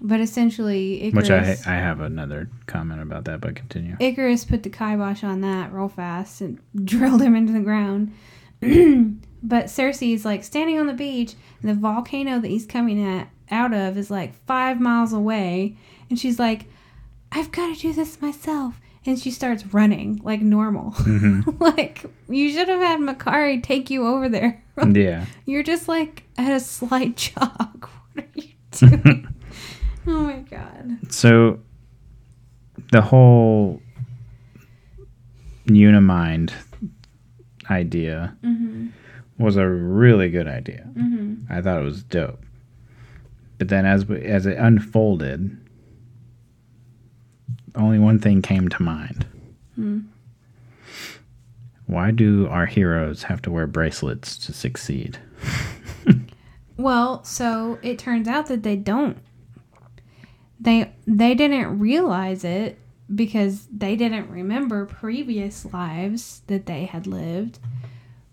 but 0.00 0.20
essentially, 0.20 1.00
Ikaris, 1.04 1.14
which 1.14 1.30
I, 1.30 1.56
I 1.66 1.76
have 1.76 2.00
another 2.00 2.50
comment 2.66 3.00
about 3.00 3.24
that 3.26 3.40
but 3.40 3.54
continue 3.54 3.96
Ikaris 3.96 4.48
put 4.48 4.64
the 4.64 4.70
kibosh 4.70 5.22
on 5.22 5.40
that 5.42 5.72
real 5.72 5.88
fast 5.88 6.40
and 6.40 6.58
drilled 6.84 7.22
him 7.22 7.36
into 7.36 7.52
the 7.52 7.60
ground. 7.60 8.12
but 8.60 9.66
Sersi's 9.66 10.24
like 10.24 10.44
standing 10.44 10.78
on 10.78 10.86
the 10.86 10.92
beach, 10.92 11.34
and 11.60 11.70
the 11.70 11.74
volcano 11.74 12.40
that 12.40 12.48
he's 12.48 12.66
coming 12.66 13.02
at 13.04 13.28
out 13.50 13.72
of 13.72 13.96
is 13.96 14.10
like 14.10 14.34
five 14.46 14.80
miles 14.80 15.12
away, 15.12 15.76
and 16.10 16.18
she's 16.18 16.38
like, 16.38 16.66
"I've 17.30 17.52
got 17.52 17.74
to 17.74 17.80
do 17.80 17.92
this 17.92 18.20
myself." 18.20 18.80
And 19.04 19.18
she 19.18 19.30
starts 19.32 19.66
running 19.74 20.20
like 20.22 20.40
normal. 20.40 20.94
like 21.58 22.04
you 22.28 22.50
should 22.52 22.68
have 22.68 22.80
had 22.80 23.00
Makkari 23.00 23.62
take 23.62 23.90
you 23.90 24.06
over 24.06 24.28
there. 24.28 24.62
yeah 24.92 25.26
You're 25.44 25.62
just 25.64 25.88
like 25.88 26.22
at 26.38 26.52
a 26.52 26.60
slight 26.60 27.16
jog. 27.16 27.88
What 28.14 28.24
are 28.24 28.28
you 28.34 28.48
doing? 28.70 29.28
oh 30.06 30.20
my 30.22 30.38
god. 30.50 30.98
so 31.12 31.60
the 32.90 33.00
whole 33.02 33.80
unimind 35.68 36.52
idea 37.70 38.36
Mm-hmm. 38.42 38.88
was 39.38 39.56
a 39.56 39.66
really 39.66 40.28
good 40.28 40.48
idea 40.48 40.84
Mm-hmm. 40.96 41.52
i 41.52 41.60
thought 41.62 41.80
it 41.80 41.84
was 41.84 42.02
dope 42.02 42.44
but 43.58 43.68
then 43.68 43.86
as 43.86 44.04
we- 44.06 44.22
as 44.24 44.44
it 44.46 44.58
unfolded 44.58 45.56
only 47.74 47.98
one 47.98 48.18
thing 48.18 48.42
came 48.42 48.68
to 48.68 48.82
mind 48.82 49.26
Hmm. 49.76 50.00
why 51.86 52.10
do 52.10 52.46
our 52.48 52.66
heroes 52.66 53.24
have 53.24 53.40
to 53.42 53.50
wear 53.50 53.66
bracelets 53.66 54.36
to 54.46 54.52
succeed 54.52 55.18
Well, 56.78 57.22
so 57.22 57.78
it 57.82 57.98
turns 57.98 58.26
out 58.26 58.46
that 58.46 58.62
they 58.62 58.76
don't. 58.76 59.18
They 60.58 60.92
they 61.06 61.34
didn't 61.34 61.78
realize 61.78 62.44
it 62.44 62.78
because 63.14 63.68
they 63.70 63.94
didn't 63.94 64.30
remember 64.30 64.86
previous 64.86 65.66
lives 65.72 66.40
that 66.46 66.66
they 66.66 66.86
had 66.86 67.06
lived. 67.06 67.58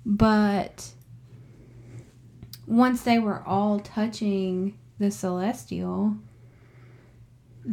But 0.06 0.92
once 2.66 3.02
they 3.02 3.20
were 3.20 3.44
all 3.46 3.80
touching 3.82 4.78
the 5.00 5.12
celestial, 5.12 6.16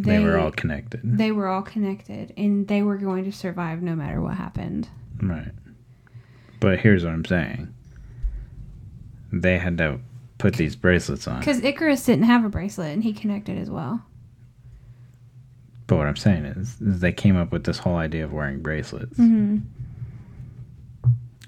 they, 0.03 0.19
were 0.21 0.39
all 0.39 0.51
connected 0.51 1.01
they 1.03 1.31
were 1.33 1.49
all 1.49 1.63
connected 1.63 2.33
and 2.37 2.69
they 2.69 2.83
were 2.83 2.97
going 2.99 3.25
to 3.25 3.33
survive 3.33 3.81
no 3.83 3.95
matter 3.97 4.21
what 4.21 4.35
happened. 4.35 4.89
right 5.23 5.53
but 6.61 6.79
here's 6.81 7.05
what 7.05 7.13
i'm 7.15 7.25
saying 7.25 7.73
they 9.33 9.59
had 9.59 9.77
to 9.79 9.99
put 10.39 10.55
these 10.55 10.77
bracelets 10.77 11.27
on 11.27 11.41
Because 11.41 11.61
Ikaris 11.61 12.05
didn't 12.07 12.25
have 12.27 12.45
a 12.45 12.49
bracelet 12.49 12.93
and 12.93 13.03
he 13.03 13.13
connected 13.13 13.59
as 13.59 13.71
well. 13.71 14.05
But 15.87 15.97
what 15.97 16.07
I'm 16.07 16.17
saying 16.17 16.45
is, 16.45 16.81
is 16.81 17.01
they 17.01 17.13
came 17.13 17.37
up 17.37 17.51
with 17.53 17.65
this 17.65 17.79
whole 17.79 17.97
idea 17.97 18.25
of 18.25 18.33
wearing 18.33 18.61
bracelets, 18.61 19.17
hmm 19.17 19.59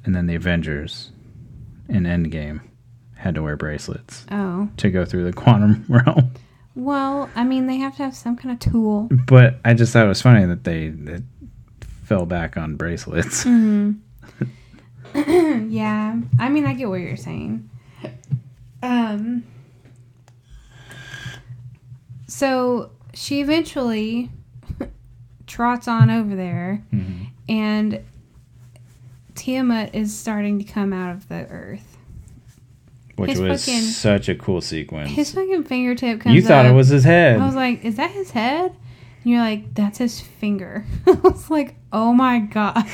and 0.04 0.14
then 0.14 0.26
the 0.26 0.34
Avengers 0.34 1.10
in 1.88 2.04
Endgame 2.04 2.60
had 3.16 3.34
to 3.34 3.42
wear 3.42 3.56
bracelets 3.56 4.24
Oh. 4.30 4.68
to 4.78 4.90
go 4.90 5.04
through 5.04 5.24
the 5.24 5.32
quantum 5.32 5.84
realm. 5.88 6.32
Well, 6.78 7.28
I 7.34 7.42
mean, 7.42 7.66
they 7.66 7.76
have 7.78 7.96
to 7.96 8.04
have 8.04 8.14
some 8.14 8.36
kind 8.36 8.52
of 8.52 8.60
tool. 8.60 9.08
But 9.26 9.58
I 9.64 9.74
just 9.74 9.92
thought 9.92 10.04
it 10.04 10.08
was 10.08 10.22
funny 10.22 10.44
that 10.46 10.62
they, 10.62 10.90
they 10.90 11.18
fell 12.04 12.24
back 12.24 12.56
on 12.56 12.76
bracelets. 12.76 13.44
Mm. 13.44 13.98
yeah. 15.70 16.20
I 16.38 16.48
mean, 16.48 16.64
I 16.66 16.74
get 16.74 16.88
what 16.88 17.00
you're 17.00 17.16
saying. 17.16 17.68
Um. 18.82 19.42
So 22.28 22.90
she 23.12 23.40
eventually 23.40 24.30
trots 25.48 25.88
on 25.88 26.10
over 26.10 26.36
there, 26.36 26.84
Mhm. 26.94 27.28
and 27.48 28.00
Tiamut 29.34 29.94
is 29.94 30.16
starting 30.16 30.58
to 30.60 30.64
come 30.64 30.92
out 30.92 31.10
of 31.14 31.28
the 31.28 31.46
earth. 31.48 31.97
Which 33.18 33.30
His 33.32 33.40
was 33.40 33.64
fucking- 33.66 33.80
such 33.82 34.28
a 34.28 34.34
cool 34.34 34.60
sequence. 34.60 35.10
His 35.10 35.32
fucking 35.32 35.64
fingertip 35.64 36.20
comes 36.20 36.34
you 36.34 36.42
thought 36.42 36.66
up. 36.66 36.72
it 36.72 36.74
was 36.74 36.88
his 36.88 37.04
head. 37.04 37.40
I 37.40 37.44
was 37.46 37.54
like, 37.54 37.84
is 37.84 37.96
that 37.96 38.10
his 38.12 38.30
head? 38.30 38.72
And 39.24 39.32
you're 39.32 39.40
like, 39.40 39.74
that's 39.74 39.98
his 39.98 40.20
finger. 40.20 40.84
I 41.06 41.10
was 41.12 41.50
like, 41.50 41.74
oh 41.92 42.12
my 42.12 42.38
god. 42.38 42.84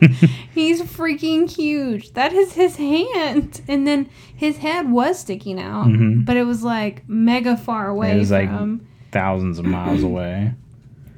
He's 0.54 0.82
freaking 0.82 1.50
huge. 1.50 2.12
That 2.12 2.32
is 2.32 2.52
his 2.52 2.76
hand. 2.76 3.62
And 3.66 3.86
then 3.86 4.08
his 4.36 4.58
head 4.58 4.90
was 4.90 5.18
sticking 5.18 5.58
out, 5.60 5.86
Mhm. 5.86 6.24
but 6.24 6.36
it 6.36 6.44
was 6.44 6.62
like 6.62 7.08
mega 7.08 7.56
far 7.56 7.88
away 7.88 8.12
It 8.12 8.18
was, 8.18 8.30
like, 8.30 8.48
from. 8.48 8.86
Thousands 9.12 9.58
of 9.58 9.64
miles 9.64 10.02
away. 10.10 10.52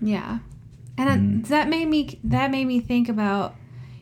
yeah. 0.01 0.39
And 0.97 1.09
I- 1.11 1.17
Mhm. 1.17 1.47
that 1.49 1.69
made 1.69 1.89
me 1.89 2.19
that 2.25 2.51
made 2.51 2.67
me 2.67 2.79
think 2.81 3.09
about 3.09 3.55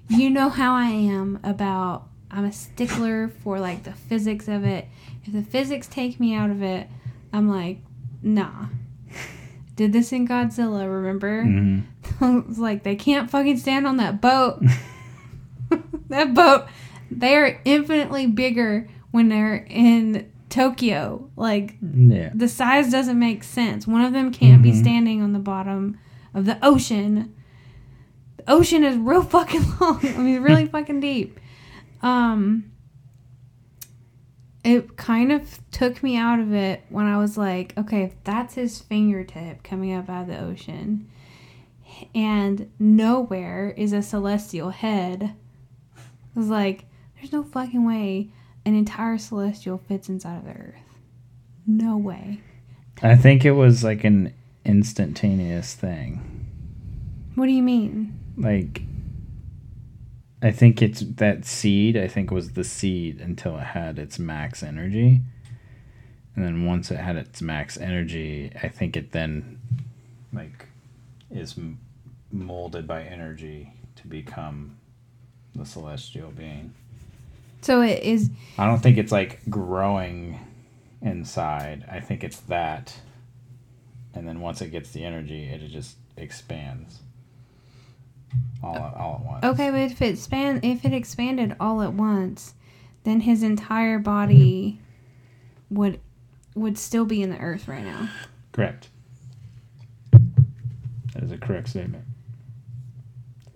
you 0.08 0.28
know 0.28 0.48
how 0.50 0.74
I 0.74 0.86
am 0.90 1.38
about 1.44 2.08
I'm 2.30 2.44
a 2.44 2.52
stickler 2.52 3.28
for 3.28 3.58
like 3.58 3.82
the 3.82 3.92
physics 3.92 4.46
of 4.48 4.64
it. 4.64 4.86
If 5.24 5.32
the 5.32 5.42
physics 5.42 5.86
take 5.86 6.20
me 6.20 6.34
out 6.34 6.50
of 6.50 6.62
it, 6.62 6.88
I'm 7.32 7.48
like, 7.48 7.78
nah. 8.22 8.66
Did 9.76 9.92
this 9.92 10.12
in 10.12 10.28
Godzilla, 10.28 10.90
remember? 10.92 11.42
Mhm. 11.44 11.84
I 12.20 12.42
was 12.46 12.58
like, 12.58 12.82
they 12.82 12.96
can't 12.96 13.30
fucking 13.30 13.56
stand 13.58 13.86
on 13.86 13.96
that 13.96 14.20
boat. 14.20 14.62
that 16.08 16.34
boat, 16.34 16.66
they 17.10 17.36
are 17.36 17.60
infinitely 17.64 18.26
bigger 18.26 18.88
when 19.10 19.28
they're 19.28 19.66
in 19.68 20.30
Tokyo. 20.48 21.28
Like, 21.36 21.76
Yeah. 21.80 22.30
the 22.34 22.48
size 22.48 22.90
doesn't 22.90 23.18
make 23.18 23.42
sense. 23.42 23.86
One 23.86 24.02
of 24.02 24.12
them 24.12 24.32
can't 24.32 24.62
be 24.62 24.72
Mhm. 24.72 24.80
standing 24.80 25.22
on 25.22 25.32
the 25.32 25.38
bottom 25.38 25.98
of 26.34 26.44
the 26.44 26.58
ocean. 26.64 27.32
The 28.36 28.50
ocean 28.52 28.84
is 28.84 28.96
real 28.96 29.22
fucking 29.22 29.64
long. 29.80 30.00
I 30.04 30.18
mean, 30.18 30.42
really 30.42 30.66
fucking 30.66 31.00
deep. 31.00 31.39
Um, 32.02 32.72
it 34.64 34.96
kind 34.96 35.32
of 35.32 35.58
took 35.70 36.02
me 36.02 36.16
out 36.16 36.40
of 36.40 36.52
it 36.52 36.82
when 36.88 37.06
I 37.06 37.18
was 37.18 37.38
like, 37.38 37.76
okay, 37.78 38.02
if 38.02 38.14
that's 38.24 38.54
his 38.54 38.80
fingertip 38.80 39.62
coming 39.62 39.94
up 39.94 40.08
out 40.08 40.22
of 40.22 40.28
the 40.28 40.38
ocean, 40.38 41.10
and 42.14 42.70
nowhere 42.78 43.74
is 43.76 43.92
a 43.92 44.02
celestial 44.02 44.70
head, 44.70 45.34
I 45.96 46.38
was 46.38 46.48
like, 46.48 46.84
there's 47.16 47.32
no 47.32 47.42
fucking 47.42 47.86
way 47.86 48.30
an 48.64 48.74
entire 48.74 49.18
celestial 49.18 49.78
fits 49.78 50.08
inside 50.08 50.38
of 50.38 50.44
the 50.44 50.52
earth. 50.52 50.98
No 51.66 51.96
way. 51.96 52.40
I 53.02 53.16
think 53.16 53.44
it 53.44 53.52
was 53.52 53.82
like 53.82 54.04
an 54.04 54.34
instantaneous 54.64 55.74
thing. 55.74 56.20
What 57.34 57.46
do 57.46 57.52
you 57.52 57.62
mean? 57.62 58.18
Like, 58.36 58.82
I 60.42 60.50
think 60.50 60.80
it's 60.80 61.00
that 61.00 61.44
seed, 61.44 61.96
I 61.96 62.08
think 62.08 62.30
was 62.30 62.52
the 62.52 62.64
seed 62.64 63.20
until 63.20 63.58
it 63.58 63.64
had 63.64 63.98
its 63.98 64.18
max 64.18 64.62
energy. 64.62 65.20
And 66.34 66.44
then 66.44 66.64
once 66.64 66.90
it 66.90 66.96
had 66.96 67.16
its 67.16 67.42
max 67.42 67.76
energy, 67.76 68.50
I 68.62 68.68
think 68.68 68.96
it 68.96 69.12
then, 69.12 69.60
like, 70.32 70.66
is 71.30 71.58
m- 71.58 71.78
molded 72.32 72.86
by 72.86 73.02
energy 73.02 73.72
to 73.96 74.06
become 74.06 74.76
the 75.54 75.66
celestial 75.66 76.30
being. 76.30 76.72
So 77.62 77.82
it 77.82 78.02
is 78.02 78.30
I 78.56 78.66
don't 78.66 78.82
think 78.82 78.96
it's 78.96 79.12
like 79.12 79.40
growing 79.50 80.40
inside. 81.02 81.84
I 81.90 82.00
think 82.00 82.24
it's 82.24 82.40
that. 82.40 82.94
And 84.14 84.26
then 84.26 84.40
once 84.40 84.62
it 84.62 84.68
gets 84.68 84.90
the 84.92 85.04
energy, 85.04 85.44
it 85.44 85.66
just 85.68 85.96
expands. 86.16 87.00
All, 88.62 88.76
at- 88.76 88.94
all 88.96 89.14
at 89.20 89.26
once. 89.26 89.44
okay, 89.44 89.70
but 89.70 89.80
if 89.80 90.02
it 90.02 90.18
span 90.18 90.60
if 90.62 90.84
it 90.84 90.92
expanded 90.92 91.56
all 91.58 91.82
at 91.82 91.92
once, 91.94 92.54
then 93.04 93.20
his 93.20 93.42
entire 93.42 93.98
body 93.98 94.80
would 95.70 96.00
would 96.54 96.76
still 96.76 97.04
be 97.04 97.22
in 97.22 97.30
the 97.30 97.38
earth 97.38 97.68
right 97.68 97.84
now. 97.84 98.08
Correct. 98.52 98.88
That 100.12 101.22
is 101.22 101.32
a 101.32 101.38
correct 101.38 101.68
statement. 101.68 102.04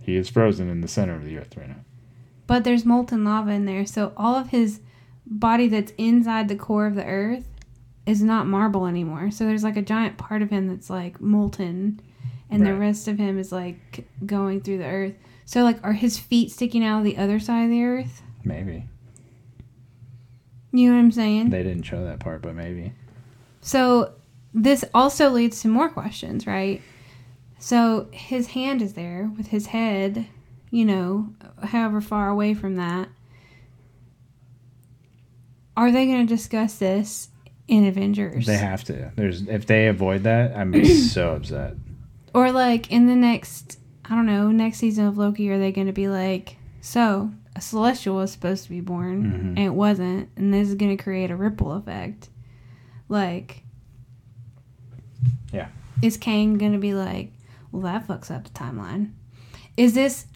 He 0.01 0.17
is 0.17 0.29
frozen 0.29 0.69
in 0.69 0.81
the 0.81 0.89
center 0.89 1.15
of 1.15 1.25
the 1.25 1.37
earth 1.39 1.57
right 1.57 1.69
now. 1.69 1.85
But 2.47 2.65
there's 2.65 2.85
molten 2.85 3.25
lava 3.25 3.51
in 3.53 3.65
there, 3.65 3.87
so 3.87 4.13
all 4.17 4.35
of 4.37 4.51
his 4.51 4.81
body 5.27 5.67
that's 5.69 5.93
inside 5.97 6.49
the 6.49 6.57
core 6.57 6.87
of 6.87 6.95
the 6.95 7.05
earth 7.07 7.49
is 8.07 8.23
not 8.23 8.47
marble 8.47 8.87
anymore. 8.87 9.31
So 9.31 9.47
there's 9.47 9.65
like 9.65 9.79
a 9.79 9.83
giant 9.83 10.19
part 10.19 10.43
of 10.43 10.51
him 10.51 10.69
that's 10.69 10.91
like 10.91 11.21
molten 11.21 12.01
and 12.51 12.65
the 12.65 12.75
rest 12.75 13.09
of 13.09 13.19
him 13.19 13.39
is 13.39 13.51
like 13.51 14.07
going 14.25 14.61
through 14.61 14.79
the 14.79 14.87
earth. 14.87 15.15
So 15.45 15.63
like 15.63 15.79
are 15.83 15.93
his 15.93 16.19
feet 16.19 16.51
sticking 16.53 16.85
out 16.85 16.99
of 16.99 17.05
the 17.05 17.17
other 17.17 17.39
side 17.41 17.65
of 17.65 17.71
the 17.71 17.83
earth? 17.83 18.23
Maybe. 18.45 18.87
You 20.73 20.89
know 20.89 20.97
what 20.97 21.03
I'm 21.03 21.13
saying? 21.13 21.51
They 21.51 21.63
didn't 21.63 21.85
show 21.85 22.05
that 22.05 22.21
part, 22.21 22.43
but 22.43 22.55
maybe. 22.55 22.93
So 23.61 24.13
this 24.53 24.85
also 24.93 25.31
leads 25.31 25.61
to 25.63 25.69
more 25.69 25.89
questions, 25.89 26.47
right? 26.47 26.83
So 27.59 28.09
his 28.13 28.49
hand 28.49 28.83
is 28.83 28.95
there 28.95 29.31
with 29.37 29.49
his 29.49 29.67
head, 29.67 30.27
you 30.71 30.85
know, 30.85 31.33
however 31.63 32.01
far 32.01 32.29
away 32.29 32.55
from 32.55 32.77
that. 32.77 33.09
Are 35.77 35.91
they 35.91 36.07
going 36.07 36.27
to 36.27 36.35
discuss 36.35 36.77
this 36.77 37.29
in 37.67 37.85
Avengers? 37.85 38.47
They 38.47 38.57
have 38.57 38.85
to. 38.85 39.13
There's 39.17 39.43
if 39.49 39.67
they 39.67 39.89
avoid 39.89 40.25
that, 40.25 40.57
I'm 40.57 40.85
so 40.85 41.35
upset. 41.35 41.75
Or 42.35 42.51
like 42.53 42.91
in 42.91 43.07
the 43.07 43.15
next, 43.17 43.79
I 44.05 44.11
don't 44.15 44.27
know, 44.27 44.51
next 44.51 44.79
season 44.79 45.07
of 45.07 45.17
Loki, 45.17 45.49
are 45.51 45.59
they 45.59 45.73
going 45.73 45.87
to 45.87 45.93
be 45.93 46.09
like, 46.09 46.57
so 46.81 47.31
a 47.57 47.61
celestial 47.61 48.17
was 48.17 48.33
supposed 48.33 48.65
to 48.65 48.71
be 48.71 48.81
born 48.81 49.23
Mhm. 49.25 49.35
and 49.51 49.59
it 49.61 49.75
wasn't, 49.75 50.29
and 50.37 50.53
this 50.53 50.69
is 50.69 50.75
going 50.75 50.97
to 50.97 51.03
create 51.03 51.31
a 51.31 51.37
ripple 51.37 51.73
effect? 51.73 52.29
Like, 53.09 53.63
Yeah. 55.53 55.69
is 56.03 56.17
Kang 56.17 56.59
going 56.59 56.73
to 56.73 56.79
be 56.79 56.95
like, 56.95 57.33
well, 57.71 57.83
that 57.83 58.07
fucks 58.07 58.31
up 58.31 58.45
the 58.45 58.51
timeline? 58.51 59.11
Is 59.77 59.95
this, 59.95 60.27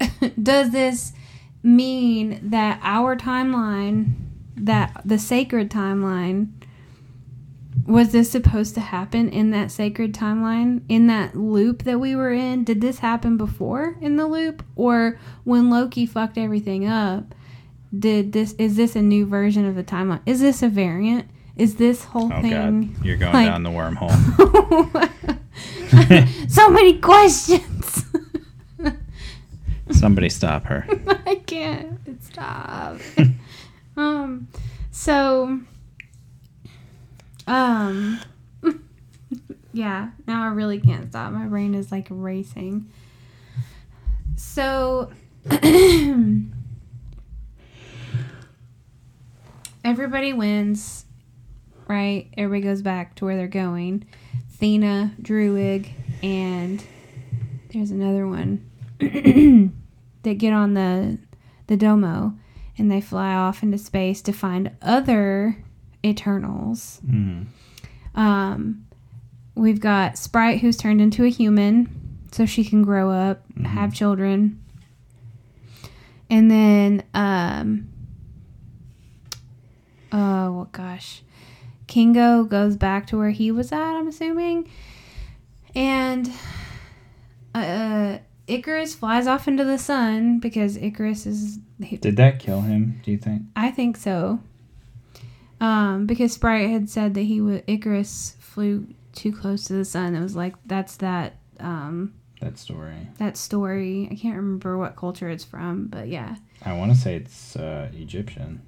does 0.42 0.70
this 0.70 1.12
mean 1.62 2.40
that 2.50 2.80
our 2.82 3.16
timeline, 3.16 4.12
that 4.56 5.00
the 5.04 5.18
sacred 5.18 5.70
timeline, 5.70 6.48
was 7.88 8.12
this 8.12 8.30
supposed 8.30 8.74
to 8.74 8.80
happen 8.80 9.28
in 9.28 9.50
that 9.50 9.70
sacred 9.70 10.12
timeline 10.14 10.82
in 10.88 11.06
that 11.08 11.34
loop 11.36 11.82
that 11.84 11.98
we 11.98 12.14
were 12.14 12.30
in? 12.32 12.62
Did 12.64 12.80
this 12.80 12.98
happen 13.00 13.36
before 13.36 13.96
in 14.00 14.16
the 14.16 14.26
loop? 14.26 14.62
Or 14.76 15.18
when 15.44 15.70
loki 15.70 16.06
fucked 16.06 16.38
everything 16.38 16.86
up 16.86 17.34
did 17.98 18.32
this 18.32 18.52
is 18.58 18.76
this 18.76 18.94
a 18.96 19.00
new 19.02 19.24
version 19.24 19.64
of 19.64 19.74
the 19.74 19.82
timeline? 19.82 20.20
Is 20.26 20.40
this 20.40 20.62
a 20.62 20.68
variant? 20.68 21.26
Is 21.56 21.76
this 21.76 22.04
whole 22.04 22.30
Oh 22.32 22.42
thing 22.42 22.92
god, 22.94 23.04
you're 23.04 23.16
going 23.16 23.32
like- 23.32 23.46
down 23.46 23.62
the 23.62 23.70
wormhole. 23.70 24.12
so 26.50 26.68
many 26.68 26.98
questions. 27.00 28.04
Somebody 29.90 30.28
stop 30.28 30.64
her. 30.64 30.86
I 31.26 31.36
can't. 31.36 31.98
Stop. 32.22 32.98
um, 33.96 34.48
so, 34.90 35.60
um, 37.48 38.20
yeah. 39.72 40.10
Now 40.26 40.44
I 40.44 40.48
really 40.48 40.78
can't 40.80 41.08
stop. 41.10 41.32
My 41.32 41.46
brain 41.46 41.74
is 41.74 41.90
like 41.90 42.06
racing. 42.10 42.90
So, 44.36 45.10
everybody 49.84 50.32
wins, 50.32 51.06
right? 51.88 52.28
Everybody 52.36 52.62
goes 52.68 52.82
back 52.82 53.16
to 53.16 53.24
where 53.24 53.36
they're 53.36 53.48
going. 53.48 54.04
Thena, 54.60 55.14
Druig, 55.20 55.90
and 56.22 56.84
there's 57.72 57.90
another 57.90 58.26
one 58.26 58.68
that 58.98 60.38
get 60.38 60.52
on 60.52 60.74
the 60.74 61.18
the 61.66 61.76
domo 61.76 62.34
and 62.76 62.90
they 62.90 63.00
fly 63.00 63.34
off 63.34 63.62
into 63.62 63.78
space 63.78 64.22
to 64.22 64.32
find 64.32 64.70
other 64.80 65.64
Eternals. 66.04 67.00
Mhm. 67.06 67.46
Um, 68.14 68.84
we've 69.54 69.80
got 69.80 70.16
Sprite, 70.18 70.60
who's 70.60 70.76
turned 70.76 71.00
into 71.00 71.24
a 71.24 71.28
human, 71.28 71.88
so 72.32 72.46
she 72.46 72.64
can 72.64 72.82
grow 72.82 73.10
up, 73.10 73.44
have 73.64 73.92
children. 73.94 74.58
And 76.30 76.50
then, 76.50 77.02
um, 77.14 77.88
oh 80.12 80.52
well, 80.52 80.68
gosh, 80.72 81.22
Kingo 81.86 82.44
goes 82.44 82.76
back 82.76 83.06
to 83.08 83.18
where 83.18 83.30
he 83.30 83.50
was 83.50 83.72
at. 83.72 83.96
I'm 83.96 84.08
assuming, 84.08 84.68
and 85.74 86.30
uh, 87.54 88.18
Ikaris 88.46 88.94
flies 88.94 89.26
off 89.26 89.48
into 89.48 89.64
the 89.64 89.78
sun 89.78 90.38
because 90.38 90.76
Icarus 90.76 91.26
is. 91.26 91.58
he- 91.82 91.96
Did 91.96 92.16
that 92.16 92.38
kill 92.38 92.60
him? 92.62 93.00
Do 93.04 93.10
you 93.10 93.18
think? 93.18 93.42
I 93.56 93.70
think 93.70 93.96
so. 93.96 94.40
Um, 95.60 96.06
because 96.06 96.32
Sprite 96.32 96.70
had 96.70 96.88
said 96.88 97.14
that 97.14 97.22
he 97.22 97.40
would 97.40 97.64
Icarus 97.66 98.36
flew 98.38 98.86
too 99.12 99.32
close 99.32 99.64
to 99.64 99.72
the 99.72 99.84
sun. 99.84 100.14
It 100.14 100.20
was 100.22 100.36
like 100.36 100.54
that's 100.66 100.96
that 100.98 101.38
um 101.58 102.14
That 102.40 102.58
story. 102.58 103.08
that 103.18 103.36
story. 103.36 104.08
I 104.10 104.14
can't 104.14 104.36
remember 104.36 104.78
what 104.78 104.94
culture 104.96 105.28
it's 105.28 105.44
from, 105.44 105.86
but 105.88 106.06
yeah, 106.08 106.36
I 106.64 106.74
want 106.74 106.92
to 106.92 106.96
say 106.98 107.16
it's 107.16 107.56
uh, 107.56 107.90
Egyptian. 107.92 108.62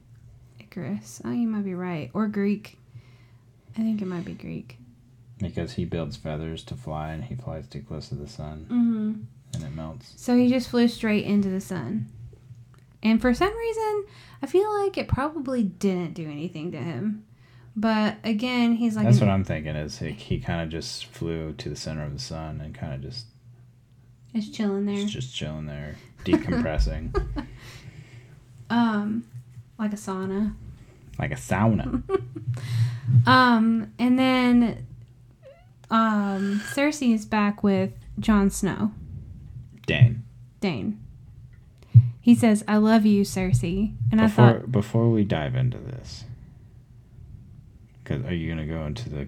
Icarus. 0.59 1.21
Oh, 1.25 1.31
you 1.33 1.47
might 1.49 1.65
be 1.65 1.75
right, 1.75 2.11
or 2.15 2.27
Greek. 2.29 2.79
I 3.77 3.83
think 3.83 4.03
it 4.03 4.07
might 4.07 4.25
be 4.25 4.35
Greek. 4.35 4.77
Because 5.39 5.73
he 5.75 5.85
builds 5.85 6.17
feathers 6.17 6.63
to 6.65 6.75
fly 6.75 7.13
and 7.13 7.25
he 7.25 7.35
flies 7.35 7.67
too 7.69 7.81
close 7.83 8.09
to 8.09 8.15
the 8.15 8.29
sun 8.29 8.67
Mm-hmm. 8.71 9.13
and 9.55 9.65
it 9.65 9.75
melts. 9.75 10.13
So 10.17 10.37
he 10.37 10.49
just 10.49 10.69
flew 10.69 10.87
straight 10.89 11.25
into 11.25 11.49
the 11.49 11.61
sun, 11.61 12.09
and 13.03 13.21
for 13.21 13.33
some 13.35 13.57
reason, 13.57 14.05
I 14.43 14.47
feel 14.47 14.73
like 14.83 14.97
it 14.99 15.09
probably 15.09 15.63
didn't 15.63 16.15
do 16.15 16.31
anything 16.31 16.73
to 16.73 16.79
him. 16.79 17.25
But 17.77 18.17
again, 18.25 18.75
he's 18.75 18.97
like 18.97 19.07
That's 19.07 19.21
what 19.21 19.29
I'm 19.31 19.45
thinking 19.45 19.77
is 19.77 19.99
he, 19.99 20.11
he 20.11 20.41
kind 20.41 20.61
of 20.63 20.69
just 20.71 21.07
flew 21.07 21.53
to 21.55 21.69
the 21.69 21.77
center 21.77 22.03
of 22.05 22.13
the 22.13 22.19
sun 22.19 22.61
and 22.61 22.75
kind 22.75 22.93
of 22.93 23.01
just 23.01 23.27
it's 24.35 24.49
chilling 24.49 24.87
there. 24.87 25.07
just 25.07 25.35
chilling 25.35 25.67
there, 25.67 25.97
decompressing 26.25 27.15
Um, 28.71 29.25
like 29.79 29.93
a 29.93 29.97
sauna. 29.97 30.55
like 31.19 31.33
a 31.33 31.37
sauna. 31.37 32.03
Um, 33.27 33.93
and 33.99 34.17
then 34.17 34.87
um, 35.91 36.61
Sersi 36.73 37.13
is 37.13 37.27
back 37.27 37.65
with 37.65 37.91
Jon 38.21 38.51
Snow, 38.51 38.93
Dane. 39.85 40.23
Dane. 40.61 41.01
He 42.31 42.37
says, 42.37 42.63
"I 42.69 42.77
love 42.77 43.05
you, 43.05 43.23
Sersi," 43.25 43.97
and 44.13 44.21
I 44.21 44.29
Before 44.29 44.53
thought, 44.53 44.71
before 44.71 45.11
we 45.11 45.25
dive 45.25 45.57
into 45.57 45.79
this, 45.79 46.23
because 48.05 48.25
are 48.25 48.33
you 48.33 48.49
gonna 48.49 48.69
go 48.69 48.87
into 48.87 49.11
the 49.11 49.27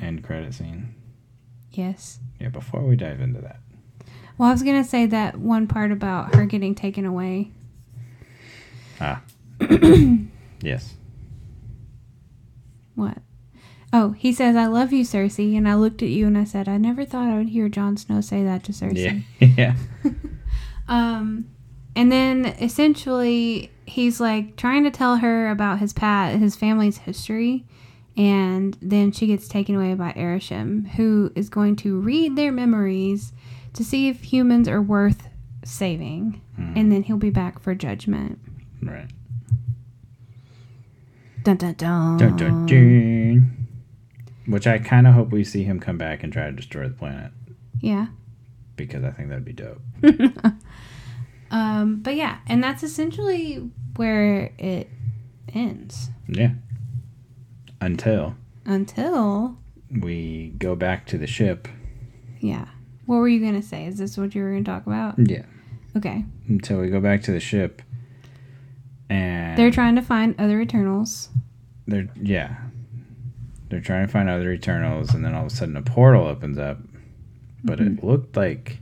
end 0.00 0.24
credit 0.24 0.52
scene? 0.52 0.96
yes. 1.70 2.18
Yeah. 2.40 2.48
Before 2.48 2.82
we 2.82 2.96
dive 2.96 3.20
into 3.20 3.40
that, 3.42 3.60
Well, 4.36 4.48
I 4.48 4.52
was 4.52 4.64
gonna 4.64 4.82
say 4.82 5.06
that 5.06 5.38
one 5.38 5.68
part 5.68 5.92
about 5.92 6.34
her 6.34 6.44
getting 6.44 6.74
taken 6.74 7.04
away. 7.04 7.52
Ah. 9.00 9.22
yes. 10.60 10.94
What? 12.96 13.18
Oh, 13.92 14.10
he 14.10 14.32
says, 14.32 14.56
"I 14.56 14.66
love 14.66 14.92
you, 14.92 15.04
Sersi," 15.04 15.56
and 15.56 15.68
I 15.68 15.76
looked 15.76 16.02
at 16.02 16.08
you 16.08 16.26
and 16.26 16.36
I 16.36 16.42
said, 16.42 16.68
"I 16.68 16.78
never 16.78 17.04
thought 17.04 17.28
I 17.28 17.38
would 17.38 17.50
hear 17.50 17.68
Jon 17.68 17.96
Snow 17.96 18.20
say 18.22 18.42
that 18.42 18.64
to 18.64 18.72
Cersei." 18.72 19.22
Yeah. 19.38 19.46
yeah. 19.56 19.76
Um, 20.88 21.50
and 21.96 22.10
then 22.12 22.46
essentially 22.60 23.70
he's 23.86 24.20
like 24.20 24.56
trying 24.56 24.84
to 24.84 24.90
tell 24.90 25.16
her 25.16 25.50
about 25.50 25.78
his 25.78 25.92
pat 25.92 26.38
his 26.38 26.54
family's 26.56 26.98
history, 26.98 27.64
and 28.16 28.76
then 28.80 29.12
she 29.12 29.26
gets 29.26 29.48
taken 29.48 29.74
away 29.74 29.94
by 29.94 30.12
Arishem, 30.12 30.86
who 30.90 31.32
is 31.34 31.48
going 31.48 31.76
to 31.76 31.98
read 32.00 32.36
their 32.36 32.52
memories 32.52 33.32
to 33.74 33.84
see 33.84 34.08
if 34.08 34.22
humans 34.32 34.68
are 34.68 34.82
worth 34.82 35.28
saving, 35.64 36.40
hmm. 36.56 36.72
and 36.76 36.90
then 36.92 37.02
he'll 37.04 37.16
be 37.16 37.30
back 37.30 37.58
for 37.60 37.74
judgment. 37.74 38.38
Right. 38.82 39.08
Dun 41.44 41.56
dun 41.56 41.74
dun. 41.74 42.18
Dun, 42.18 42.36
dun, 42.36 42.66
dun. 42.66 43.68
Which 44.46 44.66
I 44.66 44.78
kind 44.78 45.06
of 45.06 45.14
hope 45.14 45.30
we 45.30 45.44
see 45.44 45.62
him 45.64 45.78
come 45.78 45.98
back 45.98 46.22
and 46.22 46.32
try 46.32 46.46
to 46.46 46.52
destroy 46.52 46.88
the 46.88 46.94
planet 46.94 47.32
Yeah. 47.80 48.06
because 48.76 49.04
I 49.04 49.10
think 49.10 49.28
that'd 49.28 49.44
be 49.44 49.52
dope. 49.52 49.80
Um, 51.50 52.00
but 52.00 52.14
yeah, 52.14 52.38
and 52.46 52.62
that's 52.62 52.82
essentially 52.82 53.70
where 53.96 54.52
it 54.58 54.88
ends 55.54 56.10
Yeah. 56.28 56.52
Until 57.80 58.34
until 58.64 59.56
we 59.90 60.52
go 60.58 60.74
back 60.76 61.06
to 61.06 61.18
the 61.18 61.26
ship. 61.26 61.68
yeah. 62.40 62.66
What 63.06 63.16
were 63.16 63.28
you 63.28 63.40
gonna 63.40 63.62
say? 63.62 63.86
Is 63.86 63.96
this 63.98 64.18
what 64.18 64.34
you 64.34 64.42
were 64.42 64.50
gonna 64.52 64.64
talk 64.64 64.86
about? 64.86 65.18
Yeah. 65.18 65.44
Okay. 65.96 66.24
Until 66.48 66.80
we 66.80 66.90
go 66.90 67.00
back 67.00 67.22
to 67.22 67.32
the 67.32 67.40
ship. 67.40 67.80
And 69.08 69.56
They're 69.58 69.70
trying 69.70 69.96
to 69.96 70.02
find 70.02 70.34
other 70.38 70.60
Eternals. 70.60 71.30
they're 71.86 72.08
yeah. 72.20 72.56
They're 73.70 73.80
trying 73.80 74.06
to 74.06 74.12
find 74.12 74.28
other 74.28 74.52
Eternals 74.52 75.14
and 75.14 75.24
then 75.24 75.34
all 75.34 75.46
of 75.46 75.52
a 75.52 75.54
sudden 75.54 75.76
a 75.76 75.82
portal 75.82 76.26
opens 76.26 76.58
up. 76.58 76.78
But 77.64 77.78
Mm-hmm. 77.78 77.98
it 77.98 78.04
looked 78.04 78.36
like 78.36 78.78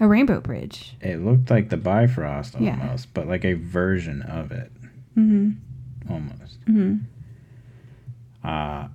A 0.00 0.06
rainbow 0.06 0.40
bridge. 0.40 0.96
it 1.00 1.24
looked 1.24 1.50
like 1.50 1.70
the 1.70 1.76
Bifrost 1.76 2.54
Yeah. 2.60 2.78
almost, 2.80 3.12
but 3.14 3.26
like 3.26 3.44
a 3.44 3.54
version 3.54 4.22
of 4.22 4.52
it 4.52 4.70
Mm-hmm. 5.16 5.50
almost. 6.12 6.60
Mm-hmm. 6.66 6.96
Uh 8.46 8.88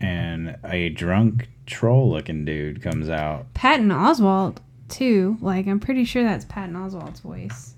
and 0.00 0.56
a 0.64 0.88
drunk 0.90 1.48
troll 1.66 2.10
looking 2.10 2.44
dude 2.44 2.82
comes 2.82 3.08
out. 3.08 3.52
Patton 3.54 3.88
Oswalt 3.88 4.58
too. 4.88 5.36
Like 5.40 5.66
I'm 5.66 5.80
pretty 5.80 6.04
sure 6.04 6.22
that's 6.22 6.44
Patton 6.44 6.74
Oswalt's 6.74 7.20
voice. 7.20 7.74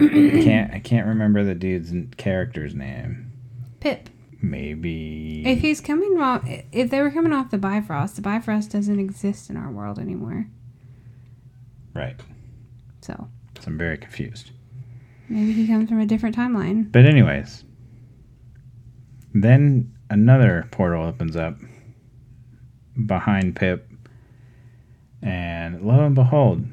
I 0.00 0.06
can't 0.08 0.72
I 0.74 0.78
can't 0.80 1.06
remember 1.06 1.44
the 1.44 1.54
dude's 1.54 1.92
character's 2.16 2.74
name. 2.74 3.30
Pip. 3.80 4.08
Maybe 4.42 5.42
If 5.46 5.60
he's 5.60 5.80
coming 5.80 6.18
off, 6.20 6.44
if 6.70 6.90
they 6.90 7.00
were 7.00 7.10
coming 7.10 7.32
off 7.32 7.50
the 7.50 7.56
Bifrost, 7.58 8.16
the 8.16 8.22
Bifrost 8.22 8.70
doesn't 8.72 8.98
exist 9.00 9.48
in 9.48 9.56
our 9.56 9.70
world 9.70 9.98
anymore. 9.98 10.46
Right. 11.94 12.16
So 13.02 13.28
So 13.60 13.64
I'm 13.66 13.78
very 13.78 13.96
confused. 13.98 14.50
maybe 15.28 15.52
he 15.52 15.66
comes 15.66 15.88
from 15.88 16.00
a 16.00 16.06
different 16.06 16.36
timeline. 16.36 16.90
But 16.92 17.04
anyways, 17.06 17.64
then 19.32 19.92
another 20.10 20.68
portal 20.70 21.04
opens 21.06 21.36
up 21.36 21.56
behind 23.06 23.56
Pip, 23.56 23.90
and 25.22 25.82
lo 25.82 26.04
and 26.04 26.14
behold, 26.14 26.64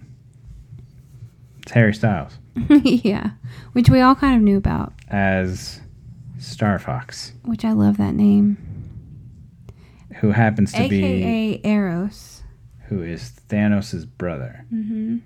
it's 1.64 1.72
Harry 1.72 1.94
Styles 1.94 2.34
yeah, 2.84 3.32
which 3.74 3.90
we 3.90 4.02
all 4.02 4.16
kind 4.16 4.36
of 4.36 4.42
knew 4.42 4.58
about. 4.58 4.94
as 5.08 5.80
Star 6.40 6.78
Fox, 6.80 7.34
Which 7.44 7.64
I 7.66 7.72
love 7.72 7.98
that 7.98 8.14
name. 8.14 8.58
who 10.20 10.32
happens 10.32 10.74
to 10.74 10.88
be 10.90 11.04
AKA 11.04 11.62
Eros. 11.64 12.41
Who 12.92 13.02
is 13.02 13.32
Thanos' 13.48 14.06
brother. 14.18 14.66
Mm-hmm. 14.72 15.20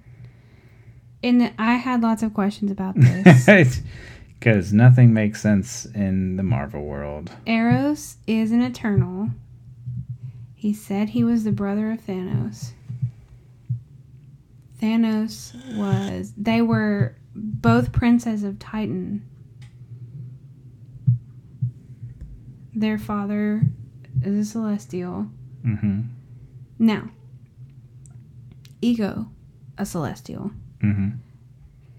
And 1.23 1.51
I 1.57 1.73
had 1.73 2.03
lots 2.03 2.21
of 2.21 2.35
questions 2.35 2.69
about 2.69 2.93
this. 2.95 3.81
Because 4.39 4.71
nothing 4.71 5.15
makes 5.15 5.41
sense 5.41 5.85
in 5.85 6.35
the 6.35 6.43
Marvel 6.43 6.85
world. 6.85 7.31
Eros 7.47 8.17
is 8.27 8.51
an 8.51 8.61
Eternal. 8.61 9.31
He 10.53 10.73
said 10.73 11.09
he 11.09 11.23
was 11.23 11.43
the 11.43 11.51
brother 11.51 11.91
of 11.91 12.05
Thanos. 12.05 12.73
Thanos 14.79 15.55
was. 15.75 16.33
They 16.37 16.61
were 16.61 17.15
both 17.33 17.91
princes 17.91 18.43
of 18.43 18.59
Titan. 18.59 19.27
Their 22.75 22.99
father 22.99 23.63
is 24.21 24.47
a 24.47 24.51
celestial. 24.51 25.27
Mm-hmm. 25.65 26.01
Now, 26.77 27.09
Ego, 28.85 29.27
a 29.77 29.85
celestial. 29.85 30.51
Mm-hmm. 30.83 31.17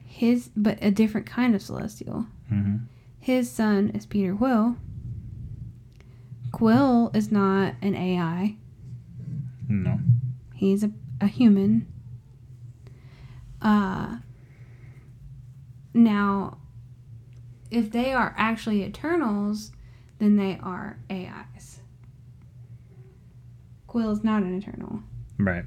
His, 0.05 0.51
but 0.57 0.78
a 0.80 0.91
different 0.91 1.26
kind 1.26 1.55
of 1.55 1.61
celestial. 1.61 2.26
Mm-hmm. 2.53 2.76
His 3.18 3.51
son 3.51 3.91
is 3.91 4.07
Peter 4.07 4.34
Quill. 4.34 4.76
Quill 6.53 7.11
is 7.12 7.32
not 7.32 7.74
an 7.82 7.97
AI. 7.97 8.55
No. 9.68 9.99
He's 10.55 10.84
a, 10.84 10.93
a 11.20 11.26
human. 11.26 11.93
Uh 13.61 14.18
now 15.93 16.59
if 17.70 17.91
they 17.91 18.12
are 18.12 18.32
actually 18.39 18.84
Eternals, 18.84 19.72
then 20.18 20.37
they 20.37 20.59
are 20.62 20.99
AIs. 21.11 21.80
Quill 23.89 24.12
is 24.12 24.22
not 24.22 24.43
an 24.43 24.57
Eternal. 24.57 25.01
Right. 25.39 25.64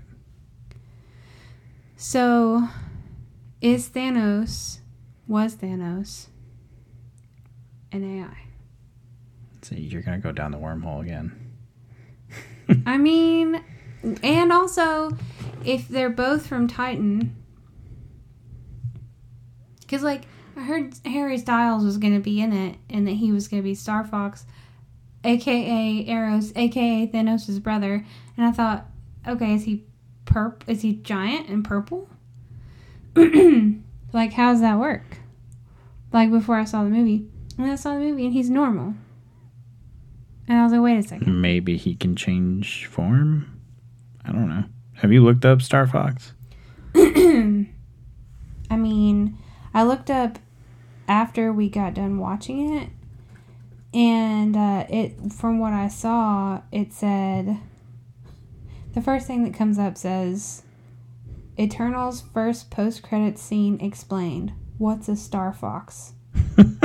So 2.02 2.70
is 3.60 3.89
Thanos 3.89 4.80
was 5.28 5.58
Thanos 5.58 6.28
an 7.91 8.22
AI? 8.22 8.38
So 9.64 9.76
you're 9.76 10.02
gonna 10.02 10.20
go 10.20 10.32
down 10.32 10.52
the 10.52 10.58
wormhole 10.58 11.02
again. 11.02 11.54
I 12.86 12.97
mean, 12.97 13.62
and 14.24 14.54
also, 14.54 15.12
if 15.66 15.89
they're 15.89 16.10
both 16.10 16.47
from 16.47 16.70
Titan, 16.70 17.36
because 19.82 20.02
like 20.02 20.22
I 20.56 20.62
heard 20.62 20.93
Harry 21.04 21.38
Styles 21.38 21.84
was 21.84 21.97
going 21.97 22.14
to 22.14 22.22
be 22.22 22.39
in 22.39 22.54
it, 22.54 22.78
and 22.89 23.06
that 23.08 23.16
he 23.18 23.34
was 23.34 23.50
going 23.50 23.62
to 23.62 23.68
be 23.68 23.76
Star 23.76 24.06
Fox, 24.06 24.45
aka 25.26 26.06
Eros, 26.08 26.54
aka 26.56 27.08
Thanos' 27.08 27.62
brother, 27.62 28.06
and 28.38 28.45
I 28.45 28.52
thought, 28.54 28.86
okay, 29.28 29.56
is 29.56 29.66
he 29.66 29.84
purp? 30.30 30.63
Is 30.67 30.84
he 30.84 30.93
giant 30.93 31.49
and 31.49 31.65
purple? 31.65 32.07
like, 33.15 34.34
how 34.34 34.51
does 34.51 34.61
that 34.61 34.80
work? 34.80 35.17
Like 36.13 36.32
before 36.32 36.55
I 36.55 36.63
saw 36.63 36.84
the 36.84 36.89
movie, 36.89 37.25
and 37.57 37.69
I 37.69 37.75
saw 37.75 37.93
the 37.93 37.99
movie, 37.99 38.25
and 38.25 38.34
he's 38.34 38.49
normal. 38.49 38.93
And 40.47 40.57
I 40.57 40.63
was 40.63 40.71
like, 40.71 40.82
wait 40.82 40.97
a 40.97 41.03
second. 41.03 41.41
Maybe 41.41 41.77
he 41.77 41.95
can 41.95 42.15
change 42.15 42.86
form. 42.86 43.59
I 44.23 44.32
don't 44.32 44.49
know. 44.49 44.63
Have 44.95 45.11
you 45.11 45.23
looked 45.23 45.45
up 45.45 45.61
Star 45.61 45.86
Fox? 45.86 46.34
I 46.95 47.67
mean, 48.75 49.38
I 49.73 49.84
looked 49.84 50.09
up 50.09 50.39
after 51.07 51.51
we 51.51 51.69
got 51.69 51.93
done 51.93 52.19
watching 52.19 52.77
it, 52.77 52.89
and 53.93 54.55
uh, 54.55 54.86
it 54.89 55.32
from 55.32 55.59
what 55.59 55.73
I 55.73 55.88
saw, 55.88 56.61
it 56.71 56.93
said 56.93 57.59
the 58.93 59.01
first 59.01 59.27
thing 59.27 59.43
that 59.43 59.53
comes 59.53 59.77
up 59.77 59.97
says 59.97 60.63
Eternal's 61.57 62.21
first 62.33 62.71
post 62.71 63.03
credit 63.03 63.37
scene 63.37 63.79
explained. 63.81 64.53
What's 64.77 65.09
a 65.09 65.15
Star 65.15 65.51
Fox? 65.51 66.13
it's 66.57 66.75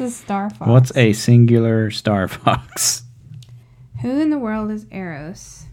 a 0.00 0.10
Star 0.10 0.50
Fox. 0.50 0.68
What's 0.68 0.96
a 0.96 1.12
singular 1.12 1.90
Star 1.90 2.28
Fox? 2.28 3.02
Who 4.02 4.20
in 4.20 4.30
the 4.30 4.38
world 4.38 4.70
is 4.70 4.86
Eros? 4.90 5.64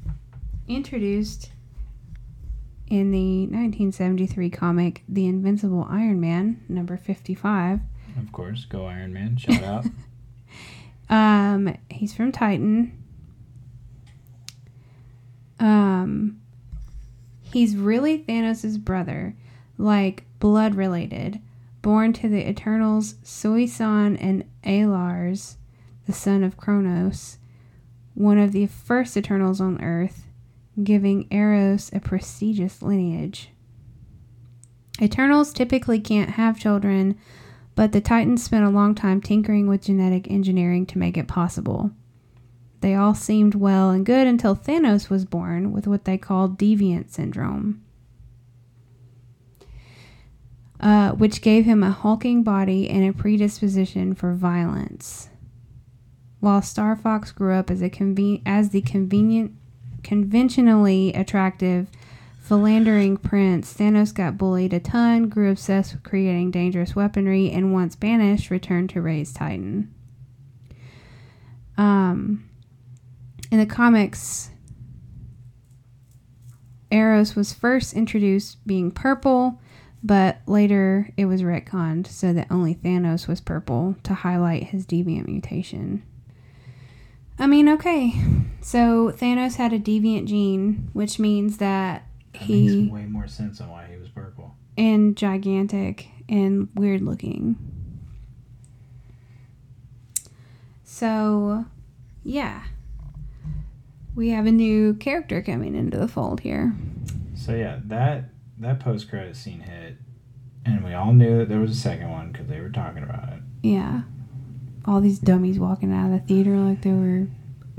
Introduced 0.67 1.51
in 2.88 3.11
the 3.11 3.41
1973 3.47 4.49
comic 4.49 5.03
The 5.09 5.28
Invincible 5.28 5.86
Iron 5.89 6.22
Man, 6.22 6.63
number 6.69 6.95
55. 6.95 7.82
Of 8.17 8.32
course, 8.32 8.65
go 8.65 8.86
Iron 8.86 9.13
Man. 9.13 9.38
Shout 9.38 9.63
out. 9.63 9.86
Um, 11.09 11.76
he's 11.89 12.13
from 12.13 12.32
Titan. 12.32 13.01
Um, 15.62 16.41
he's 17.43 17.78
really 17.78 18.18
Thanos' 18.18 18.84
brother, 18.84 19.36
like 19.78 20.26
blood 20.39 20.74
related, 20.74 21.39
born 21.84 22.14
to 22.14 22.28
the 22.28 22.49
Eternals 22.49 23.16
Sui-San 23.24 24.18
and 24.18 24.43
A'lars, 24.64 25.57
the 26.07 26.14
son 26.14 26.43
of 26.43 26.57
Kronos, 26.57 27.38
one 28.16 28.39
of 28.39 28.51
the 28.51 28.66
first 28.66 29.16
Eternals 29.16 29.62
on 29.62 29.82
Earth, 29.84 30.28
giving 30.84 31.28
Eros 31.30 31.91
a 31.93 31.99
prestigious 31.99 32.82
lineage. 32.82 33.51
Eternals 34.99 35.53
typically 35.53 35.99
can't 35.99 36.32
have 36.32 36.59
children, 36.59 37.18
but 37.76 37.91
the 37.91 38.01
Titans 38.01 38.43
spent 38.43 38.66
a 38.66 38.70
long 38.70 38.95
time 38.95 39.22
tinkering 39.22 39.68
with 39.68 39.84
genetic 39.84 40.30
engineering 40.30 40.88
to 40.88 40.97
make 40.97 41.18
it 41.18 41.28
possible. 41.28 41.91
They 42.82 42.96
all 42.96 43.14
seemed 43.14 43.56
well 43.56 43.92
and 43.92 44.06
good 44.06 44.28
until 44.28 44.56
Thanos 44.56 45.10
was 45.10 45.24
born 45.24 45.72
with 45.72 45.88
what 45.88 46.06
they 46.06 46.18
called 46.18 46.58
deviant 46.58 47.12
syndrome, 47.12 47.84
uh, 50.80 51.12
which 51.12 51.44
gave 51.44 51.66
him 51.66 51.84
a 51.84 51.92
hulking 51.92 52.42
body 52.42 52.90
and 52.90 53.08
a 53.08 53.14
predisposition 53.14 54.16
for 54.16 54.34
violence. 54.34 55.30
While 56.40 56.64
Star 56.64 56.96
Fox 56.96 57.32
grew 57.32 57.54
up 57.54 57.70
as 57.70 57.84
a 57.84 57.90
conven- 57.90 58.42
as 58.48 58.70
the 58.70 58.82
convenient, 58.82 59.52
conventionally 60.02 61.14
attractive, 61.14 61.88
philandering 62.40 63.18
prince, 63.18 63.76
Thanos 63.76 64.12
got 64.12 64.40
bullied 64.40 64.74
a 64.74 64.80
ton, 64.80 65.30
grew 65.30 65.52
obsessed 65.52 65.94
with 65.94 66.02
creating 66.02 66.50
dangerous 66.50 66.96
weaponry, 66.96 67.52
and 67.52 67.72
once 67.72 67.96
banished, 67.96 68.50
returned 68.50 68.90
to 68.90 69.04
raze 69.04 69.32
Titan. 69.32 69.94
Um, 71.78 72.50
in 73.52 73.60
the 73.60 73.66
comics, 73.66 74.49
Eros 76.89 77.36
was 77.36 77.54
first 77.54 77.93
introduced 77.93 78.66
being 78.66 78.91
purple, 78.91 79.60
but 80.04 80.39
later 80.47 81.10
it 81.18 81.26
was 81.26 81.41
retconned 81.41 82.08
so 82.08 82.34
that 82.34 82.47
only 82.49 82.76
Thanos 82.76 83.28
was 83.28 83.39
purple 83.41 83.95
to 84.04 84.14
highlight 84.14 84.64
his 84.64 84.86
deviant 84.86 85.28
mutation. 85.28 86.04
I 87.39 87.47
mean, 87.47 87.68
okay, 87.70 88.14
so 88.62 89.12
Thanos 89.12 89.56
had 89.56 89.74
a 89.74 89.80
deviant 89.80 90.28
gene, 90.28 90.89
which 90.93 91.18
means 91.20 91.58
that 91.58 92.06
That 92.34 92.41
he 92.43 92.82
makes 92.82 92.93
way 92.93 93.06
more 93.06 93.28
sense 93.28 93.60
on 93.62 93.70
why 93.70 93.88
he 93.89 93.97
was 93.97 94.10
purple. 94.10 94.56
and 94.78 95.16
gigantic 95.18 96.08
and 96.30 96.70
weird 96.76 97.02
looking. 97.02 97.56
So, 100.84 101.66
yeah. 102.24 102.64
We 104.16 104.30
have 104.30 104.45
a 104.45 104.51
new 104.51 104.93
character 104.95 105.41
coming 105.41 105.76
into 105.76 105.97
the 105.97 106.07
fold 106.07 106.41
here. 106.41 106.76
So 107.36 107.55
yeah, 107.55 107.80
that 107.86 108.26
that 108.59 108.80
post 108.80 109.09
credit 109.09 109.36
scene 109.36 109.62
hit, 109.62 109.97
and 110.66 110.84
we 110.84 110.93
all 110.93 111.14
knew 111.14 111.39
that 111.39 111.49
there 111.49 111.59
was 111.59 111.72
a 111.72 111.80
second 111.80 112.12
one 112.12 112.32
because 112.32 112.47
they 112.47 112.59
were 112.59 112.70
talking 112.70 113.03
about 113.03 113.30
it. 113.34 113.39
Yeah. 113.64 114.01
All 114.86 114.99
these 115.01 115.20
dummies 115.20 115.59
walking 115.59 115.93
out 115.93 116.12
of 116.12 116.12
the 116.12 116.28
theater 116.28 116.57
like 116.57 116.82
they 116.82 116.91
were 116.91 117.28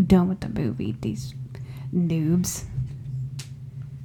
done 0.02 0.28
with 0.28 0.40
the 0.40 0.48
movie. 0.48 0.96
These 1.00 1.34
noobs. 1.94 2.64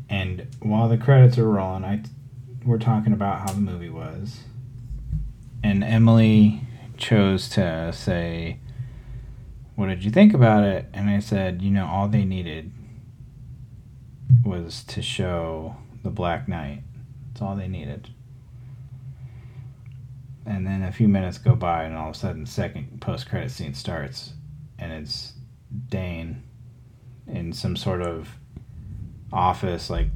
And 0.09 0.47
while 0.61 0.89
the 0.89 0.97
credits 0.97 1.38
are 1.38 1.49
rolling, 1.49 1.86
I 1.86 2.03
we're 2.65 2.78
talking 2.78 3.13
about 3.13 3.39
how 3.39 3.53
the 3.53 3.61
movie 3.61 3.89
was, 3.89 4.41
and 5.63 5.84
Emily 5.84 6.61
chose 6.97 7.47
to 7.49 7.91
say, 7.93 8.59
"What 9.78 9.88
did 9.88 10.03
you 10.03 10.09
think 10.09 10.34
about 10.34 10.63
it?" 10.63 10.88
And 10.91 11.07
I 11.07 11.19
said, 11.19 11.61
"You 11.61 11.69
know, 11.69 11.86
all 11.86 12.07
they 12.07 12.25
needed 12.25 12.71
was 14.43 14.84
to 14.86 15.01
show 15.01 15.75
the 16.03 16.09
Black 16.09 16.47
Knight. 16.47 16.82
That's 17.28 17.43
all 17.43 17.55
they 17.55 17.67
needed." 17.67 18.09
And 20.47 20.65
then 20.65 20.82
a 20.82 20.91
few 20.91 21.07
minutes 21.07 21.38
go 21.38 21.55
by, 21.55 21.84
and 21.84 21.95
all 21.95 22.09
of 22.09 22.15
a 22.15 22.17
sudden, 22.17 22.45
the 22.45 22.49
second 22.49 23.01
post-credit 23.01 23.51
scene 23.51 23.75
starts, 23.75 24.34
and 24.80 24.91
it's 24.91 25.34
Dane 25.89 26.41
in 27.28 27.53
some 27.53 27.75
sort 27.75 28.01
of 28.01 28.36
office, 29.32 29.91
like 29.91 30.07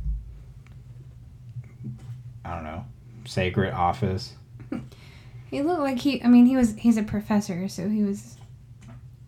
I 2.43 2.55
don't 2.55 2.64
know, 2.64 2.86
sacred 3.26 3.74
office. 3.74 4.34
He 5.51 5.62
looked 5.62 5.82
like 5.82 5.99
he 5.99 6.24
I 6.24 6.30
mean 6.30 6.45
he 6.45 6.55
was 6.55 6.76
he's 6.78 6.95
a 6.95 7.03
professor, 7.03 7.68
so 7.68 7.89
he 7.89 8.03
was 8.03 8.38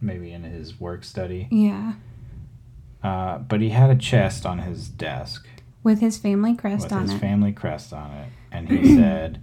maybe 0.04 0.32
in 0.32 0.44
his 0.44 0.80
work 0.80 1.04
study. 1.04 1.48
yeah. 1.52 1.94
Uh, 3.04 3.38
but 3.40 3.60
he 3.60 3.70
had 3.70 3.90
a 3.90 3.96
chest 3.98 4.46
on 4.46 4.60
his 4.60 4.88
desk 4.88 5.46
With 5.84 6.00
his 6.00 6.18
family 6.18 6.56
crest 6.56 6.84
with 6.86 6.94
on 6.94 7.02
his 7.02 7.10
it. 7.12 7.14
His 7.16 7.22
family 7.22 7.52
crest 7.52 7.92
on 7.92 8.12
it, 8.12 8.30
and 8.52 8.70
he 8.70 8.96
said, 8.96 9.42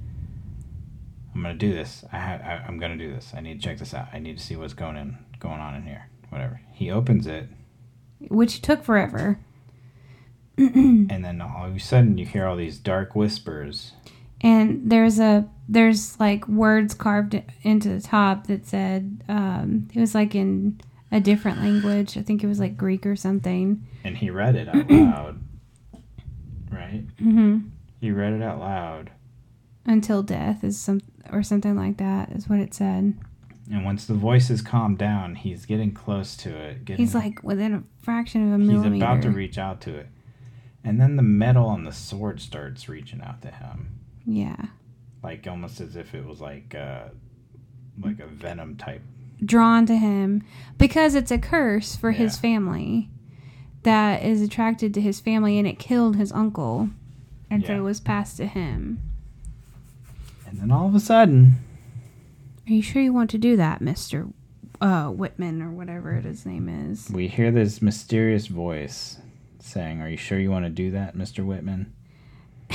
"I'm 1.35 1.43
gonna 1.43 1.55
do 1.55 1.73
this. 1.73 2.03
I, 2.11 2.19
ha- 2.19 2.41
I 2.43 2.65
I'm 2.67 2.79
gonna 2.79 2.97
do 2.97 3.13
this. 3.13 3.33
I 3.37 3.41
need 3.41 3.61
to 3.61 3.69
check 3.69 3.79
this 3.79 3.93
out. 3.93 4.09
I 4.15 4.19
need 4.19 4.39
to 4.39 4.43
see 4.45 4.57
what's 4.57 4.73
going 4.73 4.97
in 4.97 5.19
going 5.41 5.61
on 5.61 5.75
in 5.75 5.83
here. 5.83 6.09
Whatever." 6.31 6.61
He 6.73 6.91
opens 6.91 7.27
it, 7.27 7.49
which 8.29 8.63
took 8.63 8.83
forever. 8.83 9.39
and 10.57 11.23
then 11.25 11.41
all 11.43 11.67
of 11.67 11.77
a 11.77 11.81
sudden 11.81 12.17
you 12.19 12.25
hear 12.25 12.47
all 12.47 12.57
these 12.57 12.79
dark 12.79 13.15
whispers. 13.15 13.93
And 14.41 14.91
there's 14.91 15.19
a 15.19 15.49
there's 15.69 16.19
like 16.19 16.49
words 16.49 16.95
carved 16.95 17.41
into 17.63 17.89
the 17.89 18.01
top 18.01 18.47
that 18.49 18.67
said 18.67 19.23
um, 19.29 19.89
it 19.95 20.01
was 20.01 20.15
like 20.15 20.35
in 20.35 20.81
a 21.13 21.21
different 21.21 21.59
language. 21.59 22.17
I 22.17 22.23
think 22.23 22.43
it 22.43 22.47
was 22.47 22.61
like 22.61 22.77
Greek 22.77 23.07
or 23.07 23.17
something. 23.17 23.87
And 24.05 24.17
he 24.17 24.31
read 24.31 24.57
it 24.57 24.69
out 24.69 24.91
loud. 24.91 25.41
Right? 26.71 27.05
Mm-hmm. 27.17 27.59
He 28.01 28.11
read 28.11 28.33
it 28.33 28.43
out 28.43 28.59
loud. 28.59 29.11
Until 29.85 30.23
death 30.23 30.63
is 30.65 30.81
some 30.81 31.01
or 31.31 31.43
something 31.43 31.77
like 31.77 31.99
that 31.99 32.31
is 32.33 32.49
what 32.49 32.59
it 32.59 32.75
said. 32.75 33.15
And 33.73 33.85
once 33.85 34.07
the 34.07 34.15
voices 34.15 34.63
calm 34.63 34.97
down, 34.97 35.37
he's 35.37 35.65
getting 35.65 35.93
close 35.93 36.37
to 36.39 36.51
it. 36.51 36.85
Getting, 36.85 37.05
He's 37.05 37.15
like 37.15 37.43
within 37.45 37.75
a 37.75 37.83
fraction 38.03 38.53
of 38.53 38.61
a 38.61 38.63
he's 38.63 38.73
millimeter. 38.73 39.05
about 39.05 39.23
to 39.23 39.31
reach 39.31 39.59
out 39.59 39.81
to 39.83 39.95
it. 39.95 40.09
And 40.83 41.01
then 41.01 41.17
the 41.17 41.23
metal 41.23 41.67
on 41.67 41.85
the 41.85 41.93
sword 41.93 42.41
starts 42.41 42.89
reaching 42.89 43.21
out 43.21 43.43
to 43.43 43.51
him. 43.51 44.00
Yeah, 44.27 44.57
Like 45.23 45.47
almost 45.47 45.81
as 45.81 45.97
if 45.97 46.15
it 46.15 46.25
was 46.25 46.41
like 46.41 46.75
uh 46.75 47.09
like 48.03 48.21
a 48.21 48.27
venom 48.27 48.77
type. 48.77 49.03
drawn 49.45 49.87
to 49.87 49.97
him 49.97 50.43
because 50.79 51.15
it's 51.15 51.31
a 51.31 51.39
curse 51.39 51.97
for 51.97 52.13
his 52.13 52.39
family 52.39 53.09
that 53.83 54.23
is 54.23 54.43
attracted 54.43 54.93
to 54.95 55.01
his 55.01 55.21
family, 55.21 55.59
and 55.59 55.67
it 55.67 55.79
killed 55.79 56.17
his 56.17 56.33
uncle, 56.33 56.91
and 57.51 57.67
so 57.67 57.75
it 57.75 57.81
was 57.81 58.01
passed 58.01 58.37
to 58.37 58.47
him. 58.47 59.01
And 60.47 60.59
then 60.61 60.71
all 60.71 60.87
of 60.87 60.95
a 60.95 61.01
sudden, 61.01 61.55
Are 62.67 62.73
you 62.73 62.83
sure 62.83 63.01
you 63.03 63.13
want 63.13 63.31
to 63.31 63.39
do 63.39 63.57
that, 63.57 63.81
Mister 63.81 64.27
uh, 64.81 65.09
Whitman 65.09 65.61
or 65.63 65.71
whatever 65.71 66.15
his 66.15 66.47
name 66.47 66.69
is. 66.69 67.11
We 67.11 67.29
hear 67.29 67.51
this 67.51 67.83
mysterious 67.83 68.47
voice 68.47 69.19
saying, 69.59 70.01
Are 70.01 70.09
you 70.09 70.17
sure 70.17 70.39
you 70.39 70.51
want 70.51 70.65
to 70.65 70.71
do 70.71 70.91
that, 70.93 71.15
Mr. 71.17 71.45
Whitman? 71.45 71.93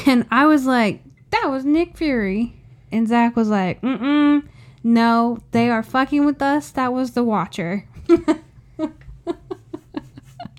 And 0.06 0.26
I 0.30 0.46
was 0.46 0.66
like, 0.66 1.02
that 1.42 1.50
was 1.50 1.66
Nick 1.66 1.98
Fury. 1.98 2.54
And 2.92 3.08
Zach 3.08 3.36
was 3.36 3.50
like, 3.50 3.82
mm 3.82 4.00
mm, 4.00 4.48
no, 4.84 5.40
they 5.52 5.70
are 5.70 5.84
fucking 5.84 6.26
with 6.26 6.42
us. 6.42 6.72
That 6.72 6.94
was 6.94 7.12
the 7.12 7.24
Watcher. 7.24 7.88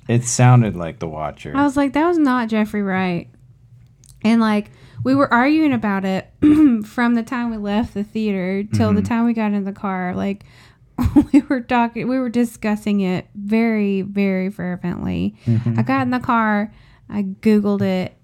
It 0.09 0.25
sounded 0.25 0.77
like 0.77 0.99
The 1.01 1.09
Watcher. 1.09 1.53
I 1.57 1.65
was 1.65 1.77
like, 1.77 1.93
that 1.95 2.07
was 2.07 2.19
not 2.19 2.49
Jeffrey 2.49 2.83
Wright. 2.83 3.29
And 4.23 4.41
like, 4.41 4.71
we 5.03 5.15
were 5.15 5.33
arguing 5.33 5.73
about 5.73 6.05
it 6.05 6.31
from 6.87 7.15
the 7.15 7.23
time 7.23 7.51
we 7.51 7.57
left 7.57 7.95
the 7.95 8.05
theater 8.05 8.65
till 8.73 8.93
the 8.93 9.03
time 9.03 9.25
we 9.25 9.33
got 9.33 9.53
in 9.53 9.65
the 9.65 9.73
car. 9.73 10.15
Like, 10.15 10.45
we 11.33 11.43
were 11.49 11.61
talking, 11.61 12.09
we 12.09 12.19
were 12.19 12.29
discussing 12.29 13.01
it 13.01 13.27
very, 13.35 14.03
very 14.03 14.51
fervently. 14.51 15.37
I 15.77 15.83
got 15.83 16.03
in 16.03 16.11
the 16.11 16.21
car, 16.21 16.73
I 17.09 17.23
Googled 17.23 17.83
it. 17.83 18.17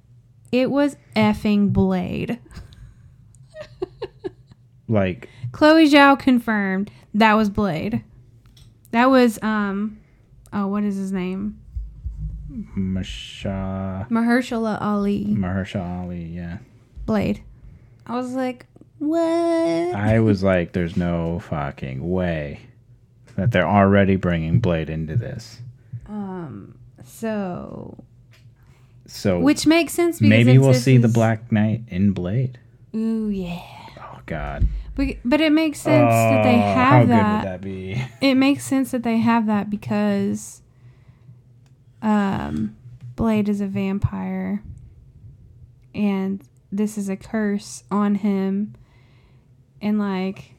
It 0.53 0.71
was 0.71 0.97
effing 1.17 1.73
Blade. 1.73 2.39
like, 4.89 5.29
Chloe 5.51 5.89
Zhao 5.89 6.19
confirmed 6.19 6.91
that 7.15 7.35
was 7.35 7.51
Blade. 7.51 8.05
That 8.91 9.11
was, 9.11 9.43
um, 9.43 9.99
oh, 10.53 10.67
what 10.67 10.85
is 10.85 10.97
his 10.97 11.11
name? 11.11 11.59
Masha. 12.49 14.07
Mahershala 14.11 14.81
Ali. 14.81 15.25
Mahershala 15.25 16.03
Ali, 16.03 16.25
yeah. 16.25 16.59
Blade. 17.07 17.43
I 18.07 18.17
was 18.17 18.35
like, 18.35 18.67
what? 18.99 19.21
I 19.21 20.21
was 20.21 20.43
like, 20.43 20.73
there's 20.73 20.97
no 20.97 21.41
fucking 21.41 22.09
way 22.09 22.61
that 23.37 23.51
they're 23.51 23.67
already 23.67 24.17
bringing 24.17 24.61
Blade 24.61 24.91
into 24.91 25.17
this. 25.17 25.63
Um. 26.07 26.79
So, 27.05 28.05
So 29.07 29.41
which 29.41 29.67
makes 29.67 29.93
sense 29.93 30.19
because 30.19 30.29
maybe 30.31 30.59
we'll 30.59 30.75
see 30.75 30.97
the 30.97 31.09
Black 31.09 31.51
Knight 31.53 31.83
in 31.89 32.13
Blade. 32.13 32.59
Ooh 32.95 33.29
yeah. 33.29 33.61
Oh 33.99 34.21
God! 34.27 34.67
But, 34.95 35.17
but 35.25 35.41
it 35.41 35.53
makes 35.53 35.81
sense 35.81 36.11
that 36.13 36.43
they 36.45 36.55
Oh, 36.55 36.61
have 36.61 36.77
how 36.77 37.05
that. 37.07 37.43
good 37.43 37.49
would 37.49 37.53
that 37.53 37.61
be? 37.63 38.05
It 38.27 38.35
makes 38.35 38.65
sense 38.65 38.91
that 38.93 39.03
they 39.03 39.19
have 39.19 39.47
that 39.47 39.71
because, 39.71 40.61
um, 42.03 42.77
Blade 43.17 43.49
is 43.49 43.61
a 43.61 43.67
vampire, 43.67 44.63
and 45.95 46.43
this 46.71 46.97
is 46.99 47.09
a 47.09 47.17
curse 47.17 47.85
on 47.91 48.17
him, 48.17 48.75
and 49.81 49.99
like, 49.99 50.55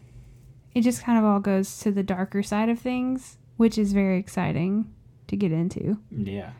it 0.73 0.81
just 0.81 1.03
kind 1.03 1.17
of 1.17 1.25
all 1.25 1.39
goes 1.39 1.79
to 1.79 1.91
the 1.91 2.03
darker 2.03 2.43
side 2.43 2.69
of 2.69 2.79
things, 2.79 3.37
which 3.57 3.77
is 3.77 3.93
very 3.93 4.17
exciting 4.17 4.91
to 5.27 5.35
get 5.35 5.51
into. 5.51 5.97
Yeah. 6.11 6.51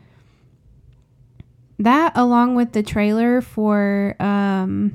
That 1.78 2.12
along 2.16 2.54
with 2.54 2.72
the 2.72 2.82
trailer 2.82 3.40
for 3.40 4.16
um 4.20 4.92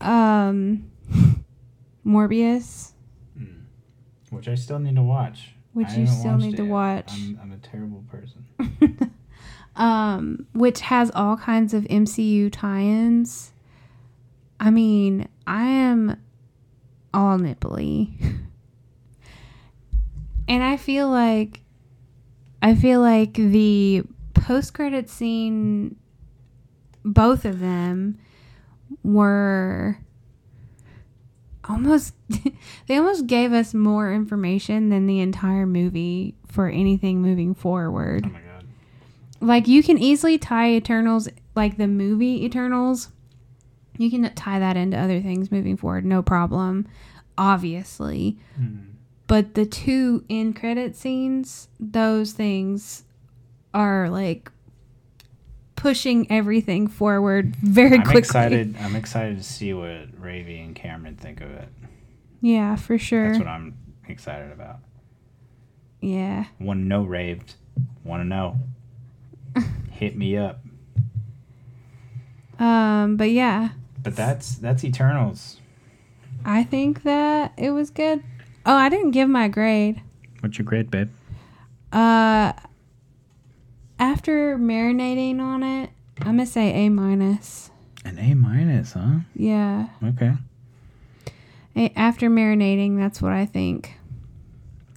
um 0.00 0.90
Morbius, 2.06 2.92
Which 4.30 4.48
I 4.48 4.54
still 4.54 4.78
need 4.78 4.96
to 4.96 5.02
watch. 5.02 5.50
Which 5.72 5.88
I 5.88 5.96
you 5.96 6.06
still 6.06 6.36
need 6.36 6.56
to 6.56 6.62
yet. 6.64 6.70
watch. 6.70 7.12
I'm, 7.12 7.38
I'm 7.42 7.52
a 7.52 7.58
terrible 7.58 8.04
person. 8.10 8.44
um 9.76 10.46
which 10.52 10.80
has 10.80 11.10
all 11.14 11.36
kinds 11.36 11.74
of 11.74 11.84
MCU 11.84 12.50
tie-ins. 12.52 13.52
I 14.58 14.70
mean, 14.70 15.28
I 15.46 15.64
am 15.64 16.20
all 17.14 17.38
nipply. 17.38 18.10
and 20.48 20.62
I 20.62 20.76
feel 20.76 21.08
like 21.08 21.60
I 22.62 22.74
feel 22.74 23.00
like 23.00 23.34
the 23.34 24.02
post-credit 24.34 25.08
scene 25.08 25.96
both 27.04 27.44
of 27.44 27.60
them 27.60 28.18
were 29.02 29.98
almost 31.68 32.14
they 32.86 32.96
almost 32.96 33.26
gave 33.26 33.52
us 33.52 33.72
more 33.72 34.12
information 34.12 34.88
than 34.90 35.06
the 35.06 35.20
entire 35.20 35.66
movie 35.66 36.34
for 36.46 36.68
anything 36.68 37.22
moving 37.22 37.54
forward. 37.54 38.24
Oh 38.26 38.30
my 38.30 38.40
God. 38.40 38.66
Like 39.40 39.68
you 39.68 39.82
can 39.82 39.98
easily 39.98 40.36
tie 40.38 40.72
Eternals 40.72 41.28
like 41.54 41.76
the 41.76 41.86
movie 41.86 42.44
Eternals. 42.44 43.10
You 43.96 44.10
can 44.10 44.32
tie 44.34 44.58
that 44.58 44.76
into 44.76 44.98
other 44.98 45.20
things 45.20 45.50
moving 45.50 45.76
forward, 45.76 46.04
no 46.04 46.22
problem. 46.22 46.88
Obviously. 47.38 48.38
Hmm. 48.56 48.89
But 49.30 49.54
the 49.54 49.64
two 49.64 50.24
end 50.28 50.56
credit 50.56 50.96
scenes, 50.96 51.68
those 51.78 52.32
things 52.32 53.04
are 53.72 54.10
like 54.10 54.50
pushing 55.76 56.28
everything 56.32 56.88
forward 56.88 57.54
very 57.62 57.94
I'm 57.98 58.02
quickly. 58.02 58.18
excited. 58.18 58.74
I'm 58.80 58.96
excited 58.96 59.38
to 59.38 59.44
see 59.44 59.72
what 59.72 60.08
Ravi 60.18 60.58
and 60.60 60.74
Cameron 60.74 61.14
think 61.14 61.40
of 61.42 61.48
it. 61.52 61.68
Yeah, 62.40 62.74
for 62.74 62.98
sure. 62.98 63.28
That's 63.28 63.38
what 63.38 63.46
I'm 63.46 63.76
excited 64.08 64.50
about. 64.50 64.78
yeah. 66.00 66.46
Want 66.58 66.80
to 66.80 66.84
know, 66.84 67.04
raved? 67.04 67.54
Want 68.02 68.22
to 68.22 68.26
know? 68.26 68.56
Hit 69.92 70.16
me 70.16 70.36
up. 70.36 70.58
Um, 72.58 73.16
but 73.16 73.30
yeah, 73.30 73.70
But 74.02 74.16
that's 74.16 74.56
that's 74.56 74.82
Eternals. 74.84 75.58
I 76.44 76.64
think 76.64 77.04
that 77.04 77.52
it 77.56 77.70
was 77.70 77.90
good. 77.90 78.24
Oh, 78.66 78.74
I 78.74 78.88
didn't 78.88 79.12
give 79.12 79.28
my 79.28 79.48
grade. 79.48 80.02
What's 80.40 80.58
your 80.58 80.64
grade, 80.64 80.90
babe? 80.90 81.10
Uh, 81.92 82.52
after 83.98 84.56
marinating 84.58 85.40
on 85.40 85.62
it, 85.62 85.90
I'm 86.20 86.26
gonna 86.36 86.46
say 86.46 86.86
A 86.86 86.88
minus. 86.88 87.70
An 88.04 88.18
A 88.18 88.34
minus, 88.34 88.92
huh? 88.92 89.20
Yeah, 89.34 89.88
Okay, 90.02 90.32
A- 91.76 91.92
after 91.98 92.30
marinating, 92.30 92.96
that's 92.96 93.20
what 93.20 93.32
I 93.32 93.44
think. 93.46 93.94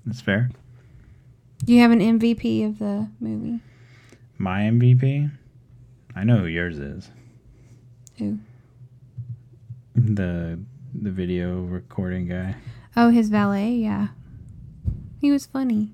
that's 0.06 0.22
fair. 0.22 0.50
Do 1.66 1.74
you 1.74 1.80
have 1.82 1.92
an 1.92 2.00
MVP 2.00 2.66
of 2.66 2.80
the 2.80 3.08
movie? 3.20 3.60
My 4.38 4.62
MVP. 4.64 5.32
I 6.16 6.24
know 6.24 6.40
who 6.40 6.46
yours 6.48 6.78
is. 6.78 7.10
Who? 8.18 8.38
The 9.96 10.60
the 10.94 11.12
video 11.12 11.62
recording 11.62 12.28
guy. 12.28 12.56
Oh, 12.96 13.10
his 13.10 13.30
valet. 13.30 13.72
Yeah, 13.72 14.10
he 15.20 15.32
was 15.32 15.46
funny. 15.46 15.92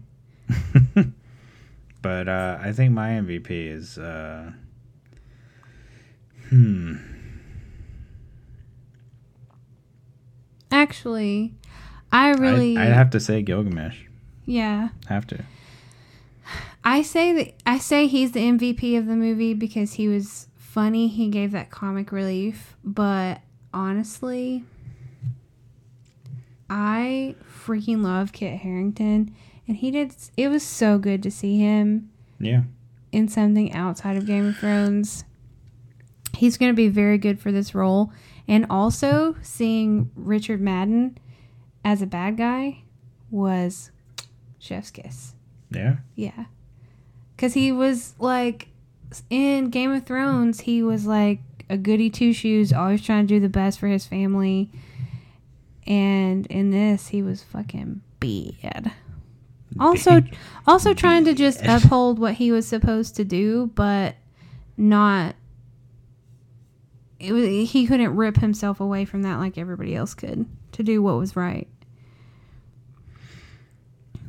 but 2.02 2.28
uh, 2.28 2.58
I 2.62 2.72
think 2.72 2.94
my 2.94 3.10
MVP 3.10 3.50
is 3.52 3.98
uh, 3.98 4.52
hmm. 6.50 6.96
Actually, 10.72 11.54
I 12.12 12.32
really, 12.32 12.78
I'd, 12.78 12.88
I'd 12.88 12.94
have 12.94 13.10
to 13.12 13.20
say 13.20 13.42
Gilgamesh. 13.42 14.02
yeah. 14.46 14.90
Have 15.08 15.26
to. 15.28 15.44
I 16.84 17.02
say 17.02 17.34
that 17.34 17.54
I 17.66 17.78
say 17.78 18.08
he's 18.08 18.32
the 18.32 18.40
MVP 18.40 18.98
of 18.98 19.06
the 19.06 19.16
movie 19.16 19.54
because 19.54 19.94
he 19.94 20.08
was 20.08 20.48
funny. 20.56 21.08
He 21.08 21.28
gave 21.30 21.52
that 21.52 21.70
comic 21.70 22.12
relief, 22.12 22.76
but 22.84 23.42
honestly, 23.74 24.64
I 26.70 27.36
freaking 27.66 28.04
love 28.04 28.32
Kit 28.32 28.60
Harington, 28.60 29.34
and 29.68 29.78
he 29.78 29.92
did. 29.92 30.16
It 30.38 30.50
was 30.50 30.64
so 30.64 30.98
good 30.98 31.24
to 31.24 31.32
see 31.32 31.58
him 31.58 32.10
Yeah. 32.40 32.64
in 33.12 33.28
something 33.28 33.74
outside 33.74 34.16
of 34.18 34.26
Game 34.26 34.46
of 34.48 34.58
Thrones. 34.58 35.24
He's 36.38 36.58
going 36.58 36.72
to 36.72 36.76
be 36.76 36.88
very 36.88 37.18
good 37.18 37.40
for 37.40 37.52
this 37.52 37.74
role, 37.76 38.12
and 38.48 38.66
also 38.70 39.36
seeing 39.42 40.12
Richard 40.16 40.62
Madden 40.62 41.18
as 41.84 42.02
a 42.02 42.08
bad 42.08 42.38
guy 42.38 42.84
was 43.32 43.92
chef's 44.60 44.92
kiss. 44.92 45.34
Yeah. 45.72 45.98
Yeah. 46.16 46.46
Cuz 47.38 47.54
he 47.54 47.72
was 47.72 48.16
like 48.20 48.68
in 49.30 49.70
Game 49.70 49.92
of 49.92 50.06
Thrones, 50.06 50.62
he 50.62 50.84
was 50.84 51.06
like 51.06 51.40
a 51.70 51.78
goody 51.78 52.10
two 52.10 52.34
shoes, 52.34 52.74
always 52.74 53.02
trying 53.02 53.26
to 53.28 53.34
do 53.36 53.40
the 53.40 53.50
best 53.50 53.80
for 53.80 53.88
his 53.88 54.06
family. 54.06 54.70
And 55.90 56.46
in 56.46 56.70
this, 56.70 57.08
he 57.08 57.22
was 57.22 57.44
fucking 57.44 58.02
bad. 58.20 58.94
Also 59.80 60.22
also 60.66 60.94
trying 60.94 61.26
to 61.26 61.34
just 61.34 61.62
uphold 61.64 62.20
what 62.20 62.36
he 62.36 62.52
was 62.52 62.68
supposed 62.68 63.16
to 63.18 63.26
do, 63.26 63.72
but 63.76 64.16
not 64.78 65.36
it 67.20 67.34
was, 67.34 67.44
he 67.44 67.86
couldn't 67.86 68.16
rip 68.16 68.38
himself 68.38 68.80
away 68.80 69.04
from 69.04 69.24
that 69.24 69.38
like 69.38 69.58
everybody 69.58 69.96
else 69.96 70.14
could 70.14 70.46
to 70.72 70.84
do 70.84 71.02
what 71.02 71.18
was 71.18 71.36
right. 71.36 71.68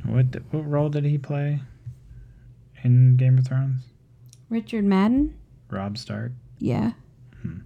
What 0.05 0.25
what 0.51 0.67
role 0.67 0.89
did 0.89 1.05
he 1.05 1.17
play 1.17 1.61
in 2.83 3.15
Game 3.15 3.37
of 3.37 3.47
Thrones? 3.47 3.83
Richard 4.49 4.83
Madden? 4.83 5.37
Robb 5.69 5.97
Stark. 5.97 6.33
Yeah. 6.59 6.91
Hmm. 7.41 7.59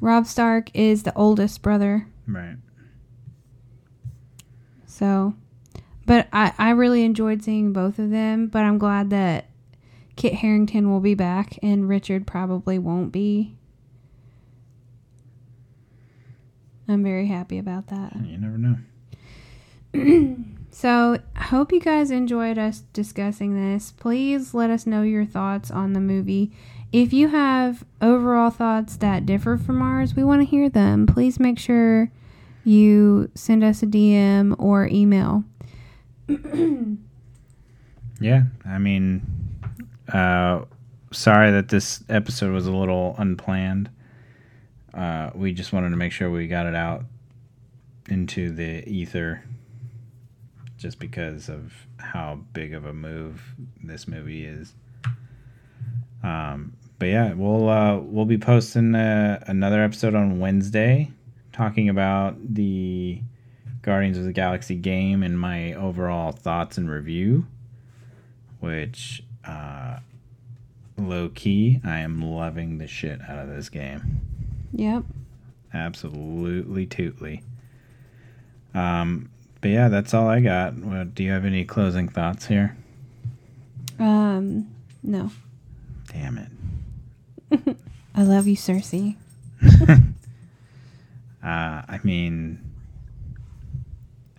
Robb 0.00 0.26
Stark 0.26 0.70
is 0.74 1.02
the 1.02 1.14
oldest 1.14 1.62
brother. 1.62 2.06
Right. 2.26 2.56
So, 4.86 5.34
but 6.06 6.28
I, 6.32 6.52
I 6.58 6.70
really 6.70 7.04
enjoyed 7.04 7.42
seeing 7.42 7.72
both 7.72 7.98
of 7.98 8.10
them, 8.10 8.46
but 8.46 8.62
I'm 8.62 8.78
glad 8.78 9.10
that 9.10 9.46
Kit 10.16 10.34
Harington 10.34 10.90
will 10.90 11.00
be 11.00 11.14
back 11.14 11.58
and 11.62 11.88
Richard 11.88 12.26
probably 12.26 12.78
won't 12.78 13.10
be. 13.12 13.56
I'm 16.86 17.02
very 17.02 17.26
happy 17.26 17.58
about 17.58 17.88
that. 17.88 18.14
You 18.24 18.38
never 18.38 18.58
know. 18.58 20.36
So, 20.74 21.18
I 21.36 21.42
hope 21.44 21.70
you 21.70 21.78
guys 21.78 22.10
enjoyed 22.10 22.58
us 22.58 22.80
discussing 22.92 23.54
this. 23.54 23.92
Please 23.92 24.54
let 24.54 24.70
us 24.70 24.86
know 24.86 25.02
your 25.02 25.24
thoughts 25.24 25.70
on 25.70 25.92
the 25.92 26.00
movie. 26.00 26.50
If 26.94 27.12
you 27.12 27.26
have 27.26 27.84
overall 28.00 28.50
thoughts 28.50 28.96
that 28.98 29.26
differ 29.26 29.56
from 29.56 29.82
ours, 29.82 30.14
we 30.14 30.22
want 30.22 30.42
to 30.42 30.46
hear 30.46 30.68
them. 30.68 31.08
Please 31.08 31.40
make 31.40 31.58
sure 31.58 32.12
you 32.62 33.32
send 33.34 33.64
us 33.64 33.82
a 33.82 33.86
DM 33.86 34.54
or 34.60 34.86
email. 34.86 35.42
Yeah, 38.20 38.44
I 38.64 38.78
mean, 38.78 39.26
uh, 40.10 40.66
sorry 41.10 41.50
that 41.50 41.68
this 41.68 42.04
episode 42.08 42.52
was 42.52 42.68
a 42.68 42.72
little 42.72 43.16
unplanned. 43.18 43.90
Uh, 44.94 45.30
we 45.34 45.52
just 45.52 45.72
wanted 45.72 45.90
to 45.90 45.96
make 45.96 46.12
sure 46.12 46.30
we 46.30 46.46
got 46.46 46.66
it 46.66 46.76
out 46.76 47.04
into 48.08 48.50
the 48.50 48.88
ether 48.88 49.42
just 50.78 51.00
because 51.00 51.48
of 51.48 51.74
how 51.98 52.38
big 52.52 52.72
of 52.72 52.86
a 52.86 52.92
move 52.94 53.42
this 53.82 54.06
movie 54.06 54.46
is. 54.46 54.74
Um, 56.22 56.72
but 56.98 57.06
yeah, 57.06 57.32
we'll 57.34 57.68
uh, 57.68 57.98
we'll 57.98 58.24
be 58.24 58.38
posting 58.38 58.94
uh, 58.94 59.42
another 59.46 59.82
episode 59.82 60.14
on 60.14 60.38
Wednesday, 60.38 61.10
talking 61.52 61.88
about 61.88 62.36
the 62.54 63.20
Guardians 63.82 64.16
of 64.16 64.24
the 64.24 64.32
Galaxy 64.32 64.76
game 64.76 65.22
and 65.22 65.38
my 65.38 65.74
overall 65.74 66.32
thoughts 66.32 66.78
and 66.78 66.90
review. 66.90 67.46
Which, 68.60 69.22
uh, 69.46 69.98
low 70.96 71.28
key, 71.28 71.80
I 71.84 71.98
am 71.98 72.22
loving 72.22 72.78
the 72.78 72.86
shit 72.86 73.20
out 73.28 73.38
of 73.38 73.48
this 73.48 73.68
game. 73.68 74.20
Yep. 74.72 75.04
Absolutely 75.74 76.86
tootly. 76.86 77.42
Um, 78.74 79.28
but 79.60 79.70
yeah, 79.70 79.88
that's 79.88 80.14
all 80.14 80.28
I 80.28 80.40
got. 80.40 81.14
Do 81.14 81.22
you 81.22 81.30
have 81.30 81.44
any 81.44 81.64
closing 81.64 82.08
thoughts 82.08 82.46
here? 82.46 82.76
Um, 83.98 84.68
no. 85.02 85.30
Damn 86.12 86.38
it. 86.38 86.48
I 87.52 88.22
love 88.22 88.46
you, 88.46 88.56
Sersi. 88.56 89.16
Uh, 91.44 91.82
I 91.86 92.00
mean, 92.02 92.58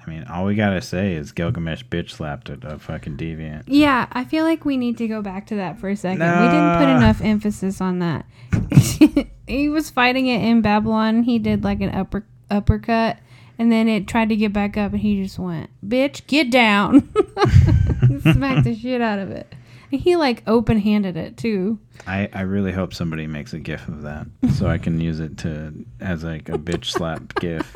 I 0.05 0.09
mean, 0.09 0.23
all 0.23 0.45
we 0.45 0.55
gotta 0.55 0.81
say 0.81 1.13
is 1.13 1.31
Gilgamesh 1.31 1.83
bitch 1.83 2.09
slapped 2.11 2.49
a, 2.49 2.57
a 2.63 2.79
fucking 2.79 3.15
deviant. 3.15 3.65
Yeah, 3.67 4.07
I 4.11 4.23
feel 4.23 4.43
like 4.43 4.65
we 4.65 4.75
need 4.75 4.97
to 4.97 5.07
go 5.07 5.21
back 5.21 5.45
to 5.47 5.55
that 5.55 5.79
for 5.79 5.89
a 5.89 5.95
second. 5.95 6.19
We 6.19 6.49
didn't 6.49 6.77
put 6.77 6.89
enough 6.89 7.21
emphasis 7.21 7.79
on 7.79 7.99
that. 7.99 8.25
he 9.47 9.69
was 9.69 9.91
fighting 9.91 10.25
it 10.25 10.41
in 10.41 10.61
Babylon. 10.61 11.23
He 11.23 11.37
did 11.37 11.63
like 11.63 11.81
an 11.81 11.93
upper 11.93 12.25
uppercut, 12.49 13.17
and 13.59 13.71
then 13.71 13.87
it 13.87 14.07
tried 14.07 14.29
to 14.29 14.35
get 14.35 14.51
back 14.51 14.75
up, 14.75 14.93
and 14.93 15.01
he 15.01 15.21
just 15.21 15.37
went, 15.37 15.69
"Bitch, 15.87 16.25
get 16.25 16.49
down!" 16.49 17.01
Smacked 18.33 18.63
the 18.63 18.75
shit 18.75 19.01
out 19.01 19.19
of 19.19 19.29
it. 19.29 19.53
He 19.97 20.15
like 20.15 20.43
open 20.47 20.79
handed 20.79 21.17
it 21.17 21.37
too. 21.37 21.79
I, 22.07 22.29
I 22.33 22.41
really 22.41 22.71
hope 22.71 22.93
somebody 22.93 23.27
makes 23.27 23.53
a 23.53 23.59
gif 23.59 23.87
of 23.87 24.03
that 24.03 24.27
so 24.53 24.67
I 24.67 24.77
can 24.77 24.99
use 24.99 25.19
it 25.19 25.37
to 25.39 25.73
as 25.99 26.23
like 26.23 26.49
a 26.49 26.57
bitch 26.57 26.85
slap 26.85 27.35
gif. 27.39 27.75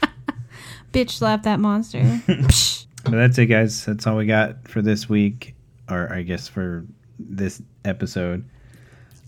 Bitch, 0.93 1.11
slap 1.11 1.43
that 1.43 1.59
monster. 1.59 2.21
But 3.03 3.11
that's 3.11 3.37
it, 3.37 3.45
guys. 3.45 3.85
That's 3.85 4.05
all 4.07 4.17
we 4.17 4.25
got 4.25 4.67
for 4.67 4.81
this 4.81 5.07
week, 5.07 5.55
or 5.89 6.11
I 6.11 6.21
guess 6.21 6.47
for 6.47 6.85
this 7.17 7.61
episode. 7.85 8.43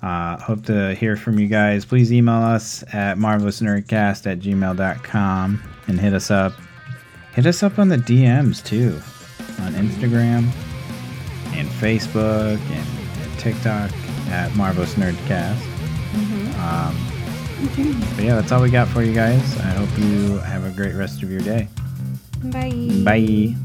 Uh, 0.02 0.38
hope 0.40 0.66
to 0.66 0.94
hear 0.96 1.16
from 1.16 1.40
you 1.40 1.48
guys. 1.48 1.86
Please 1.86 2.12
email 2.12 2.36
us 2.36 2.84
at 2.92 3.18
marvelousnerdcast 3.18 4.30
at 4.30 4.40
gmail.com 4.40 5.64
and 5.88 6.00
hit 6.00 6.14
us 6.14 6.32
up. 6.32 6.54
Hit 7.34 7.46
us 7.46 7.64
up 7.64 7.80
on 7.80 7.88
the 7.88 7.98
DMs 7.98 8.64
too, 8.64 9.00
on 9.64 9.74
Instagram 9.74 10.52
Facebook 11.80 12.60
and, 12.60 13.22
and 13.22 13.40
TikTok 13.40 13.92
at 14.30 14.56
Marvelous 14.56 14.96
Nerdcast. 14.96 15.60
Um, 16.62 16.96
but 18.16 18.24
yeah, 18.26 18.36
that's 18.36 18.52
all 18.52 18.62
we 18.62 18.70
got 18.70 18.88
for 18.88 19.04
you 19.04 19.14
guys. 19.14 19.58
I 19.60 19.70
hope 19.70 19.90
you 19.98 20.38
have 20.40 20.66
a 20.66 20.72
great 20.72 20.96
rest 20.96 21.22
of 21.24 21.32
your 21.32 21.42
day. 21.42 21.68
Bye. 22.44 23.04
Bye. 23.04 23.56